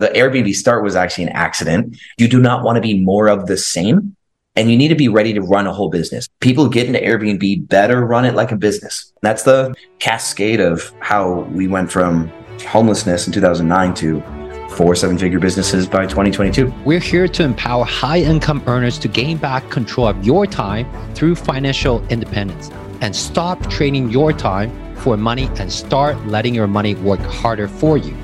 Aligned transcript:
The 0.00 0.08
Airbnb 0.08 0.54
start 0.54 0.82
was 0.82 0.96
actually 0.96 1.24
an 1.24 1.30
accident. 1.34 1.94
You 2.16 2.26
do 2.26 2.40
not 2.40 2.64
want 2.64 2.76
to 2.76 2.80
be 2.80 2.98
more 2.98 3.28
of 3.28 3.46
the 3.46 3.58
same 3.58 4.16
and 4.56 4.70
you 4.70 4.78
need 4.78 4.88
to 4.88 4.94
be 4.94 5.08
ready 5.08 5.34
to 5.34 5.42
run 5.42 5.66
a 5.66 5.72
whole 5.74 5.90
business. 5.90 6.26
People 6.40 6.70
get 6.70 6.86
into 6.86 6.98
Airbnb 6.98 7.68
better 7.68 8.06
run 8.06 8.24
it 8.24 8.34
like 8.34 8.50
a 8.50 8.56
business. 8.56 9.12
That's 9.20 9.42
the 9.42 9.74
cascade 9.98 10.58
of 10.58 10.90
how 11.00 11.40
we 11.52 11.68
went 11.68 11.92
from 11.92 12.32
homelessness 12.66 13.26
in 13.26 13.34
2009 13.34 13.92
to 13.96 14.22
four 14.70 14.94
seven 14.94 15.18
figure 15.18 15.38
businesses 15.38 15.86
by 15.86 16.06
2022. 16.06 16.72
We're 16.86 16.98
here 16.98 17.28
to 17.28 17.42
empower 17.42 17.84
high 17.84 18.20
income 18.20 18.62
earners 18.66 18.98
to 19.00 19.08
gain 19.08 19.36
back 19.36 19.68
control 19.68 20.08
of 20.08 20.24
your 20.24 20.46
time 20.46 20.90
through 21.14 21.34
financial 21.34 22.02
independence 22.08 22.70
and 23.02 23.14
stop 23.14 23.60
trading 23.68 24.08
your 24.08 24.32
time 24.32 24.96
for 24.96 25.18
money 25.18 25.50
and 25.58 25.70
start 25.70 26.16
letting 26.26 26.54
your 26.54 26.66
money 26.66 26.94
work 26.94 27.20
harder 27.20 27.68
for 27.68 27.98
you. 27.98 28.16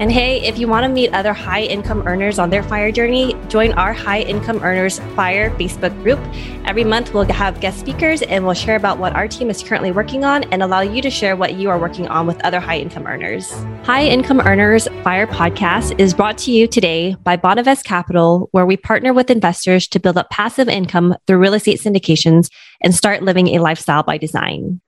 And 0.00 0.12
hey, 0.12 0.40
if 0.46 0.58
you 0.58 0.68
want 0.68 0.84
to 0.84 0.88
meet 0.88 1.12
other 1.12 1.32
high 1.32 1.62
income 1.62 2.06
earners 2.06 2.38
on 2.38 2.50
their 2.50 2.62
FIRE 2.62 2.92
journey, 2.92 3.34
join 3.48 3.72
our 3.72 3.92
High 3.92 4.20
Income 4.20 4.62
Earners 4.62 5.00
FIRE 5.16 5.50
Facebook 5.58 5.92
group. 6.04 6.20
Every 6.64 6.84
month, 6.84 7.12
we'll 7.12 7.24
have 7.24 7.60
guest 7.60 7.80
speakers 7.80 8.22
and 8.22 8.44
we'll 8.44 8.54
share 8.54 8.76
about 8.76 8.98
what 8.98 9.12
our 9.14 9.26
team 9.26 9.50
is 9.50 9.60
currently 9.60 9.90
working 9.90 10.24
on 10.24 10.44
and 10.52 10.62
allow 10.62 10.82
you 10.82 11.02
to 11.02 11.10
share 11.10 11.34
what 11.34 11.54
you 11.54 11.68
are 11.68 11.80
working 11.80 12.06
on 12.06 12.28
with 12.28 12.40
other 12.44 12.60
high 12.60 12.78
income 12.78 13.08
earners. 13.08 13.50
High 13.82 14.06
Income 14.06 14.42
Earners 14.42 14.86
FIRE 15.02 15.26
podcast 15.26 15.98
is 15.98 16.14
brought 16.14 16.38
to 16.38 16.52
you 16.52 16.68
today 16.68 17.16
by 17.24 17.36
Bonavest 17.36 17.82
Capital, 17.82 18.48
where 18.52 18.66
we 18.66 18.76
partner 18.76 19.12
with 19.12 19.30
investors 19.30 19.88
to 19.88 19.98
build 19.98 20.16
up 20.16 20.30
passive 20.30 20.68
income 20.68 21.16
through 21.26 21.38
real 21.38 21.54
estate 21.54 21.80
syndications 21.80 22.50
and 22.84 22.94
start 22.94 23.24
living 23.24 23.48
a 23.48 23.58
lifestyle 23.58 24.04
by 24.04 24.16
design. 24.16 24.80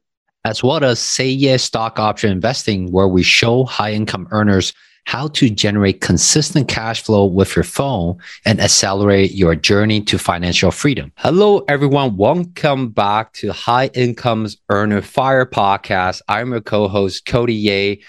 As 0.45 0.63
well 0.63 0.85
as 0.85 1.01
Say 1.01 1.29
Yes 1.29 1.65
Stock 1.65 1.99
Option 1.99 2.31
Investing, 2.31 2.93
where 2.93 3.09
we 3.09 3.25
show 3.25 3.65
high 3.65 3.93
income 3.93 4.29
earners 4.31 4.73
how 5.05 5.29
to 5.29 5.51
generate 5.51 6.01
consistent 6.01 6.69
cash 6.69 7.03
flow 7.03 7.25
with 7.25 7.57
your 7.57 7.65
phone 7.65 8.19
and 8.45 8.61
accelerate 8.61 9.33
your 9.33 9.55
journey 9.55 10.01
to 10.03 10.19
financial 10.19 10.71
freedom. 10.71 11.13
Hello, 11.17 11.65
everyone. 11.69 12.17
Welcome 12.17 12.91
back 12.91 13.33
to 13.35 13.53
High 13.53 13.91
Incomes 13.95 14.57
Earner 14.69 15.03
Fire 15.03 15.47
podcast. 15.47 16.23
I'm 16.29 16.53
your 16.53 16.61
co-host, 16.61 17.27
Cody 17.27 17.55
Ye. 17.55 18.03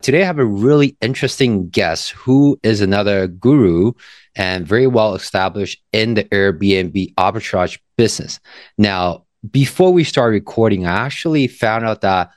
Today, 0.00 0.22
I 0.22 0.26
have 0.26 0.38
a 0.38 0.44
really 0.44 0.96
interesting 1.00 1.68
guest 1.68 2.10
who 2.10 2.58
is 2.62 2.80
another 2.80 3.26
guru 3.26 3.92
and 4.36 4.66
very 4.66 4.86
well 4.86 5.14
established 5.14 5.82
in 5.92 6.14
the 6.14 6.24
Airbnb 6.24 7.14
arbitrage 7.14 7.78
business. 7.96 8.38
Now, 8.78 9.24
before 9.50 9.92
we 9.92 10.04
start 10.04 10.32
recording, 10.32 10.86
I 10.86 10.92
actually 10.92 11.48
found 11.48 11.84
out 11.84 12.00
that 12.02 12.30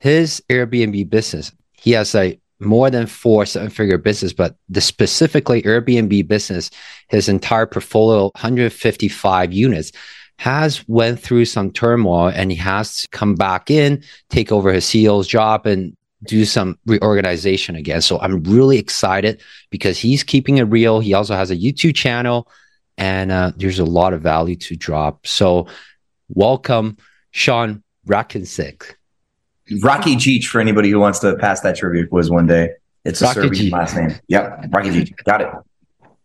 his 0.00 0.42
Airbnb 0.50 1.08
business, 1.08 1.52
he 1.72 1.92
has 1.92 2.14
a 2.14 2.38
more 2.58 2.90
than 2.90 3.06
four 3.06 3.46
seven 3.46 3.70
figure 3.70 3.98
business, 3.98 4.32
but 4.32 4.56
the 4.68 4.80
specifically 4.80 5.62
Airbnb 5.62 6.26
business, 6.26 6.70
his 7.08 7.28
entire 7.28 7.66
portfolio, 7.66 8.24
155 8.34 9.52
units, 9.52 9.92
has 10.38 10.86
went 10.88 11.20
through 11.20 11.44
some 11.44 11.70
turmoil 11.70 12.28
and 12.28 12.50
he 12.50 12.56
has 12.56 13.02
to 13.02 13.08
come 13.08 13.34
back 13.34 13.70
in, 13.70 14.02
take 14.30 14.52
over 14.52 14.72
his 14.72 14.84
CEO's 14.84 15.26
job 15.26 15.66
and 15.66 15.96
do 16.24 16.44
some 16.44 16.78
reorganization 16.86 17.76
again. 17.76 18.00
So 18.02 18.18
I'm 18.20 18.42
really 18.42 18.78
excited 18.78 19.40
because 19.70 19.98
he's 19.98 20.22
keeping 20.22 20.58
it 20.58 20.64
real. 20.64 21.00
He 21.00 21.14
also 21.14 21.34
has 21.34 21.50
a 21.50 21.56
YouTube 21.56 21.94
channel 21.94 22.48
and 22.98 23.30
uh, 23.30 23.52
there's 23.56 23.78
a 23.78 23.84
lot 23.84 24.12
of 24.12 24.22
value 24.22 24.56
to 24.56 24.76
drop. 24.76 25.26
So 25.26 25.68
welcome, 26.28 26.96
Sean 27.30 27.82
Rakinsick. 28.06 28.94
Rocky 29.82 30.16
Geach 30.16 30.48
for 30.48 30.60
anybody 30.60 30.90
who 30.90 31.00
wants 31.00 31.18
to 31.20 31.36
pass 31.36 31.60
that 31.60 31.76
trivia 31.76 32.06
quiz 32.06 32.30
one 32.30 32.46
day. 32.46 32.70
It's 33.04 33.20
a 33.20 33.26
Rocky 33.26 33.34
Serbian 33.34 33.64
Geach. 33.64 33.72
last 33.72 33.96
name. 33.96 34.14
Yep, 34.28 34.66
Rocky 34.70 34.90
Geach. 34.90 35.12
Got 35.24 35.40
it. 35.42 35.48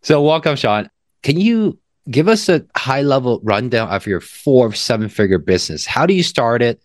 So 0.01 0.21
welcome, 0.21 0.55
Sean. 0.55 0.89
Can 1.23 1.39
you 1.39 1.77
give 2.09 2.27
us 2.27 2.49
a 2.49 2.65
high 2.75 3.01
level 3.01 3.39
rundown 3.43 3.89
of 3.89 4.07
your 4.07 4.19
four 4.19 4.73
seven 4.73 5.09
figure 5.09 5.37
business? 5.37 5.85
How 5.85 6.05
do 6.05 6.13
you 6.13 6.23
start 6.23 6.61
it? 6.61 6.81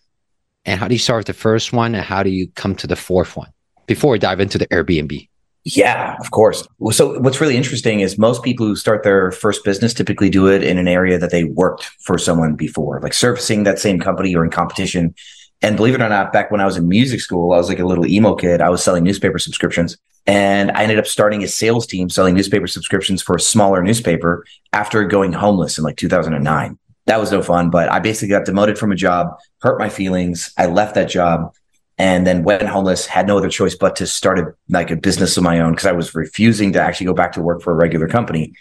And 0.64 0.80
how 0.80 0.88
do 0.88 0.94
you 0.94 0.98
start 0.98 1.26
the 1.26 1.32
first 1.32 1.72
one? 1.72 1.94
And 1.94 2.04
how 2.04 2.22
do 2.22 2.30
you 2.30 2.48
come 2.48 2.74
to 2.76 2.86
the 2.86 2.96
fourth 2.96 3.36
one 3.36 3.50
before 3.86 4.10
we 4.10 4.18
dive 4.18 4.40
into 4.40 4.58
the 4.58 4.66
Airbnb? 4.66 5.28
Yeah, 5.64 6.16
of 6.20 6.30
course. 6.30 6.66
So 6.92 7.18
what's 7.18 7.40
really 7.40 7.56
interesting 7.56 7.98
is 8.00 8.18
most 8.18 8.44
people 8.44 8.66
who 8.66 8.76
start 8.76 9.02
their 9.02 9.32
first 9.32 9.64
business 9.64 9.92
typically 9.94 10.30
do 10.30 10.46
it 10.46 10.62
in 10.62 10.78
an 10.78 10.86
area 10.86 11.18
that 11.18 11.30
they 11.30 11.42
worked 11.42 11.84
for 12.00 12.18
someone 12.18 12.54
before, 12.54 13.00
like 13.02 13.12
servicing 13.12 13.64
that 13.64 13.80
same 13.80 13.98
company 13.98 14.34
or 14.36 14.44
in 14.44 14.50
competition. 14.50 15.14
And 15.62 15.76
believe 15.76 15.94
it 15.94 16.02
or 16.02 16.08
not, 16.08 16.32
back 16.32 16.50
when 16.50 16.60
I 16.60 16.66
was 16.66 16.76
in 16.76 16.88
music 16.88 17.20
school, 17.20 17.52
I 17.52 17.56
was 17.56 17.68
like 17.68 17.78
a 17.78 17.86
little 17.86 18.06
emo 18.06 18.34
kid. 18.34 18.60
I 18.60 18.68
was 18.68 18.82
selling 18.82 19.04
newspaper 19.04 19.38
subscriptions. 19.38 19.96
And 20.26 20.70
I 20.72 20.82
ended 20.82 20.98
up 20.98 21.06
starting 21.06 21.44
a 21.44 21.48
sales 21.48 21.86
team 21.86 22.10
selling 22.10 22.34
newspaper 22.34 22.66
subscriptions 22.66 23.22
for 23.22 23.36
a 23.36 23.40
smaller 23.40 23.82
newspaper 23.82 24.44
after 24.72 25.04
going 25.04 25.32
homeless 25.32 25.78
in 25.78 25.84
like 25.84 25.96
2009. 25.96 26.78
That 27.06 27.20
was 27.20 27.30
no 27.30 27.40
fun, 27.40 27.70
but 27.70 27.90
I 27.90 28.00
basically 28.00 28.30
got 28.30 28.44
demoted 28.44 28.78
from 28.78 28.90
a 28.90 28.96
job, 28.96 29.28
hurt 29.60 29.78
my 29.78 29.88
feelings. 29.88 30.52
I 30.58 30.66
left 30.66 30.96
that 30.96 31.08
job 31.08 31.54
and 31.98 32.26
then 32.26 32.42
went 32.42 32.62
homeless, 32.62 33.06
had 33.06 33.28
no 33.28 33.38
other 33.38 33.48
choice 33.48 33.76
but 33.76 33.96
to 33.96 34.06
start 34.06 34.40
a, 34.40 34.54
like 34.68 34.90
a 34.90 34.96
business 34.96 35.36
of 35.36 35.44
my 35.44 35.60
own 35.60 35.72
because 35.72 35.86
I 35.86 35.92
was 35.92 36.14
refusing 36.14 36.72
to 36.72 36.82
actually 36.82 37.06
go 37.06 37.14
back 37.14 37.32
to 37.32 37.42
work 37.42 37.62
for 37.62 37.72
a 37.72 37.76
regular 37.76 38.08
company. 38.08 38.52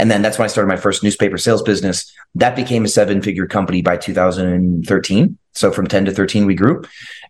And 0.00 0.10
then 0.10 0.22
that's 0.22 0.38
when 0.38 0.46
I 0.46 0.48
started 0.48 0.68
my 0.68 0.78
first 0.78 1.02
newspaper 1.02 1.36
sales 1.36 1.60
business. 1.60 2.10
That 2.34 2.56
became 2.56 2.86
a 2.86 2.88
seven 2.88 3.20
figure 3.20 3.46
company 3.46 3.82
by 3.82 3.98
2013. 3.98 5.38
So 5.52 5.70
from 5.70 5.86
10 5.86 6.06
to 6.06 6.12
13, 6.12 6.46
we 6.46 6.54
grew. 6.54 6.82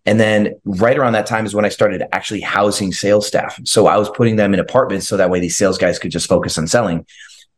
And 0.06 0.20
then 0.20 0.54
right 0.64 0.97
around 0.97 1.14
that 1.14 1.26
time 1.26 1.47
is 1.47 1.53
when 1.53 1.64
I 1.64 1.69
started 1.69 2.04
actually 2.12 2.42
housing 2.42 2.92
sales 2.92 3.26
staff. 3.26 3.58
So 3.64 3.88
I 3.88 3.97
was 3.97 4.08
putting 4.10 4.36
them 4.36 4.54
in 4.54 4.60
apartments 4.60 5.08
so 5.08 5.16
that 5.16 5.31
way 5.31 5.41
these 5.41 5.56
sales 5.56 5.78
guys 5.78 5.98
could 5.98 6.12
just 6.12 6.28
focus 6.28 6.56
on 6.58 6.69
selling. 6.69 7.06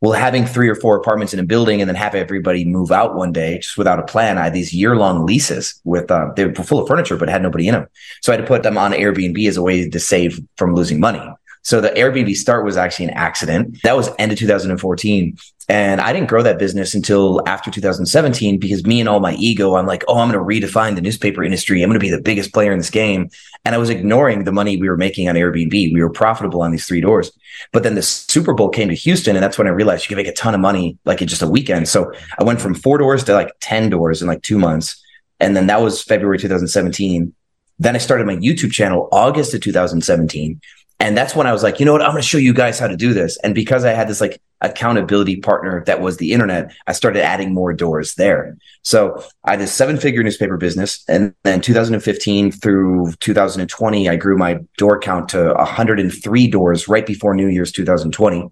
Well, 0.00 0.12
having 0.12 0.47
three 0.47 0.69
or 0.71 0.75
four 0.75 0.97
apartments 0.97 1.34
in 1.34 1.41
a 1.41 1.44
building 1.44 1.83
and 1.83 1.89
then 1.89 1.94
have 1.94 2.15
everybody 2.15 2.65
move 2.65 2.91
out 2.91 3.15
one 3.15 3.33
day 3.33 3.59
just 3.59 3.77
without 3.77 4.00
a 4.00 4.05
plan, 4.05 4.39
I 4.39 4.44
had 4.44 4.55
these 4.55 4.73
year 4.73 4.97
long 4.97 5.27
leases 5.27 5.81
with, 5.84 6.11
uh, 6.11 6.31
they 6.34 6.47
were 6.47 6.55
full 6.55 6.81
of 6.81 6.89
furniture, 6.89 7.17
but 7.17 7.29
had 7.29 7.43
nobody 7.43 7.69
in 7.69 7.75
them. 7.75 7.87
So 8.23 8.33
I 8.33 8.37
had 8.37 8.43
to 8.43 8.49
put 8.49 8.62
them 8.62 8.79
on 8.79 8.93
Airbnb 8.93 9.47
as 9.47 9.59
a 9.59 9.62
way 9.62 9.89
to 9.89 10.00
save 10.00 10.41
from 10.56 10.75
losing 10.75 10.99
money. 10.99 11.21
So 11.62 11.81
the 11.81 11.91
Airbnb 11.91 12.37
start 12.37 12.65
was 12.65 12.77
actually 12.77 13.06
an 13.06 13.15
accident. 13.15 13.78
That 13.84 13.97
was 13.97 14.11
end 14.19 14.33
of 14.33 14.39
2014. 14.39 15.37
And 15.69 16.00
I 16.00 16.12
didn't 16.12 16.28
grow 16.28 16.43
that 16.43 16.59
business 16.59 16.95
until 16.95 17.41
after 17.47 17.71
2017 17.71 18.59
because 18.59 18.84
me 18.84 18.99
and 18.99 19.09
all 19.09 19.21
my 19.21 19.34
ego, 19.34 19.77
I'm 19.77 19.87
like, 19.87 20.05
oh, 20.09 20.19
I'm 20.19 20.31
going 20.31 20.61
to 20.61 20.67
redefine 20.67 20.97
the 20.97 21.00
newspaper 21.00 21.45
industry. 21.45 21.83
I'm 21.83 21.89
going 21.89 22.00
to 22.00 22.05
be 22.05 22.11
the 22.11 22.21
biggest 22.21 22.53
player 22.53 22.73
in 22.73 22.78
this 22.78 22.91
game. 22.91 23.31
And 23.65 23.77
I 23.77 23.78
was 23.78 23.91
ignoring 23.91 24.43
the 24.43 24.50
money 24.50 24.77
we 24.77 24.89
were 24.89 24.97
making 24.97 25.28
on 25.28 25.37
Airbnb. 25.37 25.73
We 25.73 26.03
were 26.03 26.11
profitable 26.11 26.62
on 26.62 26.73
these 26.73 26.87
three 26.87 27.00
doors. 27.00 27.31
But 27.71 27.84
then 27.84 27.94
the 27.94 28.03
Super 28.03 28.55
Bowl 28.55 28.69
came 28.69 28.89
to 28.89 28.94
Houston. 28.94 29.37
And 29.37 29.43
that's 29.43 29.56
when 29.56 29.69
I 29.69 29.71
realized 29.71 30.05
you 30.05 30.09
can 30.09 30.17
make 30.17 30.27
a 30.27 30.34
ton 30.34 30.55
of 30.55 30.61
money 30.61 30.99
like 31.05 31.23
in 31.23 31.29
just 31.29 31.43
a 31.43 31.49
weekend. 31.49 31.89
So 31.89 32.12
I 32.39 32.43
went 32.43 32.61
from 32.61 32.75
four 32.75 32.99
doors 32.99 33.23
to 33.25 33.34
like 33.34 33.53
10 33.61 33.89
doors 33.89 34.21
in 34.21 34.27
like 34.27 34.43
two 34.43 34.59
months. 34.59 35.00
And 35.39 35.56
then 35.56 35.69
that 35.69 35.81
was 35.81 36.03
February 36.03 36.39
2017. 36.39 37.33
Then 37.79 37.94
I 37.94 37.99
started 37.99 38.27
my 38.27 38.37
YouTube 38.37 38.73
channel 38.73 39.09
August 39.12 39.55
of 39.55 39.61
2017. 39.61 40.61
And 41.03 41.17
that's 41.17 41.35
when 41.35 41.49
I 41.49 41.53
was 41.53 41.65
like, 41.65 41.81
you 41.81 41.85
know 41.85 41.91
what? 41.91 42.01
I'm 42.01 42.13
going 42.13 42.23
to 42.23 42.29
show 42.29 42.39
you 42.39 42.55
guys 42.55 42.79
how 42.79 42.87
to 42.87 42.97
do 42.97 43.13
this. 43.13 43.37
And 43.39 43.57
because 43.57 43.85
I 43.85 43.91
had 43.91 44.07
this 44.07 44.21
like 44.21 44.41
accountability 44.61 45.35
partner 45.35 45.83
that 45.87 46.01
was 46.01 46.19
the 46.19 46.31
internet, 46.31 46.73
I 46.87 46.93
started 46.93 47.25
adding 47.25 47.53
more 47.53 47.73
doors 47.73 48.15
there. 48.15 48.57
So 48.83 49.21
I 49.43 49.51
had 49.51 49.61
a 49.62 49.67
seven 49.67 49.97
figure 49.97 50.23
newspaper 50.23 50.57
business. 50.57 51.03
And 51.09 51.35
then 51.43 51.61
2015 51.61 52.53
through 52.53 53.15
2020, 53.19 54.09
I 54.09 54.15
grew 54.15 54.39
my 54.39 54.61
door 54.79 55.01
count 55.01 55.31
to 55.31 55.55
103 55.55 56.47
doors 56.47 56.87
right 56.87 57.05
before 57.05 57.35
New 57.35 57.49
Year's 57.49 57.73
2020. 57.73 58.49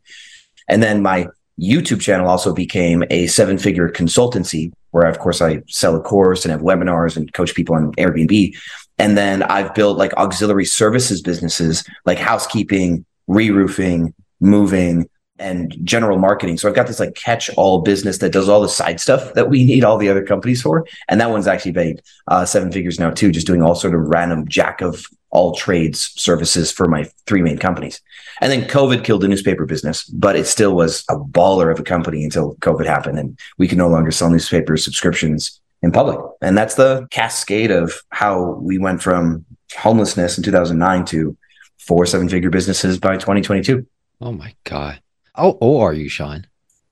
And 0.68 0.82
then 0.82 1.02
my 1.02 1.28
YouTube 1.60 2.00
channel 2.00 2.28
also 2.28 2.52
became 2.52 3.04
a 3.10 3.28
seven 3.28 3.58
figure 3.58 3.88
consultancy 3.88 4.72
where, 4.90 5.06
of 5.06 5.20
course, 5.20 5.40
I 5.40 5.62
sell 5.68 5.94
a 5.94 6.00
course 6.00 6.44
and 6.44 6.50
have 6.50 6.62
webinars 6.62 7.16
and 7.16 7.32
coach 7.32 7.54
people 7.54 7.76
on 7.76 7.92
Airbnb. 7.92 8.56
And 9.00 9.16
then 9.16 9.42
I've 9.44 9.74
built 9.74 9.96
like 9.96 10.12
auxiliary 10.18 10.66
services 10.66 11.22
businesses 11.22 11.84
like 12.04 12.18
housekeeping, 12.18 13.06
re-roofing, 13.28 14.12
moving, 14.40 15.08
and 15.38 15.74
general 15.82 16.18
marketing. 16.18 16.58
So 16.58 16.68
I've 16.68 16.74
got 16.74 16.86
this 16.86 17.00
like 17.00 17.14
catch 17.14 17.48
all 17.56 17.80
business 17.80 18.18
that 18.18 18.30
does 18.30 18.46
all 18.46 18.60
the 18.60 18.68
side 18.68 19.00
stuff 19.00 19.32
that 19.32 19.48
we 19.48 19.64
need 19.64 19.84
all 19.84 19.96
the 19.96 20.10
other 20.10 20.22
companies 20.22 20.60
for. 20.60 20.86
And 21.08 21.18
that 21.18 21.30
one's 21.30 21.46
actually 21.46 21.72
paid 21.72 22.02
uh, 22.28 22.44
seven 22.44 22.70
figures 22.70 23.00
now 23.00 23.10
too, 23.10 23.32
just 23.32 23.46
doing 23.46 23.62
all 23.62 23.74
sort 23.74 23.94
of 23.94 24.02
random 24.02 24.46
jack 24.46 24.82
of 24.82 25.06
all 25.30 25.54
trades 25.54 26.12
services 26.16 26.70
for 26.70 26.86
my 26.86 27.04
three 27.26 27.40
main 27.40 27.56
companies. 27.56 28.02
And 28.42 28.52
then 28.52 28.68
COVID 28.68 29.02
killed 29.02 29.22
the 29.22 29.28
newspaper 29.28 29.64
business, 29.64 30.04
but 30.04 30.36
it 30.36 30.46
still 30.46 30.74
was 30.74 31.04
a 31.08 31.16
baller 31.16 31.72
of 31.72 31.80
a 31.80 31.84
company 31.84 32.22
until 32.22 32.56
COVID 32.56 32.84
happened 32.84 33.18
and 33.18 33.38
we 33.56 33.66
could 33.66 33.78
no 33.78 33.88
longer 33.88 34.10
sell 34.10 34.28
newspaper 34.28 34.76
subscriptions 34.76 35.59
in 35.82 35.92
public. 35.92 36.18
And 36.42 36.56
that's 36.56 36.74
the 36.74 37.06
cascade 37.10 37.70
of 37.70 37.92
how 38.10 38.52
we 38.60 38.78
went 38.78 39.02
from 39.02 39.44
homelessness 39.76 40.36
in 40.36 40.44
2009 40.44 41.04
to 41.06 41.36
four 41.78 42.06
seven 42.06 42.28
figure 42.28 42.50
businesses 42.50 42.98
by 42.98 43.14
2022. 43.14 43.86
Oh 44.20 44.32
my 44.32 44.54
God. 44.64 45.00
How 45.34 45.56
old 45.60 45.82
are 45.82 45.94
you, 45.94 46.08
Sean? 46.08 46.46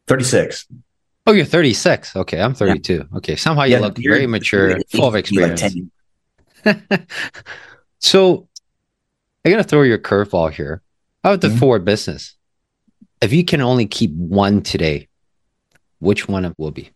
36. 0.07 0.67
Oh, 1.27 1.33
you're 1.33 1.45
36. 1.45 2.17
Okay. 2.17 2.41
I'm 2.41 2.55
32. 2.55 2.95
Yeah. 2.95 3.17
Okay. 3.19 3.37
Somehow 3.37 3.65
you 3.65 3.73
yeah, 3.73 3.81
look 3.81 3.99
very 3.99 4.27
mature, 4.27 4.81
full 4.91 5.07
of 5.07 5.15
experience. 5.15 5.63
Like 6.65 6.89
so 7.99 8.49
I'm 9.45 9.53
going 9.53 9.63
to 9.63 9.69
throw 9.69 9.83
your 9.83 9.99
curveball 9.99 10.53
here. 10.53 10.83
Out 11.25 11.35
of 11.35 11.41
the 11.41 11.49
mm-hmm. 11.49 11.59
four 11.59 11.79
business, 11.81 12.37
if 13.21 13.33
you 13.33 13.45
can 13.45 13.61
only 13.61 13.87
keep 13.87 14.13
one 14.13 14.63
today, 14.63 15.09
which 15.99 16.29
one 16.29 16.55
will 16.57 16.71
be? 16.71 16.91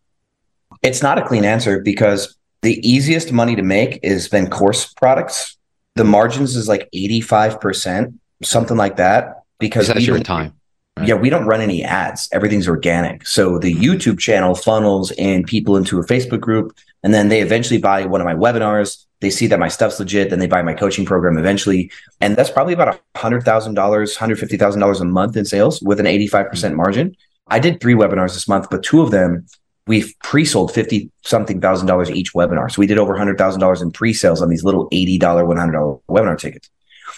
It's 0.82 1.02
not 1.02 1.18
a 1.18 1.26
clean 1.26 1.44
answer 1.44 1.80
because 1.80 2.36
the 2.62 2.86
easiest 2.88 3.32
money 3.32 3.56
to 3.56 3.62
make 3.62 3.98
is 4.02 4.30
then 4.30 4.48
course 4.48 4.92
products. 4.94 5.56
The 5.94 6.04
margins 6.04 6.56
is 6.56 6.68
like 6.68 6.88
85%, 6.94 8.14
something 8.42 8.76
like 8.76 8.96
that. 8.96 9.42
Because 9.58 9.88
that's 9.88 10.06
your 10.06 10.20
time. 10.20 10.54
Right? 10.96 11.08
Yeah, 11.08 11.14
we 11.14 11.30
don't 11.30 11.46
run 11.46 11.60
any 11.60 11.84
ads. 11.84 12.28
Everything's 12.32 12.68
organic. 12.68 13.26
So 13.26 13.58
the 13.58 13.74
YouTube 13.74 14.18
channel 14.18 14.54
funnels 14.54 15.10
in 15.12 15.44
people 15.44 15.76
into 15.76 15.98
a 15.98 16.04
Facebook 16.04 16.40
group, 16.40 16.76
and 17.02 17.14
then 17.14 17.28
they 17.28 17.40
eventually 17.40 17.78
buy 17.78 18.04
one 18.06 18.20
of 18.20 18.24
my 18.26 18.34
webinars. 18.34 19.04
They 19.20 19.30
see 19.30 19.46
that 19.48 19.58
my 19.58 19.68
stuff's 19.68 19.98
legit, 19.98 20.30
then 20.30 20.38
they 20.38 20.46
buy 20.46 20.62
my 20.62 20.74
coaching 20.74 21.04
program 21.04 21.38
eventually. 21.38 21.90
And 22.20 22.36
that's 22.36 22.50
probably 22.50 22.74
about 22.74 23.00
$100,000, 23.14 23.42
$150,000 23.42 25.00
a 25.00 25.04
month 25.04 25.36
in 25.36 25.44
sales 25.44 25.80
with 25.82 26.00
an 26.00 26.06
85% 26.06 26.74
margin. 26.74 27.16
I 27.46 27.58
did 27.58 27.80
three 27.80 27.94
webinars 27.94 28.34
this 28.34 28.48
month, 28.48 28.68
but 28.70 28.82
two 28.82 29.00
of 29.00 29.10
them 29.10 29.46
we've 29.86 30.14
pre-sold 30.22 30.72
50 30.72 31.10
something 31.22 31.60
thousand 31.60 31.86
dollars 31.86 32.10
each 32.10 32.32
webinar. 32.34 32.70
So 32.70 32.80
we 32.80 32.86
did 32.86 32.98
over 32.98 33.14
$100,000 33.14 33.82
in 33.82 33.90
pre-sales 33.90 34.42
on 34.42 34.48
these 34.48 34.64
little 34.64 34.88
$80, 34.90 35.18
$100 35.18 36.00
webinar 36.08 36.38
tickets. 36.38 36.70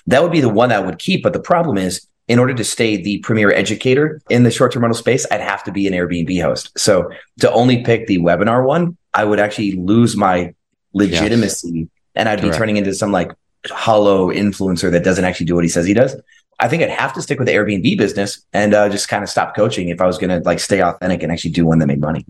That 0.06 0.22
would 0.22 0.32
be 0.32 0.40
the 0.40 0.48
one 0.48 0.72
I 0.72 0.80
would 0.80 0.98
keep. 0.98 1.22
But 1.22 1.32
the 1.32 1.40
problem 1.40 1.78
is 1.78 2.06
in 2.26 2.38
order 2.38 2.54
to 2.54 2.64
stay 2.64 2.96
the 2.96 3.18
premier 3.18 3.52
educator 3.52 4.20
in 4.30 4.44
the 4.44 4.50
short-term 4.50 4.82
rental 4.82 4.96
space, 4.96 5.26
I'd 5.30 5.40
have 5.40 5.62
to 5.64 5.72
be 5.72 5.86
an 5.86 5.92
Airbnb 5.92 6.40
host. 6.42 6.78
So 6.78 7.10
to 7.40 7.52
only 7.52 7.82
pick 7.82 8.06
the 8.06 8.18
webinar 8.18 8.66
one, 8.66 8.96
I 9.12 9.24
would 9.24 9.40
actually 9.40 9.72
lose 9.72 10.16
my 10.16 10.54
legitimacy 10.94 11.70
yes. 11.80 11.88
and 12.14 12.28
I'd 12.28 12.40
Correct. 12.40 12.54
be 12.54 12.58
turning 12.58 12.76
into 12.78 12.94
some 12.94 13.12
like 13.12 13.32
hollow 13.66 14.30
influencer 14.30 14.90
that 14.90 15.04
doesn't 15.04 15.24
actually 15.24 15.46
do 15.46 15.54
what 15.54 15.64
he 15.64 15.70
says 15.70 15.86
he 15.86 15.94
does. 15.94 16.16
I 16.60 16.68
think 16.68 16.82
I'd 16.82 16.90
have 16.90 17.12
to 17.14 17.22
stick 17.22 17.38
with 17.38 17.46
the 17.46 17.54
Airbnb 17.54 17.98
business 17.98 18.44
and 18.52 18.74
uh, 18.74 18.88
just 18.88 19.08
kind 19.08 19.22
of 19.24 19.28
stop 19.28 19.56
coaching 19.56 19.88
if 19.88 20.00
I 20.00 20.06
was 20.06 20.18
going 20.18 20.30
to 20.30 20.46
like 20.46 20.60
stay 20.60 20.82
authentic 20.82 21.22
and 21.22 21.32
actually 21.32 21.50
do 21.50 21.66
one 21.66 21.78
that 21.80 21.86
made 21.86 22.00
money. 22.00 22.24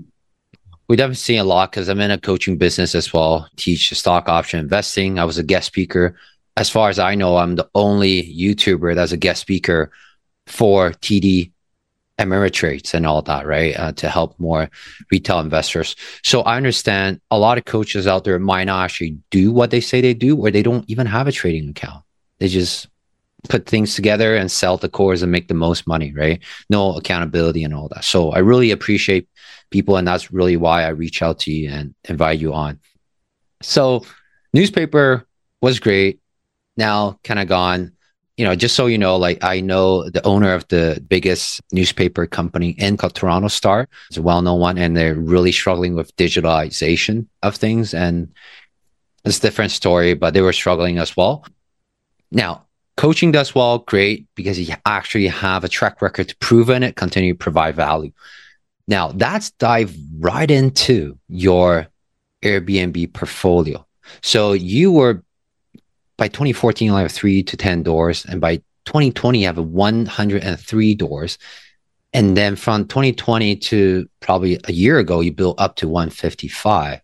We 0.89 0.97
definitely 0.97 1.17
see 1.17 1.37
a 1.37 1.45
lot 1.45 1.71
because 1.71 1.89
I'm 1.89 2.01
in 2.01 2.11
a 2.11 2.19
coaching 2.19 2.59
business 2.59 2.95
as 2.95 3.13
well, 3.13 3.49
teach 3.57 3.93
stock 3.97 4.29
option 4.29 4.61
investing. 4.61 5.19
I 5.19 5.25
was 5.25 5.39
a 5.39 5.43
guest 5.43 5.67
speaker 5.67 6.17
as 6.57 6.71
far 6.71 6.89
as 6.89 6.99
I 6.99 7.15
know, 7.15 7.37
I'm 7.37 7.57
the 7.57 7.69
only 7.75 8.23
YouTuber 8.23 8.95
that's 8.95 9.13
a 9.13 9.17
guest 9.17 9.41
speaker 9.41 9.91
for 10.47 10.91
TD 10.91 11.51
Ameritrades 12.19 12.95
and 12.95 13.07
all 13.07 13.23
that, 13.23 13.45
right? 13.47 13.77
Uh, 13.77 13.93
to 13.93 14.09
help 14.09 14.39
more 14.39 14.71
retail 15.11 15.41
investors. 15.41 15.97
So 16.23 16.43
I 16.43 16.57
understand 16.57 17.21
a 17.31 17.39
lot 17.39 17.59
of 17.59 17.65
coaches 17.65 18.07
out 18.07 18.23
there 18.23 18.39
might 18.39 18.65
not 18.65 18.85
actually 18.85 19.19
do 19.31 19.51
what 19.51 19.71
they 19.71 19.81
say 19.81 20.01
they 20.01 20.15
do, 20.15 20.37
or 20.37 20.51
they 20.51 20.63
don't 20.63 20.89
even 20.89 21.07
have 21.07 21.27
a 21.27 21.33
trading 21.33 21.71
account. 21.71 22.05
They 22.39 22.47
just 22.47 22.89
put 23.49 23.67
things 23.67 23.97
together 23.97 24.37
and 24.37 24.51
sell 24.51 24.77
the 24.77 24.89
cores 24.89 25.23
and 25.23 25.33
make 25.33 25.49
the 25.49 25.55
most 25.55 25.87
money, 25.89 26.13
right? 26.15 26.41
No 26.71 26.97
accountability 26.97 27.65
and 27.65 27.75
all 27.75 27.89
that. 27.89 28.05
So 28.05 28.31
I 28.31 28.39
really 28.39 28.71
appreciate 28.71 29.29
people, 29.75 29.97
and 29.97 30.07
that's 30.07 30.31
really 30.33 30.57
why 30.57 30.85
I 30.85 30.91
reach 30.91 31.21
out 31.21 31.41
to 31.41 31.53
you 31.53 31.69
and 31.69 31.95
invite 32.09 32.39
you 32.39 32.55
on. 32.55 32.79
So 33.61 34.07
newspaper 34.53 35.27
was 35.61 35.81
great 35.81 36.21
now 36.77 37.19
kind 37.25 37.41
of 37.41 37.49
gone. 37.49 37.91
You 38.37 38.45
know, 38.45 38.57
just 38.57 38.75
so 38.75 38.87
you 38.87 38.99
know, 38.99 39.17
like 39.17 39.45
I 39.45 39.61
know 39.61 40.11
the 40.11 40.25
owner 40.27 40.55
of 40.55 40.67
the 40.69 41.03
biggest 41.09 41.61
newspaper 41.73 42.27
company 42.27 42.71
in 42.71 42.97
Toronto 42.97 43.49
Star. 43.49 43.89
It's 44.09 44.19
a 44.19 44.23
well-known 44.23 44.61
one, 44.61 44.79
and 44.79 44.97
they're 44.97 45.15
really 45.15 45.53
struggling 45.53 45.95
with 45.95 46.17
digitalization 46.17 47.27
of 47.43 47.55
things. 47.55 47.95
And 47.95 48.33
it's 49.25 49.39
a 49.39 49.41
different 49.41 49.71
story, 49.71 50.15
but 50.15 50.35
they 50.35 50.41
were 50.41 50.53
struggling 50.53 50.99
as 50.99 51.17
well. 51.17 51.47
Now, 52.33 52.67
coaching 52.97 53.31
does 53.31 53.55
well, 53.55 53.79
great, 53.79 54.27
because 54.35 54.59
you 54.59 54.75
actually 54.85 55.29
have 55.29 55.63
a 55.63 55.69
track 55.69 56.03
record 56.03 56.29
to 56.29 56.37
prove 56.37 56.71
in 56.71 56.83
it, 56.83 56.97
continue 56.97 57.35
to 57.35 57.39
provide 57.39 57.77
value. 57.77 58.11
Now, 58.87 59.09
that's 59.13 59.51
dive 59.53 59.95
right 60.19 60.51
into 60.51 61.19
your 61.29 61.89
Airbnb 62.43 63.13
portfolio. 63.15 63.87
So 64.23 64.53
you 64.53 64.93
were 64.93 65.23
by 66.17 66.29
2014, 66.29 66.87
you'll 66.87 66.97
have 66.97 67.11
three 67.11 67.43
to 67.43 67.57
10 67.57 67.83
doors. 67.83 68.25
And 68.25 68.41
by 68.41 68.59
2020, 68.85 69.41
you 69.41 69.47
have 69.47 69.59
103 69.59 70.95
doors. 70.95 71.39
And 72.13 72.37
then 72.37 72.55
from 72.55 72.87
2020 72.87 73.57
to 73.57 74.09
probably 74.21 74.61
a 74.65 74.73
year 74.73 74.99
ago, 74.99 75.21
you 75.21 75.33
built 75.33 75.61
up 75.61 75.77
to 75.77 75.89
155. 75.89 77.01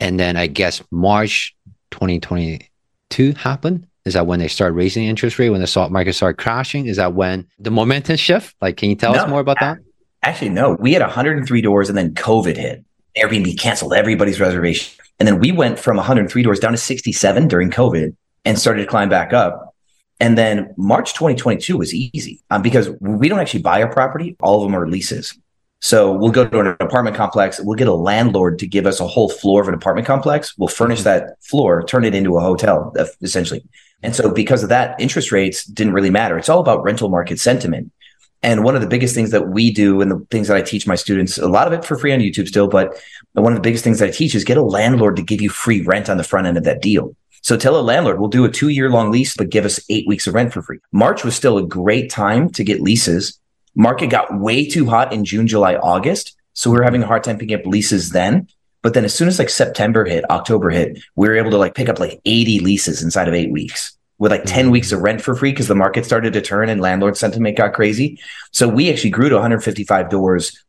And 0.00 0.18
then 0.18 0.36
I 0.36 0.48
guess 0.48 0.82
March 0.90 1.54
2022 1.92 3.32
happened. 3.34 3.86
Is 4.04 4.14
that 4.14 4.26
when 4.26 4.40
they 4.40 4.48
started 4.48 4.74
raising 4.74 5.04
the 5.04 5.10
interest 5.10 5.38
rate? 5.38 5.50
When 5.50 5.60
the 5.60 5.66
stock 5.66 5.90
market 5.90 6.14
started 6.14 6.42
crashing? 6.42 6.86
Is 6.86 6.96
that 6.96 7.14
when 7.14 7.46
the 7.58 7.70
momentum 7.70 8.16
shift? 8.16 8.56
Like, 8.60 8.78
can 8.78 8.88
you 8.88 8.96
tell 8.96 9.12
no, 9.12 9.20
us 9.20 9.28
more 9.28 9.40
about 9.40 9.58
that? 9.60 9.78
Actually, 10.22 10.50
no. 10.50 10.72
We 10.72 10.92
had 10.92 11.02
103 11.02 11.60
doors 11.62 11.88
and 11.88 11.96
then 11.96 12.14
COVID 12.14 12.56
hit. 12.56 12.84
Airbnb 13.16 13.58
canceled 13.58 13.94
everybody's 13.94 14.40
reservation. 14.40 14.94
And 15.18 15.26
then 15.26 15.38
we 15.38 15.52
went 15.52 15.78
from 15.78 15.96
103 15.96 16.42
doors 16.42 16.60
down 16.60 16.72
to 16.72 16.78
67 16.78 17.48
during 17.48 17.70
COVID 17.70 18.14
and 18.44 18.58
started 18.58 18.82
to 18.82 18.88
climb 18.88 19.08
back 19.08 19.32
up. 19.32 19.74
And 20.18 20.36
then 20.36 20.74
March 20.76 21.14
2022 21.14 21.78
was 21.78 21.94
easy 21.94 22.42
um, 22.50 22.62
because 22.62 22.90
we 23.00 23.28
don't 23.28 23.38
actually 23.38 23.62
buy 23.62 23.78
a 23.78 23.90
property. 23.90 24.36
All 24.40 24.58
of 24.58 24.62
them 24.62 24.78
are 24.78 24.88
leases. 24.88 25.36
So 25.82 26.12
we'll 26.12 26.30
go 26.30 26.46
to 26.46 26.60
an 26.60 26.66
apartment 26.78 27.16
complex. 27.16 27.58
We'll 27.58 27.76
get 27.76 27.88
a 27.88 27.94
landlord 27.94 28.58
to 28.58 28.66
give 28.66 28.84
us 28.86 29.00
a 29.00 29.06
whole 29.06 29.30
floor 29.30 29.62
of 29.62 29.68
an 29.68 29.74
apartment 29.74 30.06
complex. 30.06 30.56
We'll 30.58 30.68
furnish 30.68 31.02
that 31.02 31.42
floor, 31.42 31.82
turn 31.82 32.04
it 32.04 32.14
into 32.14 32.36
a 32.36 32.40
hotel, 32.40 32.92
essentially. 33.22 33.64
And 34.02 34.14
so 34.14 34.30
because 34.30 34.62
of 34.62 34.68
that, 34.68 35.00
interest 35.00 35.32
rates 35.32 35.64
didn't 35.64 35.94
really 35.94 36.10
matter. 36.10 36.36
It's 36.38 36.50
all 36.50 36.60
about 36.60 36.82
rental 36.82 37.08
market 37.08 37.40
sentiment. 37.40 37.90
And 38.42 38.64
one 38.64 38.74
of 38.74 38.80
the 38.80 38.86
biggest 38.86 39.14
things 39.14 39.30
that 39.32 39.48
we 39.48 39.70
do 39.70 40.00
and 40.00 40.10
the 40.10 40.26
things 40.30 40.48
that 40.48 40.56
I 40.56 40.62
teach 40.62 40.86
my 40.86 40.94
students, 40.94 41.36
a 41.36 41.48
lot 41.48 41.66
of 41.66 41.72
it 41.74 41.84
for 41.84 41.98
free 41.98 42.12
on 42.12 42.20
YouTube 42.20 42.48
still, 42.48 42.68
but 42.68 42.98
one 43.32 43.52
of 43.52 43.56
the 43.56 43.62
biggest 43.62 43.84
things 43.84 43.98
that 43.98 44.08
I 44.08 44.12
teach 44.12 44.34
is 44.34 44.44
get 44.44 44.56
a 44.56 44.62
landlord 44.62 45.16
to 45.16 45.22
give 45.22 45.42
you 45.42 45.50
free 45.50 45.82
rent 45.82 46.08
on 46.08 46.16
the 46.16 46.24
front 46.24 46.46
end 46.46 46.56
of 46.56 46.64
that 46.64 46.80
deal. 46.80 47.14
So 47.42 47.56
tell 47.56 47.78
a 47.78 47.82
landlord, 47.82 48.18
we'll 48.18 48.28
do 48.28 48.44
a 48.44 48.50
two 48.50 48.68
year 48.68 48.90
long 48.90 49.10
lease, 49.10 49.36
but 49.36 49.50
give 49.50 49.64
us 49.64 49.80
eight 49.88 50.06
weeks 50.06 50.26
of 50.26 50.34
rent 50.34 50.52
for 50.52 50.62
free. 50.62 50.78
March 50.92 51.24
was 51.24 51.34
still 51.34 51.58
a 51.58 51.66
great 51.66 52.10
time 52.10 52.50
to 52.50 52.64
get 52.64 52.80
leases. 52.80 53.38
Market 53.74 54.08
got 54.08 54.38
way 54.38 54.66
too 54.66 54.86
hot 54.86 55.12
in 55.12 55.24
June, 55.24 55.46
July, 55.46 55.76
August. 55.76 56.36
So 56.54 56.70
we 56.70 56.78
were 56.78 56.82
having 56.82 57.02
a 57.02 57.06
hard 57.06 57.24
time 57.24 57.38
picking 57.38 57.58
up 57.58 57.66
leases 57.66 58.10
then. 58.10 58.48
But 58.82 58.94
then 58.94 59.04
as 59.04 59.14
soon 59.14 59.28
as 59.28 59.38
like 59.38 59.50
September 59.50 60.06
hit, 60.06 60.28
October 60.30 60.70
hit, 60.70 60.98
we 61.14 61.28
were 61.28 61.36
able 61.36 61.50
to 61.50 61.58
like 61.58 61.74
pick 61.74 61.90
up 61.90 61.98
like 61.98 62.20
80 62.24 62.60
leases 62.60 63.02
inside 63.02 63.28
of 63.28 63.34
eight 63.34 63.52
weeks 63.52 63.96
with 64.20 64.30
like 64.30 64.44
10 64.44 64.64
mm-hmm. 64.64 64.72
weeks 64.72 64.92
of 64.92 65.00
rent 65.00 65.20
for 65.20 65.34
free 65.34 65.50
because 65.50 65.66
the 65.66 65.74
market 65.74 66.04
started 66.04 66.34
to 66.34 66.42
turn 66.42 66.68
and 66.68 66.80
landlord 66.80 67.16
sentiment 67.16 67.56
got 67.56 67.72
crazy. 67.72 68.20
So 68.52 68.68
we 68.68 68.92
actually 68.92 69.10
grew 69.10 69.30
to 69.30 69.34
155 69.34 70.10
doors 70.10 70.62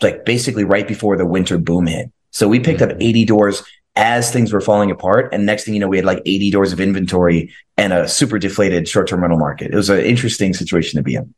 like 0.00 0.24
basically 0.24 0.62
right 0.62 0.86
before 0.86 1.16
the 1.16 1.26
winter 1.26 1.58
boom 1.58 1.86
hit. 1.86 2.12
So 2.30 2.46
we 2.46 2.60
picked 2.60 2.82
up 2.82 2.92
80 3.00 3.24
doors 3.24 3.64
as 3.96 4.30
things 4.30 4.52
were 4.52 4.60
falling 4.60 4.90
apart. 4.90 5.32
And 5.32 5.46
next 5.46 5.64
thing 5.64 5.74
you 5.74 5.80
know, 5.80 5.88
we 5.88 5.96
had 5.96 6.04
like 6.04 6.22
80 6.24 6.50
doors 6.50 6.72
of 6.72 6.80
inventory 6.80 7.52
and 7.78 7.92
a 7.94 8.06
super 8.06 8.38
deflated 8.38 8.86
short 8.86 9.08
term 9.08 9.22
rental 9.22 9.38
market. 9.38 9.72
It 9.72 9.76
was 9.76 9.90
an 9.90 10.00
interesting 10.00 10.52
situation 10.52 10.98
to 10.98 11.02
be 11.02 11.14
in. 11.14 11.34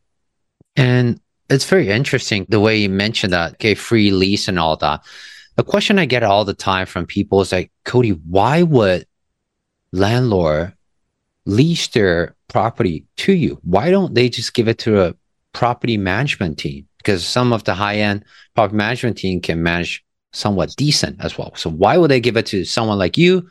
And 0.74 1.20
it's 1.48 1.64
very 1.64 1.88
interesting 1.88 2.46
the 2.48 2.60
way 2.60 2.78
you 2.78 2.90
mentioned 2.90 3.32
that, 3.32 3.52
okay, 3.54 3.74
free 3.74 4.10
lease 4.10 4.48
and 4.48 4.58
all 4.58 4.76
that. 4.76 5.02
A 5.56 5.62
question 5.62 6.00
I 6.00 6.04
get 6.04 6.24
all 6.24 6.44
the 6.44 6.52
time 6.52 6.86
from 6.86 7.06
people 7.06 7.40
is 7.40 7.52
like, 7.52 7.70
Cody, 7.84 8.10
why 8.10 8.64
would 8.64 9.06
landlord 9.92 10.74
lease 11.46 11.88
their 11.88 12.34
property 12.48 13.04
to 13.18 13.32
you? 13.32 13.58
Why 13.62 13.90
don't 13.90 14.14
they 14.14 14.28
just 14.28 14.54
give 14.54 14.68
it 14.68 14.78
to 14.80 15.02
a 15.02 15.14
property 15.52 15.96
management 15.96 16.58
team? 16.58 16.86
Because 16.98 17.24
some 17.24 17.52
of 17.52 17.64
the 17.64 17.74
high 17.74 17.96
end 17.96 18.24
property 18.54 18.76
management 18.76 19.18
team 19.18 19.40
can 19.40 19.62
manage 19.62 20.04
somewhat 20.32 20.74
decent 20.76 21.20
as 21.20 21.36
well. 21.36 21.52
So 21.56 21.70
why 21.70 21.96
would 21.96 22.10
they 22.10 22.20
give 22.20 22.36
it 22.36 22.46
to 22.46 22.64
someone 22.64 22.98
like 22.98 23.18
you, 23.18 23.48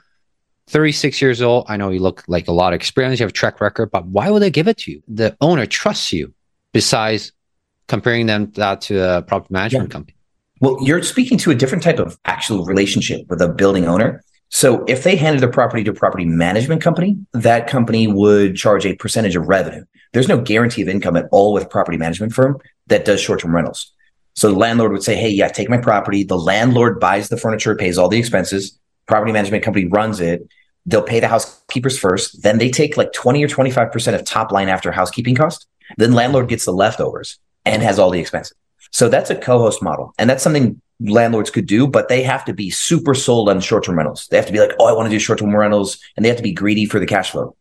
36 0.68 1.22
years 1.22 1.42
old? 1.42 1.66
I 1.68 1.78
know 1.78 1.90
you 1.90 2.00
look 2.00 2.24
like 2.28 2.48
a 2.48 2.52
lot 2.52 2.74
of 2.74 2.78
experience, 2.78 3.20
you 3.20 3.24
have 3.24 3.32
a 3.32 3.34
track 3.34 3.60
record, 3.60 3.92
but 3.92 4.06
why 4.06 4.30
would 4.30 4.42
they 4.42 4.52
give 4.52 4.68
it 4.68 4.78
to 4.80 4.92
you? 4.92 5.04
The 5.08 5.36
owner 5.42 5.66
trusts 5.66 6.14
you 6.14 6.34
besides 6.72 7.32
comparing 7.88 8.28
them 8.28 8.52
that 8.52 8.82
to 8.82 9.18
a 9.18 9.22
property 9.24 9.54
management 9.54 9.90
yeah. 9.90 9.94
company. 9.94 10.16
Well, 10.62 10.78
you're 10.82 11.02
speaking 11.04 11.38
to 11.40 11.52
a 11.52 11.56
different 11.56 11.84
type 11.84 12.00
of 12.00 12.18
actual 12.26 12.66
relationship 12.66 13.28
with 13.30 13.42
a 13.42 13.48
building 13.48 13.86
owner. 13.86 14.24
So 14.50 14.84
if 14.86 15.04
they 15.04 15.16
handed 15.16 15.42
the 15.42 15.48
property 15.48 15.84
to 15.84 15.92
a 15.92 15.94
property 15.94 16.26
management 16.26 16.82
company, 16.82 17.18
that 17.34 17.68
company 17.68 18.08
would 18.08 18.56
charge 18.56 18.86
a 18.86 18.96
percentage 18.96 19.36
of 19.36 19.48
revenue. 19.48 19.86
There's 20.12 20.28
no 20.28 20.42
guarantee 20.42 20.82
of 20.82 20.90
income 20.90 21.16
at 21.16 21.28
all 21.32 21.54
with 21.54 21.70
property 21.70 21.98
management 21.98 22.34
firm 22.34 22.60
that 22.88 23.06
does 23.06 23.22
short-term 23.22 23.56
rentals. 23.56 23.92
So 24.36 24.52
the 24.52 24.58
landlord 24.58 24.92
would 24.92 25.04
say, 25.04 25.16
Hey, 25.16 25.30
yeah, 25.30 25.50
take 25.50 25.70
my 25.70 25.78
property. 25.78 26.24
The 26.24 26.38
landlord 26.38 27.00
buys 27.00 27.30
the 27.30 27.38
furniture, 27.38 27.76
pays 27.76 27.98
all 27.98 28.10
the 28.10 28.18
expenses. 28.18 28.78
Property 29.06 29.32
management 29.32 29.64
company 29.64 29.86
runs 29.86 30.20
it. 30.20 30.48
They'll 30.86 31.04
pay 31.04 31.20
the 31.20 31.28
housekeepers 31.28 32.00
first. 32.00 32.42
Then 32.42 32.58
they 32.58 32.72
take 32.72 32.98
like 32.98 33.14
20 33.14 33.44
or 33.44 33.48
25% 33.48 34.16
of 34.16 34.26
top 34.26 34.52
line 34.52 34.70
after 34.70 34.92
housekeeping 34.92 35.36
cost. 35.36 35.68
Then 35.98 36.14
landlord 36.14 36.48
gets 36.48 36.66
the 36.66 36.72
leftovers 36.72 37.38
and 37.66 37.84
has 37.84 38.00
all 38.00 38.10
the 38.10 38.20
expenses. 38.20 38.56
So 38.92 39.10
that's 39.10 39.30
a 39.30 39.36
co-host 39.36 39.84
model. 39.84 40.14
And 40.18 40.30
that's 40.30 40.42
something 40.42 40.82
landlords 41.00 41.50
could 41.50 41.66
do, 41.66 41.88
but 41.88 42.10
they 42.10 42.24
have 42.24 42.46
to 42.46 42.54
be 42.54 42.70
super 42.70 43.14
sold 43.14 43.50
on 43.50 43.62
short-term 43.62 43.98
rentals. 43.98 44.28
They 44.28 44.38
have 44.38 44.48
to 44.48 44.52
be 44.54 44.60
like, 44.60 44.74
Oh, 44.80 44.86
I 44.86 44.94
want 44.94 45.06
to 45.08 45.10
do 45.10 45.20
short-term 45.20 45.56
rentals 45.56 46.00
and 46.16 46.24
they 46.24 46.30
have 46.30 46.38
to 46.38 46.44
be 46.44 46.54
greedy 46.54 46.86
for 46.86 47.00
the 47.00 47.06
cash 47.06 47.32
flow. 47.32 47.56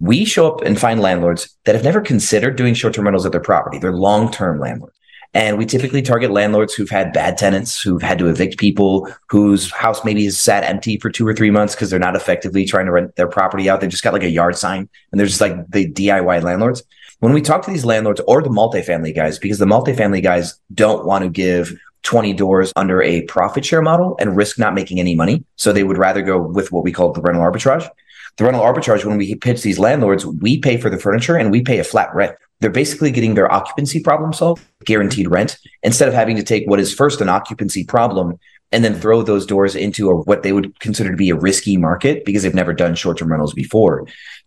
we 0.00 0.24
show 0.24 0.52
up 0.52 0.60
and 0.62 0.78
find 0.78 1.00
landlords 1.00 1.56
that 1.64 1.74
have 1.74 1.84
never 1.84 2.00
considered 2.00 2.56
doing 2.56 2.74
short-term 2.74 3.04
rentals 3.04 3.24
at 3.24 3.32
their 3.32 3.40
property. 3.40 3.78
They're 3.78 3.92
long-term 3.92 4.60
landlords. 4.60 4.96
And 5.34 5.58
we 5.58 5.66
typically 5.66 6.00
target 6.00 6.30
landlords 6.30 6.74
who've 6.74 6.90
had 6.90 7.12
bad 7.12 7.36
tenants, 7.36 7.80
who've 7.80 8.00
had 8.00 8.18
to 8.20 8.28
evict 8.28 8.56
people, 8.56 9.08
whose 9.28 9.70
house 9.72 10.04
maybe 10.04 10.26
is 10.26 10.38
sat 10.38 10.62
empty 10.62 10.96
for 10.98 11.10
two 11.10 11.26
or 11.26 11.34
three 11.34 11.50
months 11.50 11.74
because 11.74 11.90
they're 11.90 11.98
not 11.98 12.14
effectively 12.14 12.64
trying 12.64 12.86
to 12.86 12.92
rent 12.92 13.16
their 13.16 13.26
property 13.26 13.68
out. 13.68 13.80
They 13.80 13.88
just 13.88 14.04
got 14.04 14.12
like 14.12 14.22
a 14.22 14.30
yard 14.30 14.56
sign 14.56 14.88
and 15.10 15.18
they're 15.18 15.26
just 15.26 15.40
like 15.40 15.68
the 15.70 15.90
DIY 15.90 16.42
landlords. 16.42 16.84
When 17.18 17.32
we 17.32 17.40
talk 17.40 17.64
to 17.64 17.70
these 17.70 17.84
landlords 17.84 18.20
or 18.28 18.42
the 18.42 18.48
multifamily 18.48 19.14
guys, 19.14 19.38
because 19.40 19.58
the 19.58 19.64
multifamily 19.64 20.22
guys 20.22 20.54
don't 20.72 21.04
want 21.04 21.24
to 21.24 21.30
give 21.30 21.76
20 22.04 22.32
doors 22.34 22.72
under 22.76 23.02
a 23.02 23.22
profit 23.22 23.64
share 23.64 23.82
model 23.82 24.16
and 24.20 24.36
risk 24.36 24.58
not 24.58 24.74
making 24.74 25.00
any 25.00 25.14
money. 25.14 25.44
So 25.56 25.72
they 25.72 25.84
would 25.84 25.98
rather 25.98 26.22
go 26.22 26.40
with 26.40 26.70
what 26.70 26.84
we 26.84 26.92
call 26.92 27.12
the 27.12 27.20
rental 27.20 27.42
arbitrage. 27.42 27.88
The 28.36 28.44
rental 28.44 28.62
arbitrage, 28.62 29.04
when 29.04 29.16
we 29.16 29.34
pitch 29.36 29.62
these 29.62 29.78
landlords, 29.78 30.26
we 30.26 30.58
pay 30.58 30.76
for 30.76 30.90
the 30.90 30.98
furniture 30.98 31.36
and 31.36 31.50
we 31.50 31.62
pay 31.62 31.78
a 31.78 31.84
flat 31.84 32.14
rent. 32.14 32.36
They're 32.60 32.70
basically 32.70 33.10
getting 33.10 33.34
their 33.34 33.52
occupancy 33.52 34.00
problem 34.00 34.32
solved, 34.32 34.64
guaranteed 34.84 35.30
rent, 35.30 35.58
instead 35.82 36.08
of 36.08 36.14
having 36.14 36.36
to 36.36 36.42
take 36.42 36.68
what 36.68 36.80
is 36.80 36.94
first 36.94 37.20
an 37.20 37.28
occupancy 37.28 37.84
problem 37.84 38.38
and 38.72 38.84
then 38.84 38.94
throw 38.94 39.22
those 39.22 39.46
doors 39.46 39.76
into 39.76 40.10
a, 40.10 40.16
what 40.22 40.42
they 40.42 40.52
would 40.52 40.78
consider 40.80 41.10
to 41.10 41.16
be 41.16 41.30
a 41.30 41.36
risky 41.36 41.76
market 41.76 42.24
because 42.24 42.42
they've 42.42 42.54
never 42.54 42.72
done 42.72 42.96
short-term 42.96 43.30
rentals 43.30 43.54
before. 43.54 44.06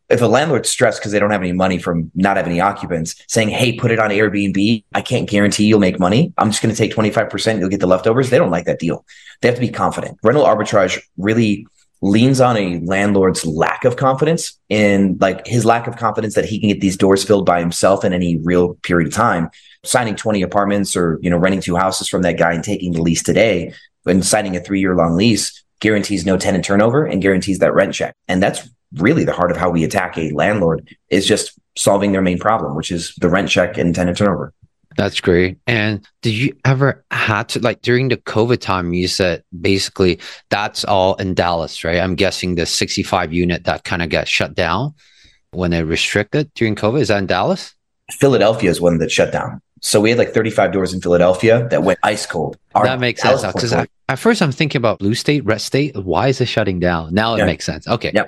If 0.10 0.22
a 0.22 0.26
landlord's 0.26 0.70
stressed 0.70 1.00
because 1.00 1.12
they 1.12 1.20
don't 1.20 1.32
have 1.32 1.42
any 1.42 1.52
money 1.52 1.78
from 1.78 2.12
not 2.16 2.38
having 2.38 2.54
any 2.54 2.62
occupants, 2.62 3.16
saying, 3.28 3.50
"Hey, 3.50 3.74
put 3.74 3.92
it 3.92 4.00
on 4.00 4.10
Airbnb. 4.10 4.84
I 4.94 5.02
can't 5.02 5.30
guarantee 5.30 5.66
you'll 5.66 5.80
make 5.80 6.00
money. 6.00 6.34
I'm 6.38 6.50
just 6.50 6.64
going 6.64 6.74
to 6.74 6.78
take 6.78 6.94
25%. 6.94 7.60
You'll 7.60 7.70
get 7.70 7.82
the 7.82 7.88
leftovers." 7.88 8.30
They 8.30 8.38
don't 8.38 8.52
like 8.52 8.66
that 8.66 8.80
deal. 8.80 9.06
They 9.42 9.50
have 9.50 9.56
to 9.56 9.62
be 9.62 9.70
confident. 9.70 10.18
Rental 10.24 10.46
arbitrage 10.46 11.02
really 11.18 11.68
leans 12.02 12.40
on 12.40 12.58
a 12.58 12.80
landlord's 12.80 13.46
lack 13.46 13.84
of 13.84 13.96
confidence 13.96 14.60
in 14.70 15.18
like 15.20 15.48
his 15.48 15.66
lack 15.66 15.88
of 15.88 15.98
confidence 15.98 16.36
that 16.36 16.46
he 16.46 16.60
can 16.60 16.70
get 16.70 16.80
these 16.80 16.98
doors 16.98 17.24
filled 17.24 17.46
by 17.46 17.60
himself 17.60 18.06
in 18.06 18.14
any 18.14 18.38
real 18.38 18.76
period 18.84 19.08
of 19.08 19.14
time 19.14 19.50
signing 19.84 20.16
20 20.16 20.42
apartments 20.42 20.96
or 20.96 21.18
you 21.22 21.30
know 21.30 21.38
renting 21.38 21.62
two 21.62 21.76
houses 21.76 22.08
from 22.08 22.22
that 22.22 22.38
guy 22.38 22.54
and 22.54 22.64
taking 22.64 22.92
the 22.92 23.02
lease 23.02 23.24
today 23.24 23.74
and 24.06 24.26
signing 24.26 24.56
a 24.56 24.60
three 24.60 24.80
year 24.80 24.96
long 24.96 25.16
lease 25.16 25.64
guarantees 25.80 26.26
no 26.26 26.38
tenant 26.38 26.64
turnover 26.64 27.06
and 27.06 27.22
guarantees 27.22 27.60
that 27.60 27.74
rent 27.74 27.94
check 27.94 28.14
and 28.28 28.44
that's 28.44 28.70
really 28.94 29.24
the 29.24 29.34
heart 29.34 29.51
of 29.51 29.58
how 29.58 29.70
we 29.70 29.84
attack 29.84 30.17
a 30.17 30.32
landlord 30.32 30.96
is 31.10 31.25
just 31.25 31.58
solving 31.77 32.12
their 32.12 32.22
main 32.22 32.39
problem 32.39 32.75
which 32.75 32.91
is 32.91 33.13
the 33.15 33.29
rent 33.29 33.50
check 33.50 33.77
and 33.77 33.94
tenant 33.94 34.17
turnover 34.17 34.53
that's 34.98 35.22
great. 35.22 35.60
And 35.67 36.06
did 36.24 36.34
you 36.34 36.58
ever 36.65 37.06
had 37.12 37.50
to 37.50 37.60
like 37.60 37.84
during 37.84 38.10
the 38.10 38.17
COVID 38.17 38.60
time? 38.60 38.94
You 38.94 39.08
said 39.08 39.44
basically 39.62 40.20
that's 40.50 40.84
all 40.84 41.13
in 41.15 41.36
Dallas, 41.36 41.84
right? 41.84 42.00
I'm 42.00 42.15
guessing 42.15 42.56
the 42.56 42.65
65 42.65 43.32
unit 43.32 43.65
that 43.65 43.84
kind 43.84 44.01
of 44.01 44.10
got 44.10 44.27
shut 44.27 44.56
down 44.56 44.96
when 45.51 45.70
they 45.70 45.84
restricted 45.84 46.51
during 46.56 46.75
COVID. 46.75 47.01
Is 47.01 47.08
that 47.10 47.20
in 47.20 47.27
Dallas? 47.27 47.75
Philadelphia 48.12 48.72
is 48.72 48.82
one 48.82 48.98
that 48.98 49.12
shut 49.12 49.32
down. 49.32 49.62
So 49.82 50.01
we 50.01 50.10
had 50.10 50.17
like 50.17 50.34
35 50.34 50.72
doors 50.72 50.94
in 50.94 51.01
Philadelphia 51.01 51.67
that 51.70 51.84
went 51.84 52.00
ice 52.01 52.25
cold. 52.25 52.58
Our 52.74 52.86
that 52.86 53.00
makes 53.00 53.22
Dallas 53.22 53.41
sense. 53.41 53.53
Because 53.53 53.74
at 53.74 54.17
first 54.17 54.41
I'm 54.41 54.51
thinking 54.51 54.79
about 54.79 54.98
blue 54.98 55.13
state, 55.13 55.46
red 55.46 55.62
state. 55.62 55.96
Why 55.96 56.29
is 56.29 56.41
it 56.41 56.48
shutting 56.48 56.79
down? 56.79 57.13
Now 57.13 57.36
it 57.36 57.39
yeah. 57.39 57.46
makes 57.46 57.65
sense. 57.65 57.88
Okay. 57.88 58.12
Yeah. 58.15 58.25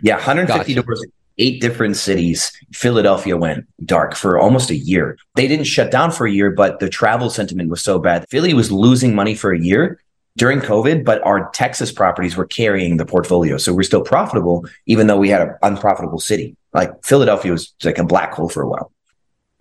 Yeah. 0.00 0.16
150 0.16 0.74
gotcha. 0.74 0.86
doors 0.86 1.04
eight 1.38 1.60
different 1.60 1.96
cities. 1.96 2.52
Philadelphia 2.72 3.36
went 3.36 3.66
dark 3.84 4.14
for 4.14 4.38
almost 4.38 4.70
a 4.70 4.76
year. 4.76 5.16
They 5.34 5.48
didn't 5.48 5.64
shut 5.64 5.90
down 5.90 6.12
for 6.12 6.26
a 6.26 6.30
year, 6.30 6.50
but 6.50 6.80
the 6.80 6.88
travel 6.88 7.30
sentiment 7.30 7.70
was 7.70 7.82
so 7.82 7.98
bad. 7.98 8.26
Philly 8.28 8.54
was 8.54 8.70
losing 8.70 9.14
money 9.14 9.34
for 9.34 9.52
a 9.52 9.58
year 9.58 10.00
during 10.36 10.60
COVID, 10.60 11.04
but 11.04 11.24
our 11.26 11.50
Texas 11.50 11.92
properties 11.92 12.36
were 12.36 12.46
carrying 12.46 12.96
the 12.96 13.06
portfolio. 13.06 13.56
So 13.56 13.74
we're 13.74 13.82
still 13.82 14.02
profitable, 14.02 14.66
even 14.86 15.06
though 15.06 15.18
we 15.18 15.28
had 15.28 15.42
an 15.42 15.56
unprofitable 15.62 16.20
city. 16.20 16.56
Like 16.72 17.04
Philadelphia 17.04 17.52
was 17.52 17.74
like 17.84 17.98
a 17.98 18.04
black 18.04 18.32
hole 18.34 18.48
for 18.48 18.62
a 18.62 18.68
while. 18.68 18.92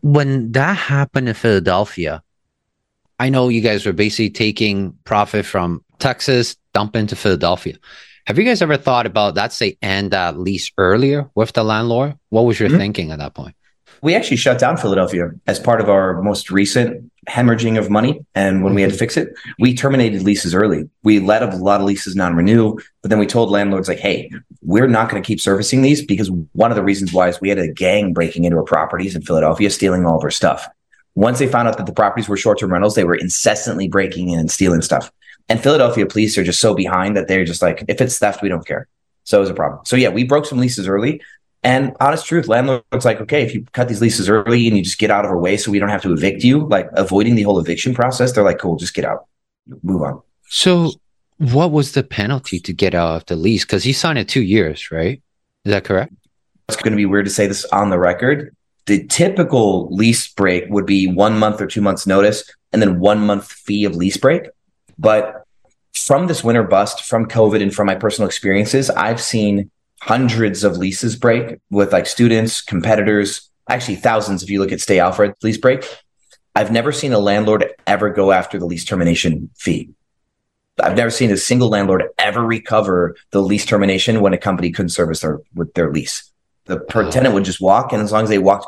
When 0.02 0.52
that 0.54 0.78
happened 0.78 1.30
in 1.30 1.36
Philadelphia, 1.36 2.24
I 3.20 3.30
know 3.30 3.50
you 3.50 3.62
guys 3.62 3.86
were 3.86 3.94
basically 3.94 4.32
taking 4.32 4.94
profit 5.04 5.46
from 5.46 5.84
Texas, 6.00 6.56
dump 6.74 6.96
into 6.96 7.16
Philadelphia. 7.16 7.76
Have 8.28 8.38
you 8.38 8.46
guys 8.46 8.62
ever 8.62 8.78
thought 8.78 9.08
about 9.08 9.34
that's 9.34 9.58
the 9.58 9.78
end 9.82 10.12
that 10.12 10.38
lease 10.38 10.72
earlier 10.78 11.30
with 11.34 11.54
the 11.54 11.64
landlord? 11.64 12.18
What 12.30 12.44
was 12.44 12.60
your 12.60 12.70
mm-hmm. 12.70 12.78
thinking 12.78 13.12
at 13.12 13.20
that 13.20 13.34
point? 13.34 13.56
We 14.04 14.16
actually 14.16 14.38
shut 14.38 14.60
down 14.60 14.78
Philadelphia 14.78 15.32
as 15.48 15.60
part 15.60 15.82
of 15.82 15.90
our 15.90 16.22
most 16.22 16.50
recent 16.50 17.12
hemorrhaging 17.28 17.78
of 17.78 17.90
money. 17.90 18.24
And 18.34 18.64
when 18.64 18.74
we 18.74 18.82
had 18.82 18.92
to 18.92 18.98
fix 18.98 19.18
it, 19.18 19.30
we 19.60 19.76
terminated 19.76 20.24
leases 20.24 20.56
early. 20.56 20.90
We 21.04 21.20
let 21.20 21.44
a 21.44 21.56
lot 21.58 21.82
of 21.82 21.88
leases 21.88 22.16
non-renew, 22.16 22.78
but 23.02 23.10
then 23.10 23.20
we 23.20 23.28
told 23.28 23.50
landlords 23.50 23.88
like, 23.88 24.00
hey, 24.00 24.32
we're 24.62 24.88
not 24.88 25.10
going 25.10 25.22
to 25.22 25.26
keep 25.26 25.42
servicing 25.42 25.82
these 25.82 26.04
because 26.04 26.32
one 26.54 26.72
of 26.72 26.78
the 26.78 26.84
reasons 26.84 27.14
why 27.14 27.28
is 27.28 27.42
we 27.42 27.50
had 27.50 27.60
a 27.60 27.72
gang 27.72 28.14
breaking 28.14 28.46
into 28.46 28.58
our 28.58 28.64
properties 28.64 29.16
in 29.16 29.22
Philadelphia, 29.22 29.70
stealing 29.70 30.06
all 30.06 30.18
of 30.18 30.24
our 30.24 30.32
stuff. 30.32 30.68
Once 31.14 31.40
they 31.40 31.48
found 31.48 31.68
out 31.68 31.78
that 31.78 31.86
the 31.86 31.94
properties 31.94 32.30
were 32.30 32.38
short-term 32.38 32.72
rentals, 32.72 32.96
they 32.96 33.04
were 33.04 33.16
incessantly 33.16 33.88
breaking 33.88 34.30
in 34.30 34.40
and 34.40 34.50
stealing 34.50 34.82
stuff. 34.82 35.12
And 35.50 35.62
Philadelphia 35.62 36.06
police 36.06 36.38
are 36.38 36.44
just 36.44 36.60
so 36.60 36.74
behind 36.74 37.18
that 37.18 37.28
they're 37.28 37.46
just 37.46 37.62
like, 37.62 37.84
if 37.88 38.02
it's 38.02 38.18
theft, 38.18 38.42
we 38.42 38.50
don't 38.50 38.66
care. 38.66 38.88
So 39.24 39.38
it 39.38 39.42
was 39.42 39.50
a 39.50 39.54
problem. 39.54 39.86
So 39.86 39.96
yeah, 39.96 40.10
we 40.10 40.24
broke 40.24 40.46
some 40.46 40.60
leases 40.60 40.88
early. 40.88 41.22
And 41.64 41.96
honest 42.00 42.26
truth, 42.26 42.48
landlord's 42.48 43.06
like, 43.06 43.22
okay, 43.22 43.44
if 43.44 43.54
you 43.54 43.66
cut 43.72 43.88
these 43.88 44.02
leases 44.02 44.30
early 44.30 44.68
and 44.68 44.76
you 44.76 44.84
just 44.84 44.98
get 44.98 45.12
out 45.12 45.26
of 45.26 45.32
our 45.32 45.38
way 45.38 45.58
so 45.58 45.70
we 45.70 45.78
don't 45.78 45.90
have 45.90 46.02
to 46.02 46.12
evict 46.12 46.44
you, 46.44 46.68
like 46.68 46.90
avoiding 46.94 47.36
the 47.36 47.44
whole 47.44 47.60
eviction 47.60 47.94
process, 47.94 48.32
they're 48.32 48.44
like, 48.44 48.58
cool, 48.58 48.78
just 48.78 48.96
get 48.96 49.06
out, 49.06 49.28
move 49.84 50.02
on. 50.02 50.22
So 50.48 50.94
what 51.38 51.72
was 51.72 51.92
the 51.92 52.04
penalty 52.04 52.60
to 52.62 52.74
get 52.74 52.96
out 52.96 53.16
of 53.16 53.26
the 53.28 53.36
lease? 53.36 53.64
Because 53.64 53.84
he 53.84 53.94
signed 53.94 54.18
it 54.18 54.28
two 54.28 54.42
years, 54.42 54.92
right? 54.92 55.22
Is 55.66 55.72
that 55.72 55.84
correct? 55.84 56.14
It's 56.68 56.82
going 56.82 56.94
to 56.94 56.98
be 56.98 57.06
weird 57.06 57.26
to 57.26 57.32
say 57.32 57.46
this 57.46 57.66
on 57.66 57.92
the 57.92 58.00
record. 58.00 58.56
The 58.88 59.06
typical 59.06 59.88
lease 59.94 60.28
break 60.34 60.66
would 60.70 60.88
be 60.88 61.06
one 61.06 61.38
month 61.38 61.62
or 61.62 61.68
two 61.68 61.82
months 61.82 62.08
notice 62.08 62.44
and 62.74 62.82
then 62.82 63.00
one 63.00 63.20
month 63.20 63.52
fee 63.52 63.86
of 63.86 63.96
lease 63.96 64.18
break. 64.18 64.48
But 65.02 65.46
from 65.96 66.28
this 66.28 66.44
winter 66.44 66.64
bust, 66.64 67.04
from 67.06 67.26
COVID, 67.26 67.62
and 67.62 67.74
from 67.74 67.88
my 67.88 67.96
personal 67.96 68.28
experiences, 68.28 68.92
I've 68.92 69.20
seen 69.20 69.72
hundreds 70.00 70.64
of 70.64 70.78
leases 70.78 71.16
break 71.16 71.58
with 71.72 71.92
like 71.92 72.06
students, 72.06 72.62
competitors, 72.62 73.50
actually 73.68 73.96
thousands 73.96 74.44
if 74.44 74.50
you 74.50 74.60
look 74.60 74.72
at 74.72 74.80
Stay 74.80 75.00
Alfred 75.00 75.34
lease 75.42 75.58
break. 75.58 75.84
I've 76.56 76.72
never 76.72 76.92
seen 76.92 77.14
a 77.14 77.20
landlord 77.20 77.66
ever 77.88 78.12
go 78.12 78.32
after 78.32 78.60
the 78.60 78.66
lease 78.66 78.86
termination 78.86 79.50
fee. 79.58 79.90
I've 80.80 80.98
never 80.98 81.10
seen 81.10 81.32
a 81.32 81.38
single 81.38 81.70
landlord 81.70 82.04
ever 82.20 82.46
recover 82.46 83.16
the 83.32 83.42
lease 83.42 83.66
termination 83.66 84.22
when 84.22 84.34
a 84.34 84.38
company 84.38 84.72
couldn't 84.72 84.90
service 84.90 85.22
their 85.22 85.40
with 85.56 85.74
their 85.74 85.92
lease. 85.92 86.32
The 86.66 86.80
per 86.80 87.10
tenant 87.10 87.34
would 87.34 87.46
just 87.46 87.62
walk, 87.62 87.92
and 87.92 88.04
as 88.04 88.12
long 88.12 88.24
as 88.24 88.30
they 88.30 88.38
walked 88.38 88.68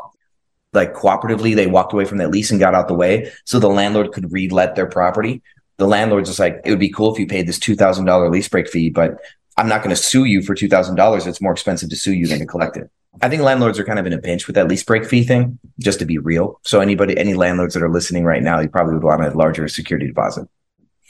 like 0.73 0.95
cooperatively, 0.95 1.55
they 1.55 1.67
walked 1.67 1.93
away 1.93 2.05
from 2.05 2.17
that 2.17 2.31
lease 2.31 2.49
and 2.49 2.59
got 2.59 2.73
out 2.73 2.87
the 2.87 2.95
way, 2.95 3.31
so 3.45 3.59
the 3.59 3.69
landlord 3.69 4.11
could 4.11 4.31
relet 4.31 4.75
their 4.75 4.87
property 4.87 5.43
the 5.77 5.87
landlord's 5.87 6.29
just 6.29 6.39
like, 6.39 6.61
it 6.65 6.69
would 6.69 6.79
be 6.79 6.89
cool 6.89 7.13
if 7.13 7.19
you 7.19 7.27
paid 7.27 7.47
this 7.47 7.59
$2,000 7.59 8.31
lease 8.31 8.47
break 8.47 8.67
fee, 8.67 8.89
but 8.89 9.17
I'm 9.57 9.67
not 9.67 9.83
going 9.83 9.95
to 9.95 10.01
sue 10.01 10.25
you 10.25 10.41
for 10.41 10.55
$2,000. 10.55 11.27
It's 11.27 11.41
more 11.41 11.51
expensive 11.51 11.89
to 11.89 11.95
sue 11.95 12.13
you 12.13 12.27
than 12.27 12.39
to 12.39 12.45
collect 12.45 12.77
it. 12.77 12.89
I 13.21 13.29
think 13.29 13.43
landlords 13.43 13.77
are 13.77 13.83
kind 13.83 13.99
of 13.99 14.07
in 14.07 14.13
a 14.13 14.17
pinch 14.17 14.47
with 14.47 14.55
that 14.55 14.67
lease 14.67 14.83
break 14.83 15.05
fee 15.05 15.23
thing, 15.23 15.59
just 15.79 15.99
to 15.99 16.05
be 16.05 16.17
real. 16.17 16.59
So 16.63 16.79
anybody, 16.79 17.17
any 17.17 17.35
landlords 17.35 17.75
that 17.75 17.83
are 17.83 17.91
listening 17.91 18.23
right 18.23 18.41
now, 18.41 18.59
you 18.59 18.69
probably 18.69 18.95
would 18.95 19.03
want 19.03 19.23
a 19.23 19.37
larger 19.37 19.67
security 19.67 20.07
deposit. 20.07 20.47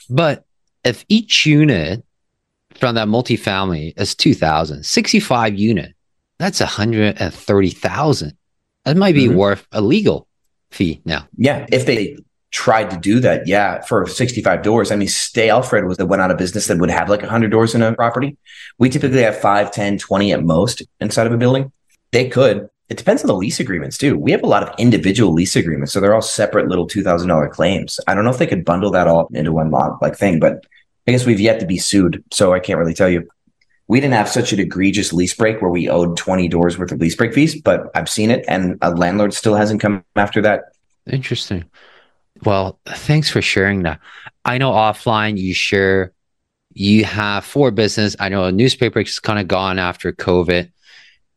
But 0.10 0.44
if 0.84 1.06
each 1.08 1.46
unit 1.46 2.04
from 2.76 2.96
that 2.96 3.08
multifamily 3.08 3.98
is 3.98 4.16
2000, 4.16 4.84
65 4.84 5.58
unit, 5.58 5.94
that's 6.40 6.60
130,000. 6.60 8.38
That 8.84 8.98
might 8.98 9.16
be 9.16 9.28
mm-hmm. 9.28 9.38
worth 9.38 9.66
a 9.72 9.80
legal 9.80 10.28
fee 10.72 11.02
now. 11.06 11.28
Yeah. 11.38 11.66
If 11.72 11.86
they 11.86 12.18
tried 12.54 12.92
to 12.92 12.98
do 12.98 13.20
that. 13.20 13.48
Yeah, 13.48 13.82
for 13.82 14.08
65 14.08 14.62
doors. 14.62 14.92
I 14.92 14.96
mean, 14.96 15.08
Stay 15.10 15.50
Alfred 15.50 15.86
was 15.86 15.98
the 15.98 16.06
went 16.06 16.22
out 16.22 16.32
of 16.32 16.38
business 16.38 16.68
that 16.68 16.78
would 16.78 16.92
have 16.92 17.10
like 17.10 17.22
100 17.22 17.52
doors 17.52 17.76
in 17.76 17.82
a 17.82 17.94
property. 17.94 18.38
We 18.78 18.90
typically 18.90 19.24
have 19.24 19.38
5, 19.38 19.72
10, 19.72 19.98
20 19.98 20.32
at 20.32 20.44
most 20.44 20.84
inside 21.02 21.28
of 21.28 21.34
a 21.34 21.38
building. 21.38 21.72
They 22.12 22.30
could. 22.30 22.70
It 22.90 22.98
depends 22.98 23.24
on 23.24 23.28
the 23.28 23.36
lease 23.36 23.60
agreements 23.60 23.98
too. 23.98 24.18
We 24.18 24.32
have 24.32 24.44
a 24.44 24.48
lot 24.48 24.62
of 24.62 24.76
individual 24.78 25.34
lease 25.34 25.56
agreements, 25.56 25.92
so 25.92 26.00
they're 26.00 26.14
all 26.14 26.22
separate 26.22 26.68
little 26.68 26.88
$2,000 26.88 27.50
claims. 27.50 28.00
I 28.08 28.14
don't 28.14 28.24
know 28.24 28.30
if 28.30 28.38
they 28.38 28.48
could 28.48 28.64
bundle 28.64 28.92
that 28.92 29.08
all 29.08 29.30
into 29.34 29.52
one 29.52 29.72
lot 29.72 30.02
like 30.02 30.16
thing, 30.16 30.40
but 30.40 30.64
I 31.08 31.12
guess 31.12 31.26
we've 31.26 31.40
yet 31.40 31.60
to 31.60 31.66
be 31.66 31.80
sued, 31.80 32.24
so 32.32 32.54
I 32.54 32.60
can't 32.60 32.78
really 32.78 32.94
tell 32.94 33.10
you. 33.10 33.28
We 33.88 34.00
didn't 34.00 34.14
have 34.14 34.30
such 34.30 34.54
an 34.54 34.60
egregious 34.60 35.12
lease 35.12 35.34
break 35.34 35.62
where 35.62 35.72
we 35.72 35.90
owed 35.90 36.16
20 36.18 36.48
doors 36.48 36.78
worth 36.78 36.92
of 36.92 37.00
lease 37.00 37.16
break 37.16 37.34
fees, 37.34 37.60
but 37.60 37.90
I've 37.96 38.10
seen 38.10 38.32
it 38.32 38.46
and 38.48 38.78
a 38.82 38.92
landlord 38.92 39.34
still 39.34 39.56
hasn't 39.56 39.82
come 39.82 40.06
after 40.16 40.42
that. 40.44 40.66
Interesting. 41.10 41.66
Well, 42.46 42.80
thanks 42.86 43.30
for 43.30 43.42
sharing 43.42 43.84
that. 43.84 44.00
I 44.46 44.58
know 44.58 44.72
offline 44.72 45.38
you 45.38 45.54
share 45.54 46.14
you 46.74 47.06
have 47.06 47.46
four 47.46 47.72
business. 47.72 48.16
I 48.20 48.30
know 48.30 48.46
a 48.46 48.52
newspaper 48.52 49.00
is 49.00 49.20
kind 49.20 49.40
of 49.40 49.48
gone 49.48 49.80
after 49.80 50.12
COVID. 50.12 50.72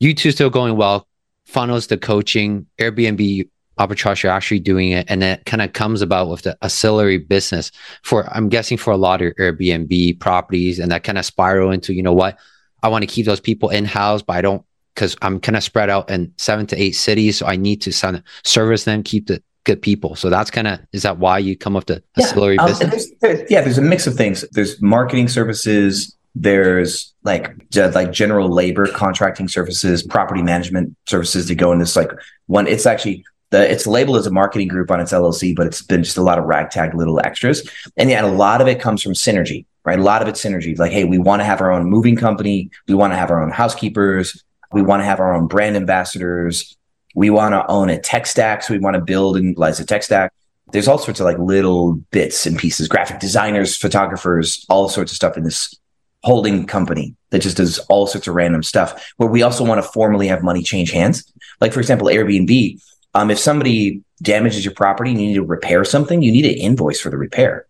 YouTube 0.03 0.33
still 0.33 0.51
going 0.51 0.77
well. 0.77 1.07
Funnels 1.45 1.87
the 1.87 1.99
coaching, 1.99 2.67
Airbnb 2.79 3.49
arbitrage, 3.79 4.23
you're 4.23 4.33
actually 4.33 4.61
doing 4.61 4.93
it. 4.93 5.07
And 5.09 5.23
it 5.23 5.45
kind 5.45 5.63
of 5.63 5.75
comes 5.75 6.01
about 6.01 6.29
with 6.29 6.43
the 6.43 6.57
ancillary 6.63 7.19
business 7.19 7.71
for, 8.03 8.27
I'm 8.35 8.49
guessing 8.49 8.79
for 8.79 8.93
a 8.93 8.97
lot 8.97 9.21
of 9.21 9.35
Airbnb 9.35 10.19
properties 10.19 10.79
and 10.79 10.91
that 10.91 11.05
kind 11.05 11.19
of 11.19 11.27
spiral 11.27 11.71
into, 11.71 11.93
you 11.93 12.03
know 12.03 12.15
what? 12.15 12.39
I 12.83 12.89
want 12.89 13.03
to 13.03 13.07
keep 13.07 13.27
those 13.27 13.41
people 13.41 13.69
in 13.69 13.85
house, 13.85 14.23
but 14.23 14.37
I 14.37 14.41
don't 14.41 14.65
because 14.95 15.15
I'm 15.21 15.41
kind 15.41 15.57
of 15.57 15.63
spread 15.63 15.91
out 15.91 16.11
in 16.11 16.33
seven 16.39 16.67
to 16.69 16.81
eight 16.81 16.93
cities. 16.93 17.37
So 17.37 17.47
I 17.47 17.57
need 17.57 17.83
to 17.83 18.23
service 18.45 18.85
them, 18.85 19.03
keep 19.03 19.27
the 19.27 19.43
good 19.67 19.83
people. 19.83 20.15
So 20.15 20.31
that's 20.31 20.51
kind 20.51 20.67
of 20.67 20.81
is 20.93 21.03
that 21.03 21.19
why 21.19 21.39
you 21.39 21.57
come 21.57 21.77
up 21.77 21.85
to 21.87 22.03
ancillary 22.17 22.55
yeah, 22.55 22.63
um, 22.63 22.69
business? 22.69 22.91
There's, 22.91 23.21
there's, 23.21 23.51
yeah, 23.51 23.61
there's 23.61 23.77
a 23.77 23.83
mix 23.83 24.07
of 24.07 24.15
things. 24.15 24.43
There's 24.53 24.81
marketing 24.81 25.29
services. 25.29 26.17
There's 26.35 27.13
like 27.25 27.53
like 27.75 28.13
general 28.13 28.49
labor 28.49 28.87
contracting 28.87 29.49
services, 29.49 30.03
property 30.03 30.43
management 30.43 30.97
services 31.07 31.47
to 31.49 31.55
go 31.55 31.73
in 31.73 31.79
this 31.79 31.97
like 31.97 32.11
one. 32.47 32.67
It's 32.67 32.87
actually 32.87 33.25
the 33.51 33.71
it's 33.71 33.87
labeled 33.87 34.17
as 34.17 34.27
a 34.27 34.31
marketing 34.31 34.69
group 34.69 34.91
on 34.91 35.01
its 35.01 35.13
LLC, 35.13 35.55
but 35.55 35.67
it's 35.67 35.83
been 35.83 36.03
just 36.03 36.17
a 36.17 36.23
lot 36.23 36.39
of 36.39 36.45
ragtag 36.45 36.95
little 36.95 37.21
extras. 37.21 37.69
And 37.97 38.09
yeah, 38.09 38.25
a 38.25 38.29
lot 38.29 38.61
of 38.61 38.69
it 38.69 38.81
comes 38.81 39.03
from 39.03 39.13
synergy, 39.13 39.67
right? 39.85 39.99
A 39.99 40.03
lot 40.03 40.23
of 40.23 40.29
it's 40.29 40.43
synergy. 40.43 40.79
Like, 40.79 40.93
hey, 40.93 41.05
we 41.05 41.19
want 41.19 41.41
to 41.41 41.45
have 41.45 41.61
our 41.61 41.73
own 41.73 41.89
moving 41.89 42.17
company. 42.17 42.71
We 42.87 42.95
want 42.95 43.13
to 43.13 43.17
have 43.17 43.31
our 43.31 43.43
own 43.43 43.51
housekeepers. 43.51 44.45
We 44.73 44.83
want 44.83 45.01
to 45.01 45.05
have 45.05 45.21
our 45.21 45.35
own 45.35 45.47
brand 45.47 45.77
ambassadors. 45.77 46.77
We 47.17 47.31
want 47.31 47.55
to 47.55 47.67
own 47.67 47.89
a 47.89 48.01
tech 48.01 48.27
stack. 48.27 48.63
So 48.63 48.75
we 48.75 48.79
want 48.79 48.95
to 48.95 49.01
build 49.01 49.37
and 49.37 49.47
utilize 49.47 49.81
a 49.81 49.85
tech 49.85 50.05
stack. 50.05 50.33
There's 50.73 50.87
all 50.87 50.99
sorts 50.99 51.19
of 51.19 51.25
like 51.25 51.39
little 51.39 51.95
bits 52.11 52.47
and 52.47 52.59
pieces, 52.59 52.89
graphic 52.89 53.19
designers, 53.19 53.77
photographers, 53.77 54.65
all 54.69 54.89
sorts 54.89 55.13
of 55.13 55.17
stuff 55.17 55.37
in 55.37 55.45
this 55.45 55.75
holding 56.23 56.67
company 56.67 57.15
that 57.31 57.41
just 57.41 57.57
does 57.57 57.79
all 57.89 58.07
sorts 58.07 58.27
of 58.27 58.35
random 58.35 58.63
stuff 58.63 59.13
where 59.17 59.29
we 59.29 59.43
also 59.43 59.65
want 59.65 59.83
to 59.83 59.91
formally 59.91 60.27
have 60.29 60.43
money 60.43 60.63
change 60.63 60.91
hands. 60.91 61.33
Like, 61.61 61.73
for 61.73 61.81
example, 61.81 62.09
Airbnb 62.09 62.81
um, 63.17 63.31
if 63.31 63.39
somebody 63.39 64.03
damages 64.21 64.63
your 64.63 64.75
property 64.75 65.11
and 65.11 65.19
you 65.19 65.29
need 65.29 65.35
to 65.37 65.43
repair 65.43 65.85
something, 65.85 66.21
you 66.21 66.31
need 66.31 66.45
an 66.45 66.53
invoice 66.53 67.01
for 67.01 67.09
the 67.09 67.17
repair. 67.17 67.66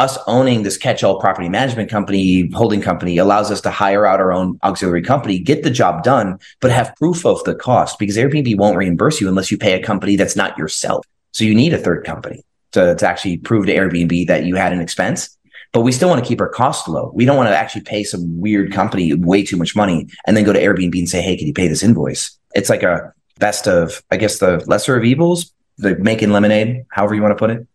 Us 0.00 0.16
owning 0.26 0.62
this 0.62 0.78
catch-all 0.78 1.20
property 1.20 1.50
management 1.50 1.90
company, 1.90 2.48
holding 2.54 2.80
company, 2.80 3.18
allows 3.18 3.50
us 3.50 3.60
to 3.60 3.70
hire 3.70 4.06
out 4.06 4.18
our 4.18 4.32
own 4.32 4.58
auxiliary 4.62 5.02
company, 5.02 5.38
get 5.38 5.62
the 5.62 5.68
job 5.70 6.02
done, 6.02 6.38
but 6.62 6.70
have 6.70 6.96
proof 6.96 7.26
of 7.26 7.44
the 7.44 7.54
cost 7.54 7.98
because 7.98 8.16
Airbnb 8.16 8.56
won't 8.56 8.78
reimburse 8.78 9.20
you 9.20 9.28
unless 9.28 9.50
you 9.50 9.58
pay 9.58 9.74
a 9.74 9.84
company 9.84 10.16
that's 10.16 10.36
not 10.36 10.56
yourself. 10.56 11.04
So 11.32 11.44
you 11.44 11.54
need 11.54 11.74
a 11.74 11.78
third 11.78 12.06
company 12.06 12.42
to, 12.72 12.94
to 12.94 13.06
actually 13.06 13.36
prove 13.36 13.66
to 13.66 13.76
Airbnb 13.76 14.26
that 14.28 14.44
you 14.46 14.56
had 14.56 14.72
an 14.72 14.80
expense. 14.80 15.36
But 15.70 15.82
we 15.82 15.92
still 15.92 16.08
want 16.08 16.24
to 16.24 16.26
keep 16.26 16.40
our 16.40 16.48
costs 16.48 16.88
low. 16.88 17.12
We 17.14 17.26
don't 17.26 17.36
want 17.36 17.50
to 17.50 17.56
actually 17.56 17.82
pay 17.82 18.02
some 18.02 18.40
weird 18.40 18.72
company 18.72 19.12
way 19.12 19.44
too 19.44 19.58
much 19.58 19.76
money 19.76 20.08
and 20.26 20.34
then 20.34 20.44
go 20.44 20.54
to 20.54 20.62
Airbnb 20.62 20.98
and 20.98 21.10
say, 21.10 21.20
Hey, 21.20 21.36
can 21.36 21.46
you 21.46 21.52
pay 21.52 21.68
this 21.68 21.82
invoice? 21.82 22.38
It's 22.54 22.70
like 22.70 22.82
a 22.82 23.12
best 23.38 23.68
of, 23.68 24.02
I 24.10 24.16
guess, 24.16 24.38
the 24.38 24.64
lesser 24.66 24.96
of 24.96 25.04
evils, 25.04 25.52
the 25.76 25.94
making 25.96 26.30
lemonade, 26.30 26.86
however 26.88 27.14
you 27.14 27.20
want 27.20 27.32
to 27.32 27.38
put 27.38 27.50
it. 27.50 27.66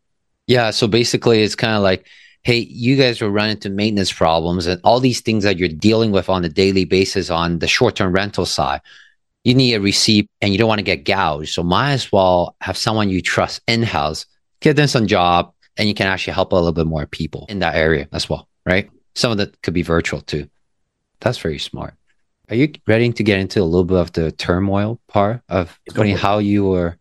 Yeah. 0.48 0.72
So 0.72 0.88
basically, 0.88 1.42
it's 1.42 1.56
kind 1.56 1.76
of 1.76 1.82
like, 1.82 2.08
hey, 2.44 2.60
you 2.60 2.96
guys 2.96 3.22
are 3.22 3.30
running 3.30 3.54
into 3.54 3.70
maintenance 3.70 4.14
problems 4.14 4.68
and 4.68 4.80
all 4.84 5.00
these 5.00 5.22
things 5.22 5.44
that 5.44 5.58
you're 5.58 5.68
dealing 5.68 6.12
with 6.12 6.30
on 6.30 6.46
a 6.46 6.50
daily 6.50 6.86
basis 6.86 7.30
on 7.30 7.60
the 7.60 7.68
short 7.68 7.96
term 7.96 8.14
rental 8.14 8.46
side. 8.46 8.82
You 9.44 9.56
need 9.56 9.74
a 9.74 9.82
receipt 9.82 10.30
and 10.42 10.52
you 10.52 10.60
don't 10.60 10.68
want 10.68 10.80
to 10.80 10.84
get 10.84 11.06
gouged. 11.06 11.54
So 11.54 11.64
might 11.64 11.94
as 11.94 12.12
well 12.12 12.56
have 12.62 12.78
someone 12.78 13.10
you 13.10 13.22
trust 13.22 13.62
in 13.68 13.84
house, 13.84 14.26
give 14.60 14.76
them 14.76 14.88
some 14.88 15.08
job, 15.08 15.54
and 15.78 15.88
you 15.88 15.94
can 15.94 16.08
actually 16.08 16.34
help 16.34 16.52
a 16.52 16.56
little 16.56 16.72
bit 16.72 16.88
more 16.88 17.06
people 17.06 17.46
in 17.50 17.60
that 17.60 17.76
area 17.76 18.08
as 18.12 18.30
well, 18.30 18.48
right? 18.66 18.90
Some 19.16 19.32
of 19.32 19.38
that 19.38 19.62
could 19.62 19.74
be 19.74 19.82
virtual 19.82 20.22
too. 20.22 20.50
That's 21.20 21.38
very 21.38 21.60
smart. 21.60 21.96
Are 22.50 22.56
you 22.56 22.72
ready 22.86 23.12
to 23.12 23.24
get 23.24 23.40
into 23.40 23.62
a 23.62 23.64
little 23.64 23.86
bit 23.86 23.98
of 23.98 24.14
the 24.14 24.32
turmoil 24.32 25.00
part 25.08 25.42
of 25.50 25.80
how 26.18 26.38
you 26.38 26.66
were? 26.66 26.98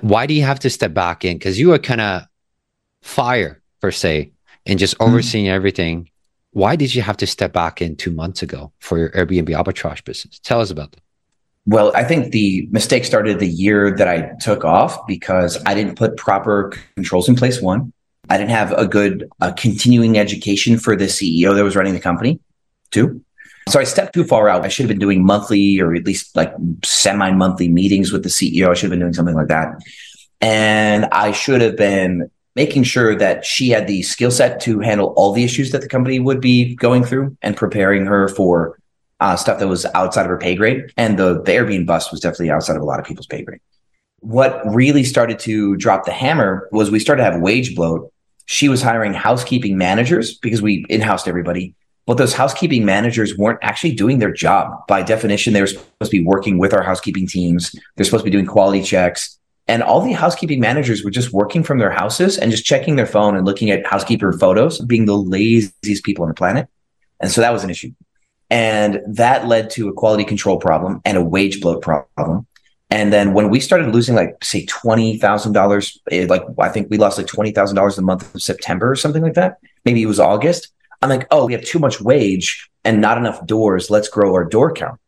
Why 0.00 0.26
do 0.26 0.34
you 0.34 0.42
have 0.42 0.58
to 0.60 0.70
step 0.70 0.92
back 0.94 1.24
in? 1.24 1.38
Because 1.38 1.60
you 1.60 1.68
were 1.68 1.78
kind 1.78 2.00
of 2.00 2.22
fire 3.02 3.60
per 3.80 3.90
se 3.90 4.32
and 4.66 4.78
just 4.78 4.96
mm-hmm. 4.98 5.10
overseeing 5.10 5.46
mm-hmm. 5.46 5.54
everything. 5.54 6.08
Why 6.52 6.76
did 6.76 6.94
you 6.94 7.02
have 7.02 7.16
to 7.18 7.26
step 7.26 7.52
back 7.52 7.80
in 7.80 7.96
two 7.96 8.10
months 8.10 8.42
ago 8.42 8.72
for 8.78 8.98
your 8.98 9.10
Airbnb 9.10 9.48
arbitrage 9.48 10.04
business? 10.04 10.38
Tell 10.38 10.60
us 10.60 10.70
about 10.70 10.92
that. 10.92 11.00
Well, 11.64 11.92
I 11.94 12.04
think 12.04 12.32
the 12.32 12.68
mistake 12.72 13.04
started 13.04 13.38
the 13.38 13.46
year 13.46 13.96
that 13.96 14.08
I 14.08 14.32
took 14.40 14.64
off 14.64 15.06
because 15.06 15.62
I 15.64 15.74
didn't 15.74 15.96
put 15.96 16.16
proper 16.16 16.72
controls 16.96 17.28
in 17.28 17.36
place. 17.36 17.62
One, 17.62 17.92
I 18.28 18.36
didn't 18.36 18.50
have 18.50 18.72
a 18.72 18.86
good 18.86 19.30
uh, 19.40 19.52
continuing 19.52 20.18
education 20.18 20.78
for 20.78 20.96
the 20.96 21.04
CEO 21.04 21.54
that 21.54 21.62
was 21.62 21.76
running 21.76 21.94
the 21.94 22.00
company. 22.00 22.40
Two, 22.90 23.24
so 23.68 23.78
I 23.78 23.84
stepped 23.84 24.14
too 24.14 24.24
far 24.24 24.48
out. 24.48 24.64
I 24.64 24.68
should 24.68 24.84
have 24.84 24.88
been 24.88 24.98
doing 24.98 25.24
monthly 25.24 25.80
or 25.80 25.94
at 25.94 26.04
least 26.04 26.36
like 26.36 26.52
semi 26.84 27.30
monthly 27.30 27.68
meetings 27.68 28.12
with 28.12 28.22
the 28.22 28.28
CEO. 28.28 28.68
I 28.68 28.74
should 28.74 28.84
have 28.84 28.90
been 28.90 29.00
doing 29.00 29.12
something 29.12 29.34
like 29.34 29.48
that. 29.48 29.80
And 30.40 31.06
I 31.06 31.30
should 31.30 31.60
have 31.60 31.76
been 31.76 32.30
making 32.54 32.82
sure 32.82 33.16
that 33.16 33.44
she 33.44 33.70
had 33.70 33.86
the 33.86 34.02
skill 34.02 34.30
set 34.30 34.60
to 34.60 34.80
handle 34.80 35.14
all 35.16 35.32
the 35.32 35.44
issues 35.44 35.72
that 35.72 35.80
the 35.80 35.88
company 35.88 36.18
would 36.18 36.40
be 36.40 36.74
going 36.76 37.04
through 37.04 37.36
and 37.42 37.56
preparing 37.56 38.06
her 38.06 38.28
for 38.28 38.78
uh, 39.20 39.36
stuff 39.36 39.58
that 39.58 39.68
was 39.68 39.86
outside 39.94 40.22
of 40.22 40.28
her 40.28 40.38
pay 40.38 40.54
grade. 40.54 40.92
And 40.96 41.18
the, 41.18 41.34
the 41.34 41.52
Airbnb 41.52 41.86
bust 41.86 42.10
was 42.10 42.20
definitely 42.20 42.50
outside 42.50 42.76
of 42.76 42.82
a 42.82 42.84
lot 42.84 43.00
of 43.00 43.06
people's 43.06 43.26
pay 43.26 43.42
grade. 43.42 43.60
What 44.20 44.62
really 44.66 45.04
started 45.04 45.38
to 45.40 45.76
drop 45.76 46.04
the 46.04 46.12
hammer 46.12 46.68
was 46.72 46.90
we 46.90 46.98
started 46.98 47.24
to 47.24 47.30
have 47.30 47.40
wage 47.40 47.74
bloat. 47.74 48.12
She 48.46 48.68
was 48.68 48.82
hiring 48.82 49.14
housekeeping 49.14 49.78
managers 49.78 50.36
because 50.36 50.60
we 50.60 50.84
in-housed 50.88 51.28
everybody 51.28 51.74
but 52.06 52.18
those 52.18 52.34
housekeeping 52.34 52.84
managers 52.84 53.36
weren't 53.38 53.60
actually 53.62 53.94
doing 53.94 54.18
their 54.18 54.32
job. 54.32 54.86
By 54.88 55.02
definition, 55.02 55.52
they 55.52 55.60
were 55.60 55.68
supposed 55.68 56.10
to 56.10 56.18
be 56.18 56.24
working 56.24 56.58
with 56.58 56.74
our 56.74 56.82
housekeeping 56.82 57.26
teams. 57.26 57.74
They're 57.96 58.04
supposed 58.04 58.24
to 58.24 58.30
be 58.30 58.30
doing 58.30 58.46
quality 58.46 58.82
checks. 58.82 59.38
And 59.72 59.82
all 59.82 60.02
the 60.02 60.12
housekeeping 60.12 60.60
managers 60.60 61.02
were 61.02 61.10
just 61.10 61.32
working 61.32 61.62
from 61.62 61.78
their 61.78 61.90
houses 61.90 62.36
and 62.36 62.50
just 62.50 62.62
checking 62.62 62.96
their 62.96 63.06
phone 63.06 63.38
and 63.38 63.46
looking 63.46 63.70
at 63.70 63.86
housekeeper 63.86 64.30
photos, 64.34 64.78
being 64.80 65.06
the 65.06 65.16
laziest 65.16 66.04
people 66.04 66.24
on 66.24 66.28
the 66.28 66.34
planet. 66.34 66.68
And 67.20 67.32
so 67.32 67.40
that 67.40 67.54
was 67.54 67.64
an 67.64 67.70
issue. 67.70 67.90
And 68.50 69.00
that 69.06 69.48
led 69.48 69.70
to 69.70 69.88
a 69.88 69.94
quality 69.94 70.24
control 70.24 70.58
problem 70.58 71.00
and 71.06 71.16
a 71.16 71.24
wage 71.24 71.62
bloat 71.62 71.80
problem. 71.80 72.46
And 72.90 73.14
then 73.14 73.32
when 73.32 73.48
we 73.48 73.60
started 73.60 73.94
losing 73.94 74.14
like 74.14 74.44
say 74.44 74.66
twenty 74.66 75.16
thousand 75.16 75.54
dollars, 75.54 75.98
eh, 76.10 76.26
like 76.28 76.42
I 76.60 76.68
think 76.68 76.90
we 76.90 76.98
lost 76.98 77.16
like 77.16 77.26
twenty 77.26 77.52
thousand 77.52 77.76
dollars 77.76 77.96
a 77.96 78.02
month 78.02 78.34
of 78.34 78.42
September 78.42 78.90
or 78.90 78.96
something 78.96 79.22
like 79.22 79.40
that. 79.40 79.56
Maybe 79.86 80.02
it 80.02 80.06
was 80.06 80.20
August. 80.20 80.70
I'm 81.00 81.08
like, 81.08 81.26
oh, 81.30 81.46
we 81.46 81.54
have 81.54 81.64
too 81.64 81.78
much 81.78 81.98
wage 81.98 82.68
and 82.84 83.00
not 83.00 83.16
enough 83.16 83.46
doors. 83.46 83.88
Let's 83.88 84.10
grow 84.10 84.34
our 84.34 84.44
door 84.44 84.74
count. 84.74 85.00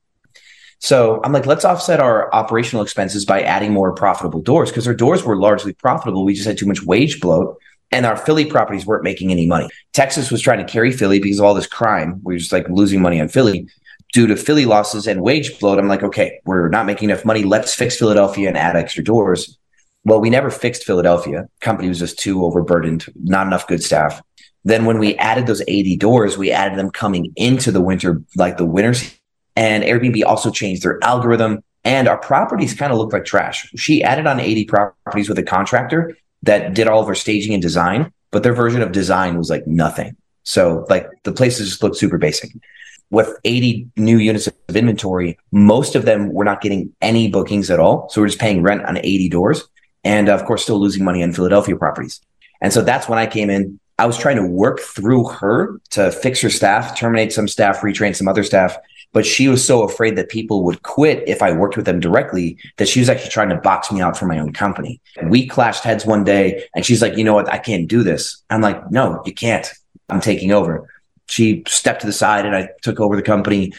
So 0.84 1.22
I'm 1.24 1.32
like, 1.32 1.46
let's 1.46 1.64
offset 1.64 1.98
our 1.98 2.30
operational 2.34 2.82
expenses 2.82 3.24
by 3.24 3.40
adding 3.40 3.72
more 3.72 3.94
profitable 3.94 4.42
doors 4.42 4.68
because 4.68 4.86
our 4.86 4.92
doors 4.92 5.24
were 5.24 5.34
largely 5.34 5.72
profitable. 5.72 6.26
We 6.26 6.34
just 6.34 6.46
had 6.46 6.58
too 6.58 6.66
much 6.66 6.82
wage 6.82 7.22
bloat 7.22 7.56
and 7.90 8.04
our 8.04 8.18
Philly 8.18 8.44
properties 8.44 8.84
weren't 8.84 9.02
making 9.02 9.32
any 9.32 9.46
money. 9.46 9.66
Texas 9.94 10.30
was 10.30 10.42
trying 10.42 10.58
to 10.58 10.70
carry 10.70 10.92
Philly 10.92 11.20
because 11.20 11.38
of 11.38 11.46
all 11.46 11.54
this 11.54 11.66
crime. 11.66 12.20
We 12.22 12.34
were 12.34 12.38
just 12.38 12.52
like 12.52 12.68
losing 12.68 13.00
money 13.00 13.18
on 13.18 13.28
Philly 13.28 13.66
due 14.12 14.26
to 14.26 14.36
Philly 14.36 14.66
losses 14.66 15.06
and 15.06 15.22
wage 15.22 15.58
bloat. 15.58 15.78
I'm 15.78 15.88
like, 15.88 16.02
okay, 16.02 16.38
we're 16.44 16.68
not 16.68 16.84
making 16.84 17.08
enough 17.08 17.24
money. 17.24 17.44
Let's 17.44 17.74
fix 17.74 17.96
Philadelphia 17.96 18.48
and 18.48 18.58
add 18.58 18.76
extra 18.76 19.02
doors. 19.02 19.56
Well, 20.04 20.20
we 20.20 20.28
never 20.28 20.50
fixed 20.50 20.84
Philadelphia. 20.84 21.48
Company 21.62 21.88
was 21.88 22.00
just 22.00 22.18
too 22.18 22.44
overburdened, 22.44 23.06
not 23.22 23.46
enough 23.46 23.66
good 23.66 23.82
staff. 23.82 24.20
Then 24.64 24.84
when 24.84 24.98
we 24.98 25.16
added 25.16 25.46
those 25.46 25.62
80 25.66 25.96
doors, 25.96 26.36
we 26.36 26.50
added 26.50 26.78
them 26.78 26.90
coming 26.90 27.32
into 27.36 27.72
the 27.72 27.80
winter, 27.80 28.22
like 28.36 28.58
the 28.58 28.66
winters. 28.66 29.18
And 29.56 29.84
Airbnb 29.84 30.24
also 30.24 30.50
changed 30.50 30.82
their 30.82 30.98
algorithm 31.02 31.62
and 31.84 32.08
our 32.08 32.16
properties 32.16 32.74
kind 32.74 32.92
of 32.92 32.98
looked 32.98 33.12
like 33.12 33.24
trash. 33.24 33.70
She 33.76 34.02
added 34.02 34.26
on 34.26 34.40
80 34.40 34.64
properties 34.64 35.28
with 35.28 35.38
a 35.38 35.42
contractor 35.42 36.16
that 36.42 36.74
did 36.74 36.88
all 36.88 37.00
of 37.00 37.08
her 37.08 37.14
staging 37.14 37.52
and 37.52 37.62
design, 37.62 38.12
but 38.30 38.42
their 38.42 38.54
version 38.54 38.82
of 38.82 38.92
design 38.92 39.36
was 39.36 39.50
like 39.50 39.66
nothing. 39.66 40.16
So 40.44 40.86
like 40.88 41.08
the 41.24 41.32
places 41.32 41.68
just 41.68 41.82
looked 41.82 41.96
super 41.96 42.18
basic. 42.18 42.50
With 43.10 43.36
80 43.44 43.90
new 43.96 44.18
units 44.18 44.46
of 44.46 44.54
inventory, 44.74 45.38
most 45.52 45.94
of 45.94 46.04
them 46.04 46.32
were 46.32 46.44
not 46.44 46.62
getting 46.62 46.92
any 47.00 47.30
bookings 47.30 47.70
at 47.70 47.78
all. 47.78 48.08
So 48.08 48.20
we're 48.20 48.28
just 48.28 48.40
paying 48.40 48.62
rent 48.62 48.84
on 48.86 48.96
80 48.96 49.28
doors 49.28 49.68
and 50.02 50.28
of 50.28 50.44
course 50.46 50.62
still 50.62 50.80
losing 50.80 51.04
money 51.04 51.22
on 51.22 51.32
Philadelphia 51.32 51.76
properties. 51.76 52.20
And 52.60 52.72
so 52.72 52.82
that's 52.82 53.08
when 53.08 53.18
I 53.18 53.26
came 53.26 53.50
in, 53.50 53.78
I 53.98 54.06
was 54.06 54.18
trying 54.18 54.36
to 54.36 54.46
work 54.46 54.80
through 54.80 55.28
her 55.28 55.80
to 55.90 56.10
fix 56.10 56.40
her 56.40 56.50
staff, 56.50 56.98
terminate 56.98 57.32
some 57.32 57.46
staff, 57.46 57.80
retrain 57.80 58.14
some 58.14 58.26
other 58.26 58.42
staff. 58.42 58.76
But 59.12 59.24
she 59.24 59.46
was 59.46 59.64
so 59.64 59.84
afraid 59.84 60.16
that 60.16 60.28
people 60.28 60.64
would 60.64 60.82
quit 60.82 61.22
if 61.28 61.40
I 61.40 61.52
worked 61.52 61.76
with 61.76 61.86
them 61.86 62.00
directly 62.00 62.58
that 62.78 62.88
she 62.88 62.98
was 62.98 63.08
actually 63.08 63.30
trying 63.30 63.50
to 63.50 63.56
box 63.56 63.92
me 63.92 64.00
out 64.00 64.16
for 64.16 64.26
my 64.26 64.40
own 64.40 64.52
company. 64.52 65.00
We 65.22 65.46
clashed 65.46 65.84
heads 65.84 66.04
one 66.04 66.24
day 66.24 66.64
and 66.74 66.84
she's 66.84 67.00
like, 67.00 67.16
you 67.16 67.22
know 67.22 67.34
what? 67.34 67.52
I 67.52 67.58
can't 67.58 67.86
do 67.86 68.02
this. 68.02 68.42
I'm 68.50 68.60
like, 68.60 68.90
no, 68.90 69.22
you 69.24 69.32
can't. 69.32 69.70
I'm 70.08 70.20
taking 70.20 70.50
over. 70.50 70.88
She 71.28 71.62
stepped 71.68 72.00
to 72.00 72.06
the 72.08 72.12
side 72.12 72.44
and 72.44 72.56
I 72.56 72.70
took 72.82 72.98
over 72.98 73.14
the 73.14 73.22
company. 73.22 73.72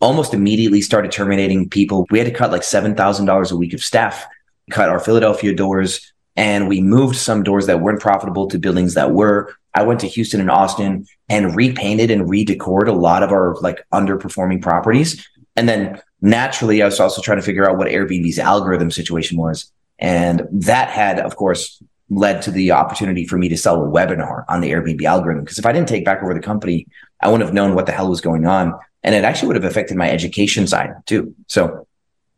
Almost 0.00 0.34
immediately 0.34 0.82
started 0.82 1.10
terminating 1.10 1.70
people. 1.70 2.06
We 2.10 2.18
had 2.18 2.28
to 2.28 2.34
cut 2.34 2.52
like 2.52 2.62
$7,000 2.62 3.52
a 3.52 3.56
week 3.56 3.72
of 3.72 3.82
staff, 3.82 4.26
cut 4.70 4.90
our 4.90 5.00
Philadelphia 5.00 5.54
doors, 5.54 6.12
and 6.36 6.68
we 6.68 6.82
moved 6.82 7.16
some 7.16 7.42
doors 7.42 7.66
that 7.66 7.80
weren't 7.80 8.00
profitable 8.00 8.48
to 8.48 8.58
buildings 8.58 8.94
that 8.94 9.12
were. 9.12 9.54
I 9.74 9.82
went 9.82 10.00
to 10.00 10.08
Houston 10.08 10.40
and 10.40 10.50
Austin 10.50 11.06
and 11.28 11.56
repainted 11.56 12.10
and 12.10 12.28
redecored 12.28 12.88
a 12.88 12.92
lot 12.92 13.22
of 13.22 13.32
our 13.32 13.56
like 13.60 13.84
underperforming 13.92 14.60
properties. 14.60 15.26
And 15.56 15.68
then 15.68 16.00
naturally, 16.20 16.82
I 16.82 16.86
was 16.86 17.00
also 17.00 17.22
trying 17.22 17.38
to 17.38 17.44
figure 17.44 17.68
out 17.68 17.78
what 17.78 17.88
Airbnb's 17.88 18.38
algorithm 18.38 18.90
situation 18.90 19.38
was. 19.38 19.70
And 19.98 20.46
that 20.50 20.88
had, 20.88 21.20
of 21.20 21.36
course, 21.36 21.82
led 22.10 22.42
to 22.42 22.50
the 22.50 22.72
opportunity 22.72 23.26
for 23.26 23.38
me 23.38 23.48
to 23.48 23.56
sell 23.56 23.82
a 23.82 23.88
webinar 23.88 24.44
on 24.48 24.60
the 24.60 24.70
Airbnb 24.70 25.02
algorithm. 25.04 25.44
Because 25.44 25.58
if 25.58 25.66
I 25.66 25.72
didn't 25.72 25.88
take 25.88 26.04
back 26.04 26.22
over 26.22 26.34
the 26.34 26.40
company, 26.40 26.86
I 27.20 27.28
wouldn't 27.28 27.46
have 27.46 27.54
known 27.54 27.74
what 27.74 27.86
the 27.86 27.92
hell 27.92 28.08
was 28.08 28.20
going 28.20 28.46
on. 28.46 28.74
And 29.02 29.14
it 29.14 29.24
actually 29.24 29.48
would 29.48 29.56
have 29.56 29.64
affected 29.64 29.96
my 29.96 30.10
education 30.10 30.66
side 30.66 30.92
too. 31.06 31.34
So, 31.46 31.86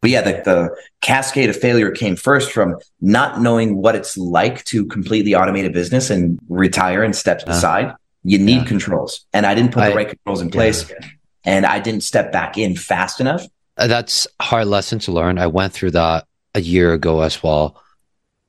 but 0.05 0.11
yeah, 0.11 0.21
the, 0.21 0.33
the 0.45 0.77
cascade 1.01 1.49
of 1.49 1.57
failure 1.57 1.90
came 1.90 2.14
first 2.14 2.53
from 2.53 2.77
not 3.01 3.40
knowing 3.40 3.77
what 3.77 3.95
it's 3.95 4.19
like 4.19 4.62
to 4.64 4.85
completely 4.85 5.33
automate 5.33 5.64
a 5.64 5.71
business 5.71 6.11
and 6.11 6.38
retire 6.51 7.03
and 7.03 7.17
step 7.17 7.40
uh, 7.47 7.53
aside. 7.53 7.95
You 8.23 8.38
need 8.38 8.59
yeah. 8.59 8.64
controls. 8.67 9.25
And 9.33 9.47
I 9.47 9.55
didn't 9.55 9.73
put 9.73 9.83
I, 9.83 9.88
the 9.88 9.97
right 9.97 10.09
controls 10.11 10.43
in 10.43 10.51
place. 10.51 10.90
Yeah. 10.90 10.97
And 11.45 11.64
I 11.64 11.81
didn't 11.81 12.03
step 12.03 12.33
back 12.33 12.59
in 12.59 12.77
fast 12.77 13.19
enough. 13.19 13.47
Uh, 13.79 13.87
that's 13.87 14.27
hard 14.43 14.67
lesson 14.67 14.99
to 14.99 15.12
learn. 15.12 15.38
I 15.38 15.47
went 15.47 15.73
through 15.73 15.93
that 15.93 16.27
a 16.55 16.61
year 16.61 16.93
ago 16.93 17.23
as 17.23 17.43
well. 17.43 17.83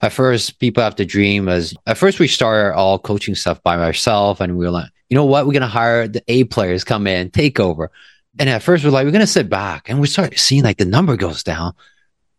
At 0.01 0.11
first, 0.11 0.59
people 0.59 0.83
have 0.83 0.97
to 0.97 1.05
dream 1.05 1.47
as 1.47 1.73
at 1.87 1.97
first 1.97 2.19
we 2.19 2.27
started 2.27 2.75
all 2.75 2.99
coaching 2.99 3.33
stuff 3.33 3.63
by 3.63 3.77
myself, 3.77 4.41
and 4.41 4.57
we 4.57 4.65
were 4.65 4.71
like, 4.71 4.89
you 5.07 5.15
know 5.15 5.23
what, 5.23 5.47
we're 5.47 5.53
gonna 5.53 5.67
hire 5.67 6.05
the 6.05 6.21
A 6.27 6.43
players 6.43 6.83
come 6.83 7.07
in, 7.07 7.31
take 7.31 7.61
over. 7.61 7.91
And 8.37 8.49
at 8.49 8.63
first 8.63 8.83
we're 8.83 8.89
like, 8.89 9.05
we're 9.05 9.11
gonna 9.11 9.27
sit 9.27 9.49
back, 9.49 9.89
and 9.89 9.99
we 9.99 10.07
start 10.07 10.37
seeing 10.37 10.63
like 10.63 10.77
the 10.77 10.85
number 10.85 11.15
goes 11.15 11.43
down, 11.43 11.73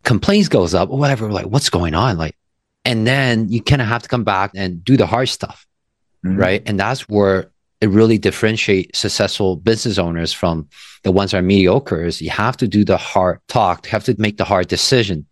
complaints 0.04 0.48
goes 0.48 0.74
up, 0.74 0.90
or 0.90 0.98
whatever. 0.98 1.26
We're 1.26 1.32
like, 1.32 1.46
what's 1.46 1.70
going 1.70 1.94
on? 1.94 2.18
Like, 2.18 2.36
and 2.84 3.06
then 3.06 3.48
you 3.48 3.62
kind 3.62 3.82
of 3.82 3.88
have 3.88 4.02
to 4.02 4.08
come 4.08 4.24
back 4.24 4.52
and 4.54 4.84
do 4.84 4.96
the 4.96 5.06
hard 5.06 5.28
stuff, 5.28 5.66
mm-hmm. 6.24 6.36
right? 6.36 6.62
And 6.66 6.78
that's 6.78 7.08
where 7.08 7.50
it 7.80 7.88
really 7.88 8.18
differentiates 8.18 8.98
successful 8.98 9.56
business 9.56 9.98
owners 9.98 10.32
from 10.32 10.68
the 11.02 11.12
ones 11.12 11.32
that 11.32 11.38
are 11.38 11.42
mediocre. 11.42 12.04
Is 12.04 12.22
you 12.22 12.30
have 12.30 12.56
to 12.58 12.68
do 12.68 12.84
the 12.84 12.96
hard 12.96 13.40
talk, 13.48 13.86
you 13.86 13.90
have 13.90 14.04
to 14.04 14.14
make 14.18 14.36
the 14.36 14.44
hard 14.44 14.68
decision. 14.68 15.26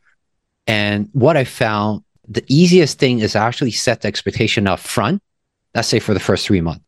And 0.67 1.09
what 1.13 1.37
I 1.37 1.45
found 1.45 2.03
the 2.27 2.45
easiest 2.49 2.99
thing 2.99 3.21
is 3.21 3.37
actually 3.37 3.71
set 3.71 4.01
the 4.01 4.09
expectation 4.09 4.67
up 4.67 4.81
front, 4.81 5.23
let's 5.75 5.89
say 5.89 5.99
for 5.99 6.15
the 6.15 6.21
first 6.21 6.47
three 6.47 6.63
months, 6.63 6.85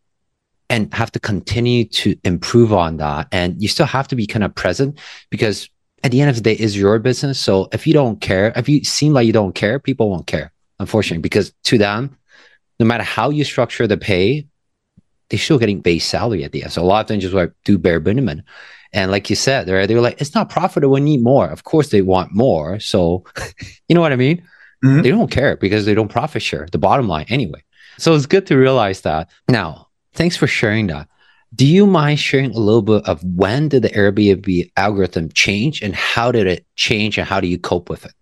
and 0.68 0.92
have 0.92 1.12
to 1.12 1.20
continue 1.20 1.84
to 1.84 2.16
improve 2.24 2.72
on 2.72 2.96
that. 2.96 3.28
And 3.32 3.60
you 3.60 3.68
still 3.68 3.86
have 3.86 4.08
to 4.08 4.16
be 4.16 4.26
kind 4.26 4.44
of 4.44 4.54
present 4.54 4.98
because 5.30 5.68
at 6.02 6.10
the 6.10 6.20
end 6.20 6.30
of 6.30 6.36
the 6.36 6.42
day, 6.42 6.54
is 6.54 6.76
your 6.76 6.98
business. 6.98 7.38
So 7.38 7.68
if 7.72 7.86
you 7.86 7.92
don't 7.92 8.20
care, 8.20 8.52
if 8.56 8.68
you 8.68 8.84
seem 8.84 9.12
like 9.12 9.26
you 9.26 9.32
don't 9.32 9.54
care, 9.54 9.78
people 9.78 10.10
won't 10.10 10.26
care, 10.26 10.52
unfortunately, 10.78 11.22
because 11.22 11.52
to 11.64 11.78
them, 11.78 12.16
no 12.78 12.86
matter 12.86 13.02
how 13.02 13.30
you 13.30 13.44
structure 13.44 13.86
the 13.86 13.96
pay, 13.96 14.46
they're 15.28 15.38
still 15.38 15.58
getting 15.58 15.80
base 15.80 16.06
salary 16.06 16.44
at 16.44 16.52
the 16.52 16.62
end. 16.62 16.72
So 16.72 16.82
a 16.82 16.84
lot 16.84 17.00
of 17.00 17.06
them 17.08 17.20
just 17.20 17.34
like 17.34 17.52
do 17.64 17.78
bare 17.78 18.00
minimum. 18.00 18.42
And 18.92 19.10
like 19.10 19.28
you 19.30 19.36
said, 19.36 19.66
they're, 19.66 19.86
they're 19.86 20.00
like, 20.00 20.20
it's 20.20 20.34
not 20.34 20.48
profitable. 20.48 20.94
We 20.94 21.00
need 21.00 21.22
more. 21.22 21.48
Of 21.48 21.64
course 21.64 21.90
they 21.90 22.02
want 22.02 22.32
more. 22.32 22.78
So 22.78 23.24
you 23.88 23.94
know 23.94 24.00
what 24.00 24.12
I 24.12 24.16
mean? 24.16 24.38
Mm-hmm. 24.84 25.02
They 25.02 25.10
don't 25.10 25.30
care 25.30 25.56
because 25.56 25.86
they 25.86 25.94
don't 25.94 26.08
profit 26.08 26.42
share 26.42 26.68
the 26.70 26.78
bottom 26.78 27.08
line 27.08 27.26
anyway. 27.28 27.62
So 27.98 28.14
it's 28.14 28.26
good 28.26 28.46
to 28.46 28.56
realize 28.56 29.00
that. 29.00 29.30
Now, 29.48 29.85
thanks 30.16 30.36
for 30.36 30.46
sharing 30.46 30.88
that. 30.88 31.08
Do 31.54 31.66
you 31.66 31.86
mind 31.86 32.18
sharing 32.18 32.50
a 32.50 32.58
little 32.58 32.82
bit 32.82 33.06
of 33.06 33.22
when 33.22 33.68
did 33.68 33.82
the 33.82 33.90
Airbnb 33.90 34.72
algorithm 34.76 35.30
change 35.30 35.82
and 35.82 35.94
how 35.94 36.32
did 36.32 36.46
it 36.46 36.66
change 36.74 37.18
and 37.18 37.26
how 37.26 37.40
do 37.40 37.46
you 37.46 37.58
cope 37.58 37.88
with 37.88 38.04
it? 38.04 38.12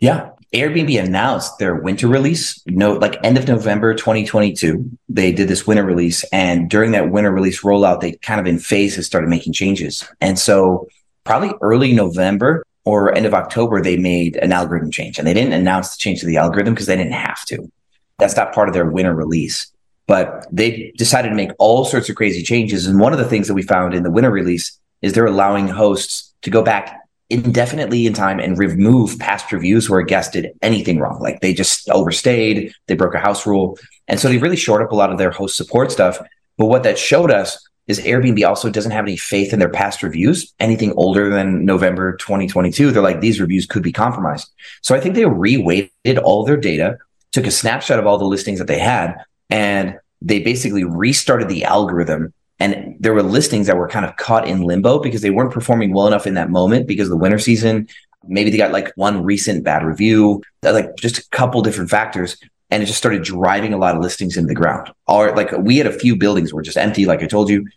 Yeah. 0.00 0.30
Airbnb 0.52 1.02
announced 1.02 1.58
their 1.58 1.74
winter 1.76 2.08
release, 2.08 2.62
know, 2.66 2.92
like 2.92 3.18
end 3.24 3.38
of 3.38 3.48
November 3.48 3.94
2022. 3.94 4.98
They 5.08 5.32
did 5.32 5.48
this 5.48 5.66
winter 5.66 5.84
release. 5.84 6.24
And 6.24 6.68
during 6.68 6.90
that 6.92 7.10
winter 7.10 7.32
release 7.32 7.62
rollout, 7.62 8.00
they 8.00 8.12
kind 8.12 8.38
of 8.38 8.46
in 8.46 8.58
phases 8.58 9.06
started 9.06 9.30
making 9.30 9.54
changes. 9.54 10.06
And 10.20 10.38
so 10.38 10.88
probably 11.24 11.54
early 11.62 11.94
November, 11.94 12.64
or 12.84 13.14
end 13.14 13.26
of 13.26 13.34
October, 13.34 13.80
they 13.80 13.96
made 13.96 14.36
an 14.36 14.52
algorithm 14.52 14.90
change 14.90 15.18
and 15.18 15.26
they 15.26 15.34
didn't 15.34 15.52
announce 15.52 15.90
the 15.90 15.98
change 15.98 16.20
to 16.20 16.26
the 16.26 16.36
algorithm 16.36 16.74
because 16.74 16.86
they 16.86 16.96
didn't 16.96 17.12
have 17.12 17.44
to. 17.46 17.70
That's 18.18 18.36
not 18.36 18.52
part 18.52 18.68
of 18.68 18.74
their 18.74 18.90
winter 18.90 19.14
release. 19.14 19.72
But 20.06 20.46
they 20.50 20.92
decided 20.96 21.30
to 21.30 21.34
make 21.34 21.52
all 21.58 21.84
sorts 21.84 22.08
of 22.08 22.16
crazy 22.16 22.42
changes. 22.42 22.86
And 22.86 22.98
one 22.98 23.12
of 23.12 23.18
the 23.18 23.24
things 23.24 23.48
that 23.48 23.54
we 23.54 23.62
found 23.62 23.94
in 23.94 24.02
the 24.02 24.10
winter 24.10 24.30
release 24.30 24.78
is 25.00 25.12
they're 25.12 25.26
allowing 25.26 25.68
hosts 25.68 26.34
to 26.42 26.50
go 26.50 26.62
back 26.62 26.98
indefinitely 27.30 28.06
in 28.06 28.12
time 28.12 28.38
and 28.38 28.58
remove 28.58 29.18
past 29.18 29.50
reviews 29.52 29.88
where 29.88 30.00
a 30.00 30.04
guest 30.04 30.34
did 30.34 30.50
anything 30.60 30.98
wrong. 30.98 31.18
Like 31.18 31.40
they 31.40 31.54
just 31.54 31.88
overstayed, 31.88 32.74
they 32.88 32.94
broke 32.94 33.14
a 33.14 33.18
house 33.18 33.46
rule. 33.46 33.78
And 34.06 34.20
so 34.20 34.28
they 34.28 34.38
really 34.38 34.56
shored 34.56 34.82
up 34.82 34.92
a 34.92 34.96
lot 34.96 35.10
of 35.10 35.18
their 35.18 35.30
host 35.30 35.56
support 35.56 35.90
stuff. 35.90 36.18
But 36.58 36.66
what 36.66 36.82
that 36.82 36.98
showed 36.98 37.30
us 37.30 37.66
is 37.88 38.00
Airbnb 38.00 38.46
also 38.46 38.70
doesn't 38.70 38.92
have 38.92 39.04
any 39.04 39.16
faith 39.16 39.52
in 39.52 39.58
their 39.58 39.68
past 39.68 40.02
reviews, 40.02 40.52
anything 40.60 40.92
older 40.92 41.30
than 41.30 41.64
November 41.64 42.16
2022. 42.16 42.90
They're 42.90 43.02
like, 43.02 43.20
these 43.20 43.40
reviews 43.40 43.66
could 43.66 43.82
be 43.82 43.92
compromised. 43.92 44.50
So 44.82 44.94
I 44.94 45.00
think 45.00 45.14
they 45.14 45.22
reweighted 45.22 46.22
all 46.22 46.44
their 46.44 46.56
data, 46.56 46.98
took 47.32 47.46
a 47.46 47.50
snapshot 47.50 47.98
of 47.98 48.06
all 48.06 48.18
the 48.18 48.24
listings 48.24 48.58
that 48.58 48.68
they 48.68 48.78
had, 48.78 49.16
and 49.52 49.98
they 50.22 50.40
basically 50.40 50.82
restarted 50.82 51.48
the 51.48 51.64
algorithm. 51.64 52.32
And 52.58 52.96
there 52.98 53.12
were 53.12 53.22
listings 53.22 53.66
that 53.66 53.76
were 53.76 53.88
kind 53.88 54.06
of 54.06 54.16
caught 54.16 54.48
in 54.48 54.62
limbo 54.62 54.98
because 54.98 55.20
they 55.20 55.30
weren't 55.30 55.52
performing 55.52 55.92
well 55.92 56.06
enough 56.06 56.26
in 56.26 56.34
that 56.34 56.50
moment 56.50 56.86
because 56.86 57.08
of 57.08 57.10
the 57.10 57.16
winter 57.16 57.38
season. 57.38 57.86
Maybe 58.26 58.50
they 58.50 58.56
got 58.56 58.72
like 58.72 58.92
one 58.96 59.24
recent 59.24 59.62
bad 59.62 59.84
review, 59.84 60.42
uh, 60.64 60.72
like 60.72 60.96
just 60.96 61.18
a 61.18 61.28
couple 61.30 61.60
different 61.60 61.90
factors 61.90 62.36
and 62.70 62.82
it 62.82 62.86
just 62.86 62.98
started 62.98 63.22
driving 63.22 63.74
a 63.74 63.76
lot 63.76 63.94
of 63.94 64.00
listings 64.00 64.38
into 64.38 64.48
the 64.48 64.54
ground. 64.54 64.90
Or 65.06 65.36
like 65.36 65.52
we 65.58 65.76
had 65.76 65.86
a 65.86 65.92
few 65.92 66.16
buildings 66.16 66.54
were 66.54 66.62
just 66.62 66.78
empty, 66.78 67.04
like 67.04 67.22
I 67.22 67.26
told 67.26 67.50
you, 67.50 67.68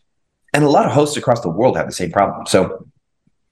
and 0.54 0.64
a 0.64 0.70
lot 0.70 0.86
of 0.86 0.94
hosts 0.94 1.18
across 1.18 1.42
the 1.42 1.50
world 1.50 1.76
have 1.76 1.88
the 1.88 1.92
same 1.92 2.14
problem. 2.14 2.46
So 2.46 2.88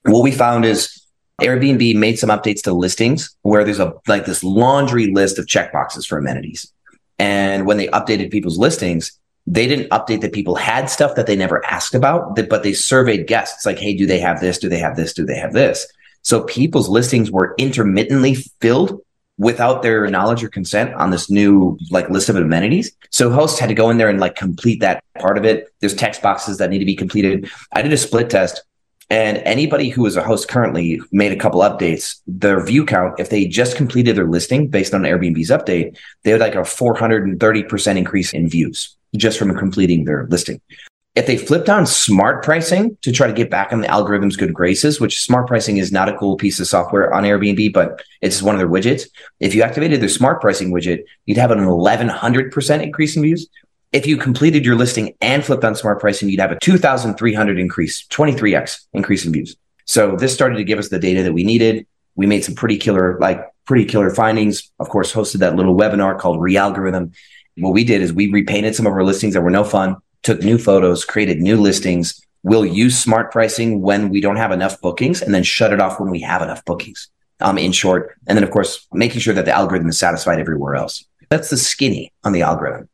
what 0.04 0.22
we 0.22 0.32
found 0.32 0.64
is 0.64 1.04
Airbnb 1.42 1.96
made 1.96 2.18
some 2.18 2.30
updates 2.30 2.62
to 2.62 2.72
listings 2.72 3.36
where 3.42 3.62
there's 3.62 3.80
a 3.80 3.92
like 4.06 4.24
this 4.24 4.42
laundry 4.42 5.12
list 5.12 5.38
of 5.38 5.44
checkboxes 5.44 6.06
for 6.06 6.16
amenities. 6.16 6.72
And 7.18 7.66
when 7.66 7.76
they 7.76 7.88
updated 7.88 8.30
people's 8.30 8.58
listings, 8.58 9.18
they 9.46 9.66
didn't 9.66 9.90
update 9.90 10.22
that 10.22 10.32
people 10.32 10.54
had 10.54 10.88
stuff 10.88 11.16
that 11.16 11.26
they 11.26 11.36
never 11.36 11.64
asked 11.66 11.94
about, 11.94 12.34
but 12.34 12.62
they 12.62 12.72
surveyed 12.72 13.26
guests 13.26 13.66
like, 13.66 13.78
hey, 13.78 13.94
do 13.94 14.06
they 14.06 14.18
have 14.18 14.40
this? 14.40 14.58
Do 14.58 14.68
they 14.68 14.78
have 14.78 14.96
this? 14.96 15.12
Do 15.12 15.26
they 15.26 15.36
have 15.36 15.52
this? 15.52 15.86
So 16.22 16.44
people's 16.44 16.88
listings 16.88 17.30
were 17.30 17.54
intermittently 17.58 18.34
filled 18.60 19.02
without 19.36 19.82
their 19.82 20.06
knowledge 20.08 20.42
or 20.42 20.48
consent 20.48 20.94
on 20.94 21.10
this 21.10 21.28
new 21.28 21.76
like 21.90 22.08
list 22.08 22.28
of 22.28 22.36
amenities. 22.36 22.96
So 23.10 23.30
hosts 23.30 23.58
had 23.58 23.66
to 23.68 23.74
go 23.74 23.90
in 23.90 23.98
there 23.98 24.08
and 24.08 24.20
like 24.20 24.36
complete 24.36 24.80
that 24.80 25.04
part 25.18 25.36
of 25.36 25.44
it. 25.44 25.68
There's 25.80 25.94
text 25.94 26.22
boxes 26.22 26.58
that 26.58 26.70
need 26.70 26.78
to 26.78 26.84
be 26.84 26.96
completed. 26.96 27.50
I 27.72 27.82
did 27.82 27.92
a 27.92 27.96
split 27.98 28.30
test 28.30 28.62
and 29.10 29.38
anybody 29.38 29.88
who 29.88 30.06
is 30.06 30.16
a 30.16 30.22
host 30.22 30.48
currently 30.48 31.00
made 31.12 31.32
a 31.32 31.36
couple 31.36 31.60
updates. 31.60 32.20
Their 32.26 32.64
view 32.64 32.84
count, 32.84 33.20
if 33.20 33.30
they 33.30 33.46
just 33.46 33.76
completed 33.76 34.16
their 34.16 34.28
listing 34.28 34.68
based 34.68 34.94
on 34.94 35.02
Airbnb's 35.02 35.50
update, 35.50 35.96
they 36.22 36.30
had 36.30 36.40
like 36.40 36.54
a 36.54 36.58
430% 36.58 37.96
increase 37.96 38.32
in 38.32 38.48
views 38.48 38.96
just 39.16 39.38
from 39.38 39.56
completing 39.56 40.04
their 40.04 40.26
listing 40.28 40.60
if 41.14 41.26
they 41.26 41.38
flipped 41.38 41.68
on 41.68 41.86
smart 41.86 42.42
pricing 42.42 42.96
to 43.02 43.12
try 43.12 43.28
to 43.28 43.32
get 43.32 43.50
back 43.50 43.72
on 43.72 43.80
the 43.80 43.86
algorithm's 43.86 44.36
good 44.36 44.52
graces, 44.52 45.00
which 45.00 45.22
smart 45.22 45.46
pricing 45.46 45.76
is 45.76 45.92
not 45.92 46.08
a 46.08 46.16
cool 46.18 46.36
piece 46.36 46.58
of 46.58 46.66
software 46.66 47.14
on 47.14 47.22
Airbnb, 47.22 47.72
but 47.72 48.02
it's 48.20 48.42
one 48.42 48.56
of 48.56 48.58
their 48.58 48.68
widgets. 48.68 49.08
If 49.38 49.54
you 49.54 49.62
activated 49.62 50.00
their 50.00 50.08
smart 50.08 50.40
pricing 50.40 50.72
widget, 50.72 51.04
you'd 51.26 51.38
have 51.38 51.52
an 51.52 51.60
1100% 51.60 52.82
increase 52.82 53.16
in 53.16 53.22
views. 53.22 53.48
If 53.94 54.08
you 54.08 54.16
completed 54.16 54.66
your 54.66 54.74
listing 54.74 55.14
and 55.20 55.44
flipped 55.44 55.62
on 55.62 55.76
smart 55.76 56.00
pricing, 56.00 56.28
you'd 56.28 56.40
have 56.40 56.50
a 56.50 56.58
2300 56.58 57.60
increase, 57.60 58.04
23x 58.08 58.86
increase 58.92 59.24
in 59.24 59.32
views. 59.32 59.54
So 59.84 60.16
this 60.16 60.34
started 60.34 60.56
to 60.56 60.64
give 60.64 60.80
us 60.80 60.88
the 60.88 60.98
data 60.98 61.22
that 61.22 61.32
we 61.32 61.44
needed. 61.44 61.86
We 62.16 62.26
made 62.26 62.44
some 62.44 62.56
pretty 62.56 62.76
killer, 62.76 63.16
like 63.20 63.48
pretty 63.66 63.84
killer 63.84 64.10
findings. 64.10 64.68
Of 64.80 64.88
course, 64.88 65.12
hosted 65.12 65.38
that 65.38 65.54
little 65.54 65.76
webinar 65.76 66.18
called 66.18 66.40
Realgorithm. 66.40 67.14
What 67.58 67.72
we 67.72 67.84
did 67.84 68.02
is 68.02 68.12
we 68.12 68.32
repainted 68.32 68.74
some 68.74 68.84
of 68.84 68.92
our 68.94 69.04
listings 69.04 69.34
that 69.34 69.42
were 69.42 69.50
no 69.50 69.62
fun 69.62 69.96
took 70.24 70.42
new 70.42 70.58
photos, 70.58 71.04
created 71.04 71.40
new 71.40 71.56
listings. 71.56 72.20
We'll 72.42 72.66
use 72.66 72.98
smart 72.98 73.30
pricing 73.30 73.80
when 73.80 74.08
we 74.08 74.20
don't 74.20 74.36
have 74.36 74.50
enough 74.50 74.80
bookings 74.80 75.22
and 75.22 75.32
then 75.32 75.44
shut 75.44 75.72
it 75.72 75.80
off 75.80 76.00
when 76.00 76.10
we 76.10 76.20
have 76.22 76.42
enough 76.42 76.64
bookings. 76.64 77.10
Um, 77.40 77.58
in 77.58 77.72
short, 77.72 78.16
and 78.26 78.36
then 78.36 78.44
of 78.44 78.50
course, 78.50 78.86
making 78.92 79.20
sure 79.20 79.34
that 79.34 79.44
the 79.44 79.52
algorithm 79.52 79.88
is 79.88 79.98
satisfied 79.98 80.38
everywhere 80.40 80.76
else. 80.76 81.04
That's 81.30 81.50
the 81.50 81.56
skinny 81.56 82.12
on 82.22 82.32
the 82.32 82.42
algorithm. 82.42 82.88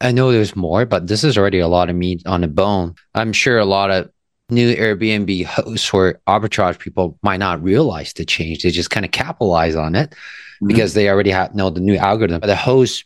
I 0.00 0.12
know 0.12 0.32
there's 0.32 0.56
more, 0.56 0.86
but 0.86 1.06
this 1.06 1.24
is 1.24 1.36
already 1.36 1.58
a 1.58 1.68
lot 1.68 1.90
of 1.90 1.96
meat 1.96 2.22
on 2.26 2.40
the 2.40 2.48
bone. 2.48 2.94
I'm 3.14 3.32
sure 3.32 3.58
a 3.58 3.64
lot 3.64 3.90
of 3.90 4.10
new 4.50 4.74
Airbnb 4.74 5.44
hosts 5.44 5.92
or 5.92 6.20
arbitrage 6.26 6.78
people 6.78 7.18
might 7.22 7.38
not 7.38 7.62
realize 7.62 8.12
the 8.12 8.24
change. 8.24 8.62
They 8.62 8.70
just 8.70 8.90
kind 8.90 9.04
of 9.04 9.12
capitalize 9.12 9.76
on 9.76 9.94
it 9.94 10.10
mm-hmm. 10.10 10.68
because 10.68 10.94
they 10.94 11.08
already 11.08 11.30
have 11.30 11.54
know 11.54 11.70
the 11.70 11.80
new 11.80 11.96
algorithm. 11.96 12.40
But 12.40 12.46
the 12.46 12.56
hosts 12.56 13.04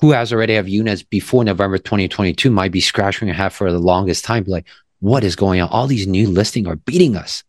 who 0.00 0.12
has 0.12 0.32
already 0.32 0.54
have 0.54 0.68
units 0.68 1.02
before 1.02 1.44
November 1.44 1.78
2022 1.78 2.50
might 2.50 2.72
be 2.72 2.80
scratching 2.80 3.26
their 3.26 3.34
head 3.34 3.52
for 3.52 3.70
the 3.70 3.78
longest 3.78 4.24
time. 4.24 4.44
Like, 4.46 4.66
what 5.00 5.24
is 5.24 5.36
going 5.36 5.60
on? 5.60 5.68
All 5.68 5.86
these 5.86 6.06
new 6.06 6.28
listings 6.28 6.68
are 6.68 6.76
beating 6.76 7.16
us. 7.16 7.42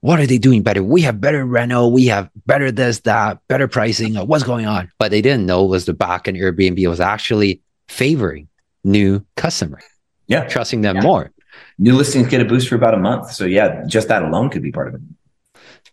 What 0.00 0.20
are 0.20 0.26
they 0.26 0.38
doing 0.38 0.62
better? 0.62 0.82
We 0.82 1.02
have 1.02 1.20
better 1.20 1.44
rental. 1.44 1.90
We 1.90 2.06
have 2.06 2.30
better 2.44 2.70
this, 2.70 3.00
that, 3.00 3.40
better 3.48 3.66
pricing. 3.66 4.14
What's 4.14 4.44
going 4.44 4.66
on? 4.66 4.92
But 4.98 5.10
they 5.10 5.22
didn't 5.22 5.46
know 5.46 5.64
was 5.64 5.86
the 5.86 5.94
back 5.94 6.28
and 6.28 6.36
Airbnb 6.36 6.86
was 6.88 7.00
actually 7.00 7.62
favoring 7.88 8.48
new 8.84 9.24
customers. 9.36 9.82
Yeah. 10.26 10.46
Trusting 10.46 10.82
them 10.82 10.96
yeah. 10.96 11.02
more. 11.02 11.32
New 11.78 11.94
listings 11.94 12.28
get 12.28 12.40
a 12.40 12.44
boost 12.44 12.68
for 12.68 12.74
about 12.74 12.94
a 12.94 12.98
month. 12.98 13.32
So 13.32 13.44
yeah, 13.44 13.84
just 13.86 14.08
that 14.08 14.22
alone 14.22 14.50
could 14.50 14.62
be 14.62 14.72
part 14.72 14.88
of 14.88 14.94
it. 14.94 15.00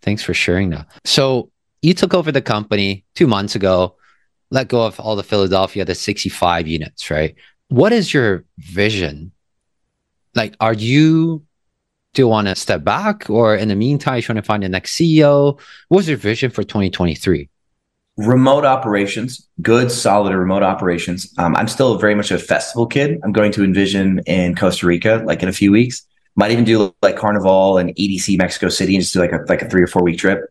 Thanks 0.02 0.22
for 0.22 0.34
sharing 0.34 0.72
that. 0.72 0.88
So 1.06 1.52
you 1.82 1.94
took 1.94 2.14
over 2.14 2.32
the 2.32 2.42
company 2.42 3.06
two 3.16 3.28
months 3.28 3.56
ago 3.56 3.96
let 4.54 4.68
go 4.68 4.86
of 4.86 5.00
all 5.00 5.16
the 5.16 5.24
Philadelphia, 5.24 5.84
the 5.84 5.96
65 5.96 6.68
units, 6.68 7.10
right? 7.10 7.36
What 7.70 7.92
is 7.92 8.14
your 8.14 8.46
vision? 8.60 9.32
Like, 10.36 10.56
are 10.60 10.76
you 10.76 11.44
Do 12.14 12.22
you 12.22 12.28
want 12.28 12.48
to 12.48 12.54
step 12.54 12.84
back 12.84 13.28
or 13.32 13.56
in 13.56 13.70
the 13.70 13.76
meantime, 13.76 14.18
you 14.18 14.22
trying 14.22 14.36
to 14.36 14.44
find 14.44 14.62
the 14.62 14.70
next 14.70 14.94
CEO? 14.96 15.60
What's 15.88 16.08
your 16.08 16.18
vision 16.18 16.52
for 16.52 16.62
2023? 16.62 17.50
Remote 18.18 18.64
operations, 18.64 19.48
good, 19.62 19.92
solid 19.92 20.36
remote 20.36 20.62
operations. 20.62 21.34
Um, 21.40 21.56
I'm 21.56 21.68
still 21.68 21.98
very 21.98 22.14
much 22.14 22.30
a 22.30 22.38
festival 22.38 22.86
kid. 22.86 23.20
I'm 23.24 23.32
going 23.32 23.52
to 23.54 23.64
Envision 23.64 24.22
in 24.28 24.56
Costa 24.56 24.86
Rica, 24.86 25.24
like 25.26 25.42
in 25.42 25.50
a 25.50 25.54
few 25.54 25.72
weeks. 25.72 26.06
Might 26.36 26.52
even 26.52 26.64
do 26.64 26.94
like 27.02 27.18
Carnival 27.18 27.78
and 27.78 27.90
EDC 27.96 28.38
Mexico 28.38 28.70
City 28.70 28.96
and 28.96 29.02
just 29.02 29.14
do 29.14 29.20
like 29.20 29.32
a, 29.32 29.40
like 29.50 29.62
a 29.62 29.70
three 29.70 29.82
or 29.82 29.88
four 29.88 30.04
week 30.04 30.20
trip. 30.20 30.42